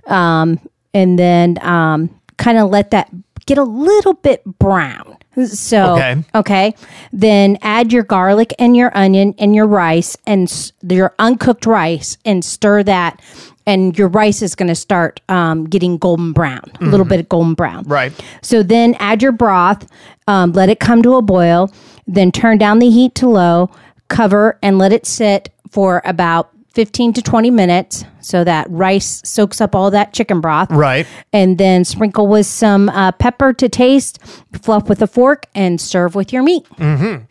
Um, 0.06 0.58
and 0.92 1.18
then 1.18 1.58
um, 1.62 2.10
kind 2.36 2.58
of 2.58 2.70
let 2.70 2.90
that 2.92 3.10
get 3.46 3.58
a 3.58 3.62
little 3.64 4.14
bit 4.14 4.42
brown. 4.58 5.16
So, 5.46 5.94
Okay. 5.96 6.22
okay. 6.34 6.74
Then 7.12 7.58
add 7.60 7.92
your 7.92 8.04
garlic 8.04 8.54
and 8.58 8.76
your 8.76 8.96
onion 8.96 9.34
and 9.38 9.54
your 9.54 9.66
rice 9.66 10.16
and 10.26 10.48
s- 10.48 10.72
your 10.88 11.12
uncooked 11.18 11.66
rice 11.66 12.16
and 12.24 12.44
stir 12.44 12.84
that. 12.84 13.20
And 13.66 13.98
your 13.98 14.08
rice 14.08 14.42
is 14.42 14.54
going 14.54 14.68
to 14.68 14.74
start 14.74 15.20
um, 15.28 15.64
getting 15.64 15.96
golden 15.98 16.32
brown, 16.32 16.62
a 16.80 16.84
little 16.84 17.04
Mhm. 17.06 17.08
bit 17.08 17.20
of 17.20 17.28
golden 17.28 17.54
brown. 17.54 17.84
Right. 17.88 18.12
So 18.42 18.62
then 18.62 18.94
add 19.00 19.22
your 19.22 19.32
broth, 19.32 19.86
um, 20.28 20.52
let 20.52 20.68
it 20.68 20.78
come 20.80 21.02
to 21.02 21.16
a 21.16 21.22
boil, 21.22 21.70
then 22.06 22.30
turn 22.30 22.58
down 22.58 22.78
the 22.78 22.90
heat 22.90 23.14
to 23.16 23.28
low, 23.28 23.70
cover 24.08 24.58
and 24.62 24.78
let 24.78 24.92
it 24.92 25.06
sit 25.06 25.48
for 25.70 26.02
about 26.04 26.50
15 26.74 27.12
to 27.14 27.22
20 27.22 27.50
minutes 27.50 28.04
so 28.20 28.42
that 28.42 28.66
rice 28.68 29.22
soaks 29.24 29.60
up 29.60 29.74
all 29.76 29.90
that 29.92 30.12
chicken 30.12 30.40
broth. 30.40 30.70
Right. 30.70 31.06
And 31.32 31.56
then 31.56 31.84
sprinkle 31.84 32.26
with 32.26 32.46
some 32.46 32.88
uh, 32.88 33.12
pepper 33.12 33.52
to 33.52 33.68
taste, 33.68 34.18
fluff 34.62 34.88
with 34.88 35.00
a 35.00 35.06
fork, 35.06 35.46
and 35.54 35.80
serve 35.80 36.14
with 36.14 36.32
your 36.32 36.42
meat. 36.42 36.64
Mm-hmm. 36.76 37.24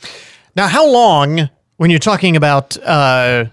Now, 0.56 0.68
how 0.68 0.90
long, 0.90 1.50
when 1.78 1.90
you're 1.90 2.00
talking 2.00 2.36
about 2.38 2.78
uh, 2.78 3.46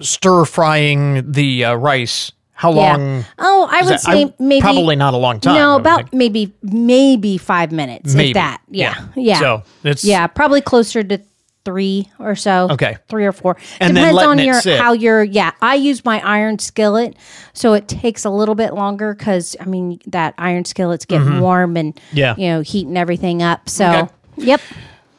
stir 0.00 0.44
frying 0.44 1.30
the 1.30 1.66
uh, 1.66 1.74
rice, 1.74 2.32
how 2.52 2.72
long? 2.72 3.00
Yeah. 3.00 3.22
Oh, 3.38 3.68
I 3.70 3.82
would 3.82 3.92
that? 3.92 4.00
say 4.00 4.34
maybe 4.38 4.62
probably 4.62 4.96
not 4.96 5.12
a 5.14 5.18
long 5.18 5.40
time. 5.40 5.54
No, 5.54 5.76
about 5.76 6.12
maybe 6.12 6.54
maybe 6.62 7.36
five 7.36 7.70
minutes. 7.70 8.14
Maybe. 8.14 8.30
If 8.30 8.34
that. 8.34 8.62
Yeah. 8.68 8.94
Yeah. 9.14 9.22
Yeah. 9.22 9.40
So, 9.40 9.54
it's- 9.84 10.04
yeah, 10.04 10.26
probably 10.26 10.62
closer 10.62 11.04
to 11.04 11.20
three 11.66 12.08
or 12.20 12.34
so. 12.36 12.68
Okay. 12.70 12.96
Three 13.08 13.26
or 13.26 13.32
four. 13.32 13.56
And 13.80 13.94
Depends 13.94 14.22
on 14.22 14.38
your 14.38 14.60
how 14.78 14.92
your 14.92 15.22
yeah. 15.24 15.50
I 15.60 15.74
use 15.74 16.04
my 16.04 16.20
iron 16.26 16.58
skillet, 16.60 17.16
so 17.52 17.74
it 17.74 17.88
takes 17.88 18.24
a 18.24 18.30
little 18.30 18.54
bit 18.54 18.72
longer 18.72 19.12
because 19.14 19.56
I 19.60 19.64
mean 19.64 19.98
that 20.06 20.32
iron 20.38 20.64
skillet's 20.64 21.04
getting 21.04 21.26
Mhm. 21.26 21.40
warm 21.40 21.76
and 21.76 21.98
Yeah. 22.12 22.34
you 22.38 22.48
know 22.48 22.60
heating 22.62 22.96
everything 22.96 23.42
up. 23.42 23.68
So 23.68 23.84
Okay. 23.90 24.08
yep. 24.46 24.60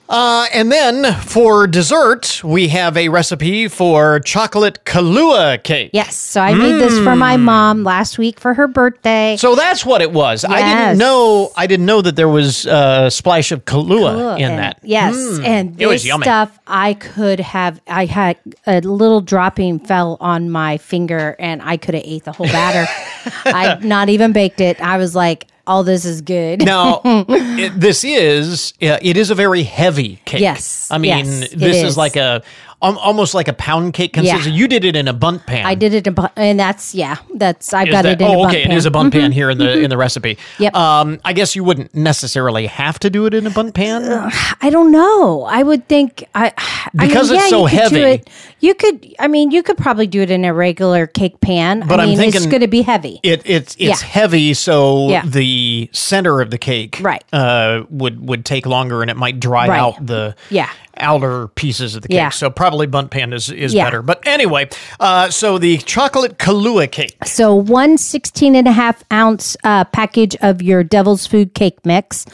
Uh, 0.10 0.46
and 0.54 0.72
then 0.72 1.14
for 1.22 1.68
dessert, 1.68 2.42
we 2.44 2.70
have 2.70 2.96
a 2.96 3.10
recipe 3.10 3.68
for 3.68 4.20
chocolate 4.22 4.80
Kahlua 4.86 5.62
cake. 5.62 5.90
Yes. 5.94 6.16
So 6.16 6.40
I 6.42 6.54
made 6.54 6.74
this 6.80 6.98
for 7.00 7.16
my 7.16 7.36
Mm. 7.36 7.42
mom 7.42 7.84
last 7.84 8.18
week 8.18 8.40
for 8.40 8.54
her 8.54 8.68
birthday. 8.68 9.36
So 9.38 9.56
that's 9.56 9.86
what 9.86 10.02
it 10.02 10.14
was. 10.14 10.46
I 10.46 10.60
Yes. 10.60 10.88
didn't 10.88 11.00
know. 11.00 11.52
I 11.58 11.68
didn't 11.68 11.86
know 11.86 12.02
that 12.02 12.16
there 12.16 12.30
was 12.30 12.66
a 12.66 13.10
splash 13.12 13.52
of 13.52 13.66
Kahlua, 13.66 14.38
in 14.38 14.52
and- 14.52 14.60
that. 14.60 14.78
Yes, 14.82 15.16
Mm. 15.16 15.46
and 15.46 15.76
it 15.82 15.88
was 15.88 16.02
this 16.04 16.08
yummy. 16.08 16.24
stuff 16.24 16.58
I 16.68 16.94
could 16.94 17.42
have. 17.42 17.82
I 17.90 18.06
had 18.06 18.38
a 18.66 18.80
little 18.80 19.20
dropping 19.22 19.80
fell 19.80 20.18
on 20.22 20.50
my 20.50 20.78
finger, 20.78 21.36
and 21.38 21.62
I 21.64 21.76
could 21.78 21.96
have 21.96 22.04
ate 22.06 22.24
the 22.24 22.32
whole 22.32 22.48
batter. 22.48 22.88
I 23.46 23.78
not 23.82 24.08
even 24.10 24.32
baked 24.32 24.62
it. 24.62 24.80
I 24.82 24.98
was 24.98 25.16
like, 25.16 25.48
"All 25.68 25.84
this 25.84 26.06
is 26.06 26.22
good." 26.22 26.66
Now, 26.66 27.02
it, 27.06 27.80
this 27.80 28.04
is 28.04 28.74
uh, 28.82 28.98
it 29.02 29.18
is 29.18 29.30
a 29.30 29.36
very 29.36 29.64
heavy 29.64 30.20
cake. 30.26 30.42
Yes, 30.42 30.90
I 30.90 30.98
mean 30.98 31.26
yes, 31.26 31.50
this 31.52 31.78
is. 31.78 31.84
is. 31.84 31.98
like 31.98 32.16
a 32.16 32.42
almost 32.82 33.34
like 33.34 33.48
a 33.48 33.54
pound 33.54 33.94
cake 33.94 34.16
Yeah. 34.16 34.22
consistency. 34.22 34.52
You 34.52 34.68
did 34.68 34.86
it 34.86 34.96
in 34.96 35.08
a 35.08 35.14
Bundt 35.14 35.46
pan. 35.48 35.66
I 35.66 35.74
did 35.76 35.94
it, 35.94 36.06
in, 36.06 36.16
and 36.36 36.60
that's 36.60 36.94
yeah. 36.94 37.18
That's 37.34 37.74
I've 37.74 37.88
Is 37.88 37.92
got 37.92 38.04
that- 38.04 38.22
it 38.22 38.22
in 38.22 38.28
oh, 38.28 38.44
a 38.44 38.48
okay. 38.48 38.64
pan. 38.64 38.72
It 38.72 38.78
is 38.78 38.86
a 38.86 38.92
Bundt 38.92 39.14
pan 39.14 39.32
Mhm, 39.32 39.34
here 39.34 39.50
in 39.50 39.58
the 39.58 39.64
mhm. 39.66 39.84
in 39.86 39.90
the 39.90 39.98
recipe. 39.98 40.38
Yep. 40.60 40.76
Um, 40.76 41.20
I 41.26 41.34
guess 41.34 41.56
you 41.56 41.64
wouldn't 41.64 41.96
necessarily 41.96 42.68
have 42.68 43.00
to 43.00 43.10
do 43.10 43.26
it 43.26 43.34
in 43.34 43.48
a 43.48 43.50
Bundt 43.50 43.74
pan. 43.74 44.04
I 44.62 44.70
don't 44.70 44.92
know. 44.92 45.44
I 45.44 45.64
would 45.64 45.88
think 45.88 46.24
I 46.36 46.54
I 46.58 46.90
Because 47.08 47.30
mean, 47.32 47.40
it's 47.40 47.46
yeah, 47.46 47.50
so 47.50 47.68
you 47.68 47.70
could 47.80 47.90
do 47.90 47.96
heavy. 47.96 48.12
it- 48.14 48.30
you 48.60 48.74
could. 48.74 49.16
I 49.20 49.28
mean, 49.28 49.52
you 49.52 49.62
could 49.62 49.78
probably 49.78 50.08
do 50.08 50.22
it 50.22 50.32
in 50.32 50.44
a 50.46 50.54
regular 50.54 51.06
cake 51.06 51.42
pan. 51.42 51.84
But 51.88 52.00
I 52.00 52.04
I'm 52.04 52.10
mean, 52.10 52.20
it's 52.22 52.46
going 52.48 52.62
to 52.62 52.68
be 52.68 52.82
heavy. 52.82 53.20
It 53.24 53.42
it's 53.46 53.76
it's 53.80 54.02
Yeah. 54.02 54.08
heavy, 54.08 54.54
so 54.56 55.10
Yeah. 55.10 55.22
the 55.26 55.90
center 55.94 56.42
of 56.42 56.50
the 56.50 56.58
cake 56.58 56.98
Right. 57.02 57.24
uh, 57.34 57.82
would 57.92 58.28
would 58.28 58.46
take 58.46 58.66
longer, 58.66 59.02
and 59.02 59.12
it 59.12 59.18
might 59.18 59.40
dry 59.40 59.68
Right. 59.68 59.80
out 59.80 60.04
the 60.06 60.36
Yeah. 60.50 60.70
Outer 61.00 61.48
pieces 61.50 61.96
of 61.96 62.02
the 62.02 62.08
cake. 62.08 62.16
Yeah. 62.16 62.30
So 62.30 62.50
probably 62.50 62.88
Bundt 62.88 63.12
Pan 63.12 63.34
is, 63.34 63.50
is 63.50 63.74
Yeah. 63.74 63.86
better. 63.86 64.02
But 64.02 64.26
anyway, 64.28 64.70
uh, 65.00 65.30
so 65.30 65.58
the 65.58 65.78
chocolate 65.80 66.38
Kahlua 66.38 66.92
cake. 66.92 67.18
So 67.26 67.56
one 67.56 67.98
16 67.98 68.56
and 68.56 68.68
a 68.68 68.72
half 68.72 69.04
ounce 69.12 69.56
uh, 69.64 69.84
package 69.86 70.36
of 70.42 70.62
your 70.62 70.84
Devil's 70.84 71.26
Food 71.28 71.54
cake 71.54 71.78
mix, 71.86 72.26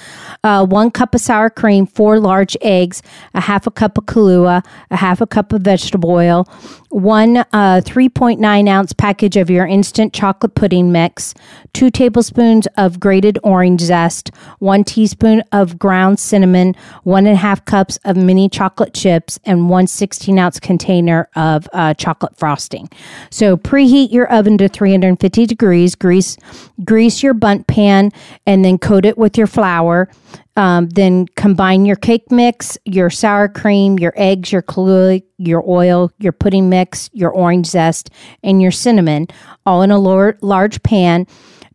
uh, 0.43 0.65
one 0.65 0.91
cup 0.91 1.15
of 1.15 1.21
sour 1.21 1.49
cream, 1.49 1.85
four 1.85 2.19
large 2.19 2.55
eggs, 2.61 3.01
a 3.33 3.41
half 3.41 3.67
a 3.67 3.71
cup 3.71 3.97
of 3.97 4.05
Kahlua, 4.05 4.65
a 4.91 4.95
half 4.95 5.21
a 5.21 5.27
cup 5.27 5.53
of 5.53 5.61
vegetable 5.61 6.11
oil, 6.11 6.47
one 6.89 7.37
uh, 7.37 7.81
3.9 7.83 8.69
ounce 8.69 8.93
package 8.93 9.37
of 9.37 9.49
your 9.49 9.65
instant 9.65 10.13
chocolate 10.13 10.55
pudding 10.55 10.91
mix, 10.91 11.33
two 11.73 11.89
tablespoons 11.89 12.67
of 12.77 12.99
grated 12.99 13.39
orange 13.43 13.81
zest, 13.81 14.31
one 14.59 14.83
teaspoon 14.83 15.41
of 15.51 15.79
ground 15.79 16.19
cinnamon, 16.19 16.75
one 17.03 17.25
and 17.25 17.33
a 17.35 17.37
half 17.39 17.63
cups 17.65 17.97
of 18.05 18.15
mini 18.15 18.47
chocolate 18.53 18.93
chips, 18.93 19.39
and 19.43 19.69
one 19.69 19.87
16 19.87 20.39
ounce 20.39 20.59
container 20.59 21.27
of 21.35 21.67
uh, 21.73 21.93
chocolate 21.95 22.37
frosting. 22.37 22.87
So 23.29 23.57
preheat 23.57 24.11
your 24.11 24.31
oven 24.31 24.57
to 24.59 24.69
350 24.69 25.45
degrees. 25.45 25.95
Grease 25.95 26.37
grease 26.85 27.21
your 27.21 27.33
Bundt 27.33 27.67
pan 27.67 28.11
and 28.45 28.63
then 28.63 28.77
coat 28.77 29.05
it 29.05 29.17
with 29.17 29.37
your 29.37 29.47
flour. 29.47 30.09
Um, 30.55 30.87
then 30.89 31.25
combine 31.35 31.85
your 31.85 31.95
cake 31.95 32.31
mix, 32.31 32.77
your 32.85 33.09
sour 33.09 33.47
cream, 33.47 33.97
your 33.97 34.13
eggs, 34.15 34.51
your 34.51 34.61
Kahlua, 34.61 35.23
your 35.37 35.67
oil, 35.67 36.11
your 36.19 36.31
pudding 36.31 36.69
mix, 36.69 37.09
your 37.11 37.31
orange 37.31 37.65
zest, 37.65 38.11
and 38.43 38.61
your 38.61 38.69
cinnamon, 38.69 39.27
all 39.65 39.81
in 39.81 39.89
a 39.89 39.97
large 39.97 40.83
pan. 40.83 41.25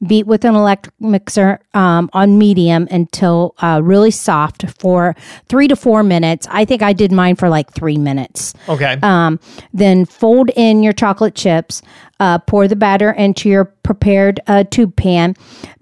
Beat 0.07 0.27
with 0.27 0.45
an 0.45 0.55
electric 0.55 0.95
mixer 1.01 1.61
um, 1.75 2.09
on 2.13 2.39
medium 2.39 2.87
until 2.91 3.55
uh, 3.59 3.81
really 3.83 4.11
soft 4.13 4.65
for 4.81 5.17
three 5.49 5.67
to 5.69 5.75
four 5.77 6.03
minutes. 6.03 6.47
I 6.51 6.65
think 6.65 6.83
I 6.83 6.93
did 6.93 7.11
mine 7.11 7.35
for 7.37 7.49
like 7.49 7.73
three 7.73 7.99
minutes. 7.99 8.55
Okay. 8.69 8.97
Um, 9.03 9.41
then 9.73 10.05
fold 10.05 10.51
in 10.57 10.83
your 10.83 10.93
chocolate 10.93 11.35
chips. 11.35 11.83
Uh, 12.21 12.37
pour 12.37 12.67
the 12.67 12.75
batter 12.75 13.13
into 13.13 13.49
your 13.49 13.65
prepared 13.65 14.41
uh, 14.49 14.65
tube 14.65 14.97
pan. 14.97 15.37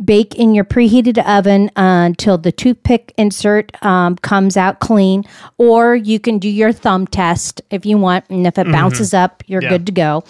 Bake 0.05 0.35
in 0.35 0.55
your 0.55 0.65
preheated 0.67 1.17
oven 1.27 1.69
uh, 1.77 2.05
until 2.05 2.37
the 2.37 2.53
toothpick 2.53 3.15
insert 3.17 3.73
um, 3.83 4.17
comes 4.17 4.55
out 4.55 4.81
clean. 4.81 5.25
Or 5.57 5.97
you 5.97 6.21
can 6.21 6.39
do 6.39 6.49
your 6.51 6.73
thumb 6.73 7.07
test 7.07 7.63
if 7.71 7.87
you 7.87 7.97
want. 7.97 8.27
And 8.29 8.47
if 8.47 8.59
it 8.59 8.67
Mhm. 8.67 8.73
bounces 8.73 9.15
up, 9.15 9.43
you're 9.47 9.63
Yeah. 9.63 9.71
good 9.71 9.87
to 9.87 9.93
go. 9.93 10.25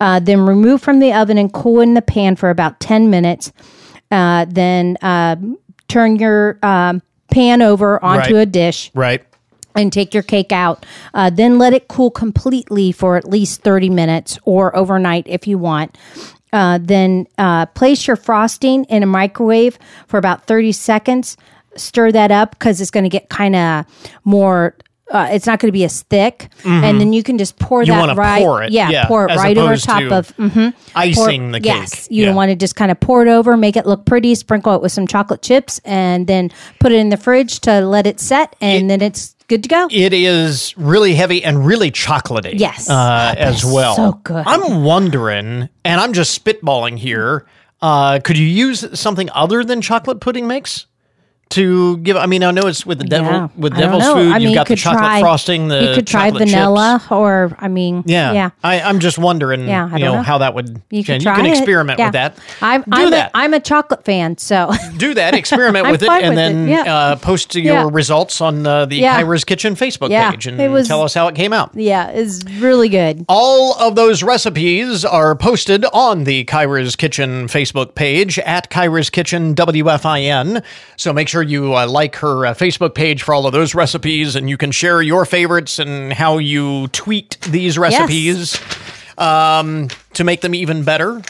Uh, 0.00 0.20
then 0.20 0.40
remove 0.46 0.80
from 0.80 1.00
the 1.00 1.12
oven 1.12 1.38
and 1.38 1.52
cool 1.52 1.80
in 1.80 1.94
the 1.94 2.02
pan 2.02 2.36
for 2.36 2.50
about 2.50 2.78
10 2.80 3.10
minutes. 3.10 3.52
Uh, 4.10 4.46
then 4.48 4.96
uh, 5.02 5.36
turn 5.88 6.16
your 6.16 6.58
um, 6.62 7.02
pan 7.30 7.60
over 7.62 8.02
onto 8.04 8.34
Right. 8.34 8.42
a 8.42 8.46
dish 8.46 8.90
Right. 8.94 9.22
and 9.74 9.92
take 9.92 10.14
your 10.14 10.22
cake 10.22 10.52
out. 10.52 10.86
Uh, 11.14 11.30
then 11.30 11.58
let 11.58 11.72
it 11.72 11.88
cool 11.88 12.10
completely 12.10 12.92
for 12.92 13.16
at 13.16 13.28
least 13.28 13.62
30 13.62 13.90
minutes 13.90 14.38
or 14.44 14.74
overnight 14.76 15.26
if 15.28 15.46
you 15.46 15.58
want. 15.58 15.98
Uh, 16.52 16.78
then 16.80 17.26
uh, 17.36 17.66
place 17.66 18.06
your 18.06 18.16
frosting 18.16 18.84
in 18.84 19.02
a 19.02 19.06
microwave 19.06 19.78
for 20.06 20.16
about 20.16 20.46
30 20.46 20.72
seconds. 20.72 21.36
Stir 21.76 22.10
that 22.12 22.30
up 22.30 22.52
because 22.52 22.80
it's 22.80 22.90
going 22.90 23.04
to 23.04 23.10
get 23.10 23.28
kind 23.28 23.54
of 23.54 23.84
more. 24.24 24.74
Uh, 25.10 25.28
it's 25.30 25.46
not 25.46 25.58
going 25.58 25.68
to 25.68 25.72
be 25.72 25.84
as 25.84 26.02
thick, 26.02 26.48
Mhm. 26.64 26.82
and 26.82 27.00
then 27.00 27.12
you 27.14 27.22
can 27.22 27.38
just 27.38 27.58
pour 27.58 27.82
You 27.82 27.92
that 27.92 28.16
right. 28.16 28.42
pour 28.42 28.62
it, 28.62 28.72
yeah, 28.72 28.90
yeah, 28.90 29.06
pour 29.06 29.26
it 29.26 29.34
right 29.36 29.56
over 29.56 29.76
top 29.78 30.00
to 30.00 30.14
of 30.14 30.36
mhm. 30.36 30.74
icing 30.94 31.52
the 31.52 31.60
cake. 31.60 31.66
Yes, 31.66 32.08
you 32.10 32.24
Yeah. 32.26 32.34
want 32.34 32.50
to 32.50 32.56
just 32.56 32.76
kind 32.76 32.90
of 32.90 33.00
pour 33.00 33.22
it 33.26 33.28
over, 33.30 33.56
make 33.56 33.76
it 33.76 33.86
look 33.86 34.04
pretty, 34.04 34.34
sprinkle 34.34 34.74
it 34.74 34.82
with 34.82 34.92
some 34.92 35.06
chocolate 35.06 35.40
chips, 35.40 35.80
and 35.86 36.26
then 36.26 36.50
put 36.78 36.92
it 36.92 36.96
in 36.96 37.08
the 37.08 37.16
fridge 37.16 37.60
to 37.60 37.80
let 37.80 38.06
it 38.06 38.20
set, 38.20 38.54
and 38.60 38.90
then 38.90 39.00
it's 39.00 39.34
good 39.48 39.62
to 39.62 39.68
go. 39.70 39.88
It 39.90 40.12
is 40.12 40.74
really 40.76 41.14
heavy 41.14 41.42
and 41.42 41.64
really 41.64 41.90
chocolatey. 41.90 42.58
Yes. 42.58 42.90
Uh, 42.90 43.34
as 43.38 43.64
well. 43.64 43.96
so 43.96 44.20
good. 44.24 44.44
I'm 44.46 44.84
wondering, 44.84 45.70
and 45.86 46.00
I'm 46.02 46.12
just 46.12 46.44
spitballing 46.44 46.98
here. 46.98 47.46
Uh, 47.80 48.18
could 48.18 48.36
you 48.36 48.46
use 48.46 48.84
something 48.98 49.30
other 49.34 49.64
than 49.64 49.80
chocolate 49.80 50.20
pudding 50.20 50.46
mix 50.48 50.84
to 51.50 51.96
give? 51.98 52.16
I 52.16 52.26
mean, 52.26 52.42
I 52.44 52.50
know 52.50 52.66
it's 52.66 52.84
with 52.84 52.98
the 52.98 53.04
devil 53.04 53.30
Yeah, 53.32 53.48
with 53.56 53.76
devil's 53.76 54.04
food. 54.04 54.32
I 54.32 54.38
You've 54.38 54.54
got 54.54 54.68
you 54.68 54.76
the 54.76 54.80
chocolate 54.80 55.00
try- 55.02 55.20
frosting. 55.20 55.68
The 55.68 55.82
you 55.88 55.94
could 55.94 56.06
try 56.06 56.30
vanilla, 56.30 56.98
chips. 57.00 57.10
or 57.12 57.56
I 57.58 57.68
mean, 57.68 58.02
Yeah, 58.06 58.32
yeah. 58.32 58.50
I, 58.62 58.80
I'm 58.80 58.98
just 59.00 59.18
wondering. 59.18 59.66
Yeah, 59.66 59.90
you 59.96 60.04
know, 60.04 60.14
know. 60.16 60.22
how 60.22 60.38
that 60.38 60.54
would. 60.54 60.80
You 60.90 61.02
can 61.04 61.20
you 61.20 61.26
can 61.26 61.46
experiment 61.46 61.98
Yeah. 61.98 62.06
with 62.06 62.12
that. 62.14 62.38
I'm 62.62 62.82
Do 62.82 62.88
I'm 62.92 63.10
that. 63.10 63.30
A, 63.32 63.36
I'm 63.36 63.54
a 63.54 63.60
chocolate 63.60 64.04
fan, 64.04 64.36
so 64.38 64.72
Do 64.96 65.14
that. 65.14 65.34
Experiment 65.34 65.86
with 65.90 66.02
it, 66.02 66.08
and 66.08 66.28
with 66.30 66.36
then 66.36 66.68
it, 66.68 66.86
uh, 66.86 67.16
post 67.16 67.54
your 67.54 67.90
results 67.90 68.40
on 68.40 68.66
uh, 68.66 68.86
the. 68.86 69.00
Kyra's 69.02 69.44
Kitchen 69.44 69.74
Facebook 69.74 70.10
page 70.10 70.46
and 70.46 70.72
was- 70.72 70.86
tell 70.86 71.02
us 71.02 71.14
how 71.14 71.28
it 71.28 71.34
came 71.34 71.52
out. 71.52 71.70
yeah, 71.74 72.08
it's 72.10 72.44
really 72.60 72.88
good. 72.88 73.24
All 73.28 73.74
of 73.80 73.94
those 73.94 74.22
recipes 74.22 75.04
are 75.04 75.34
posted 75.34 75.84
on 75.86 76.24
the 76.24 76.44
Kyra's 76.44 76.94
Kitchen 76.94 77.46
Facebook 77.48 77.94
page 77.94 78.38
at 78.40 78.70
Kyra's 78.70 79.10
Kitchen 79.10 79.54
WFIN. 79.54 80.62
So 80.96 81.12
make 81.12 81.28
sure 81.28 81.37
you 81.42 81.76
uh, 81.76 81.86
like 81.86 82.16
her 82.16 82.46
uh, 82.46 82.54
Facebook 82.54 82.94
page 82.94 83.22
for 83.22 83.34
all 83.34 83.46
of 83.46 83.52
those 83.52 83.74
recipes, 83.74 84.36
and 84.36 84.48
you 84.48 84.56
can 84.56 84.70
share 84.70 85.02
your 85.02 85.24
favorites 85.24 85.78
and 85.78 86.12
how 86.12 86.38
you 86.38 86.88
tweet 86.88 87.38
these 87.48 87.78
recipes 87.78 88.60
um, 89.18 89.88
to 90.14 90.24
make 90.24 90.40
them 90.40 90.54
even 90.54 90.84
better. 90.84 91.22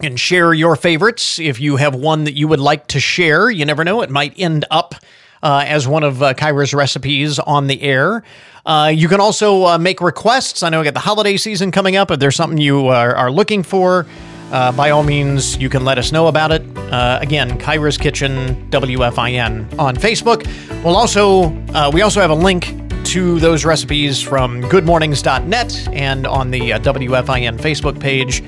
And 0.00 0.20
share 0.20 0.52
your 0.52 0.76
favorites 0.76 1.38
if 1.38 1.58
you 1.58 1.76
have 1.76 1.94
one 1.94 2.24
that 2.24 2.34
you 2.34 2.48
would 2.48 2.60
like 2.60 2.88
to 2.88 3.00
share. 3.00 3.48
You 3.48 3.64
never 3.64 3.82
know; 3.82 4.02
it 4.02 4.10
might 4.10 4.34
end 4.38 4.66
up 4.70 4.94
uh, 5.42 5.64
as 5.66 5.88
one 5.88 6.02
of 6.02 6.22
uh, 6.22 6.34
Kyra's 6.34 6.74
recipes 6.74 7.38
on 7.38 7.66
the 7.66 7.80
air. 7.80 8.22
Uh, 8.66 8.92
you 8.94 9.08
can 9.08 9.20
also 9.20 9.64
uh, 9.64 9.78
make 9.78 10.00
requests. 10.00 10.62
I 10.62 10.68
know 10.68 10.80
we 10.80 10.84
got 10.84 10.94
the 10.94 11.00
holiday 11.00 11.36
season 11.36 11.70
coming 11.70 11.96
up. 11.96 12.10
If 12.10 12.18
there's 12.18 12.36
something 12.36 12.58
you 12.58 12.88
are, 12.88 13.14
are 13.14 13.30
looking 13.30 13.62
for, 13.62 14.06
uh, 14.52 14.72
by 14.72 14.90
all 14.90 15.02
means, 15.02 15.56
you 15.58 15.68
can 15.68 15.84
let 15.84 15.98
us 15.98 16.12
know 16.12 16.28
about 16.28 16.52
it. 16.52 16.62
Uh, 16.76 17.18
again, 17.20 17.58
Kyra's 17.58 17.98
Kitchen 17.98 18.70
WFIN 18.70 19.78
on 19.78 19.96
Facebook. 19.96 20.46
We'll 20.84 20.96
also 20.96 21.52
uh, 21.74 21.90
we 21.92 22.02
also 22.02 22.20
have 22.20 22.30
a 22.30 22.34
link 22.34 22.74
to 23.06 23.38
those 23.40 23.64
recipes 23.64 24.20
from 24.20 24.62
goodmornings.net 24.62 25.88
and 25.92 26.26
on 26.26 26.50
the 26.50 26.72
uh, 26.74 26.78
WFIN 26.78 27.58
Facebook 27.58 28.00
page. 28.00 28.42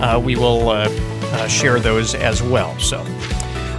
Uh, 0.00 0.20
we 0.22 0.36
will 0.36 0.70
uh, 0.70 1.48
share 1.48 1.80
those 1.80 2.14
as 2.14 2.42
well. 2.42 2.78
So, 2.78 3.02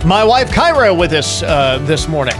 my 0.05 0.24
wife 0.24 0.49
Kyra 0.51 0.97
with 0.97 1.13
us 1.13 1.41
this 1.88 2.07
morning. 2.07 2.36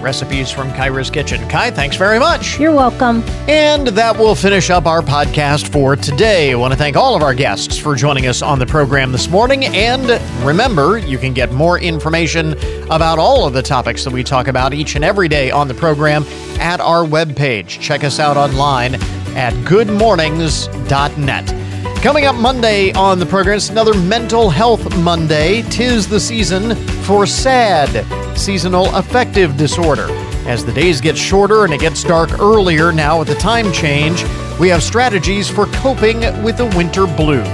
Recipes 0.00 0.50
from 0.50 0.70
Kyra's 0.70 1.10
Kitchen. 1.10 1.46
Kai, 1.48 1.70
thanks 1.70 1.96
very 1.96 2.18
much. 2.18 2.58
You're 2.58 2.74
welcome. 2.74 3.22
And 3.48 3.88
that 3.88 4.18
will 4.18 4.34
finish 4.34 4.70
up 4.70 4.86
our 4.86 5.02
podcast 5.02 5.68
for 5.68 5.96
today. 5.96 6.52
I 6.52 6.54
want 6.54 6.72
to 6.72 6.78
thank 6.78 6.96
all 6.96 7.14
of 7.14 7.22
our 7.22 7.34
guests 7.34 7.78
for 7.78 7.94
joining 7.94 8.26
us 8.26 8.42
on 8.42 8.58
the 8.58 8.66
program 8.66 9.12
this 9.12 9.28
morning. 9.28 9.64
And 9.66 10.20
remember, 10.44 10.98
you 10.98 11.18
can 11.18 11.32
get 11.32 11.52
more 11.52 11.78
information 11.78 12.54
about 12.90 13.18
all 13.18 13.46
of 13.46 13.52
the 13.52 13.62
topics 13.62 14.04
that 14.04 14.12
we 14.12 14.24
talk 14.24 14.48
about 14.48 14.74
each 14.74 14.96
and 14.96 15.04
every 15.04 15.28
day 15.28 15.50
on 15.50 15.68
the 15.68 15.74
program 15.74 16.24
at 16.58 16.80
our 16.80 17.04
webpage. 17.04 17.80
Check 17.80 18.04
us 18.04 18.18
out 18.18 18.36
online 18.36 18.94
at 19.36 19.52
goodmornings.net. 19.64 21.69
Coming 22.02 22.24
up 22.24 22.34
Monday 22.34 22.92
on 22.92 23.18
the 23.18 23.26
program, 23.26 23.58
it's 23.58 23.68
another 23.68 23.92
Mental 23.92 24.48
Health 24.48 24.96
Monday. 25.00 25.60
Tis 25.64 26.08
the 26.08 26.18
season 26.18 26.74
for 27.02 27.26
SAD, 27.26 28.06
seasonal 28.38 28.86
affective 28.94 29.54
disorder. 29.58 30.06
As 30.46 30.64
the 30.64 30.72
days 30.72 30.98
get 31.02 31.14
shorter 31.14 31.66
and 31.66 31.74
it 31.74 31.80
gets 31.80 32.02
dark 32.02 32.40
earlier 32.40 32.90
now 32.90 33.18
with 33.18 33.28
the 33.28 33.34
time 33.34 33.70
change, 33.70 34.24
we 34.58 34.70
have 34.70 34.82
strategies 34.82 35.50
for 35.50 35.66
coping 35.66 36.20
with 36.42 36.56
the 36.56 36.72
winter 36.74 37.06
blues. 37.06 37.46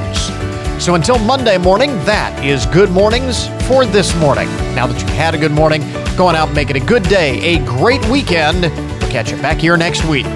So 0.83 0.95
until 0.95 1.19
Monday 1.19 1.59
morning, 1.59 1.91
that 2.05 2.45
is 2.45 2.67
Good 2.67 2.93
Mornings 2.93 3.49
for 3.67 3.85
this 3.85 4.15
morning. 4.15 4.47
Now 4.77 4.87
that 4.87 5.01
you've 5.01 5.11
had 5.11 5.35
a 5.35 5.39
good 5.39 5.51
morning, 5.51 5.83
go 6.17 6.29
on 6.29 6.37
out 6.37 6.47
and 6.47 6.55
make 6.55 6.71
it 6.71 6.77
a 6.77 6.81
good 6.81 7.03
day, 7.03 7.57
a 7.57 7.65
great 7.65 8.05
weekend. 8.07 8.63
We'll 8.63 9.11
catch 9.11 9.33
you 9.33 9.39
back 9.39 9.59
here 9.59 9.77
next 9.77 10.05
week. 10.05 10.27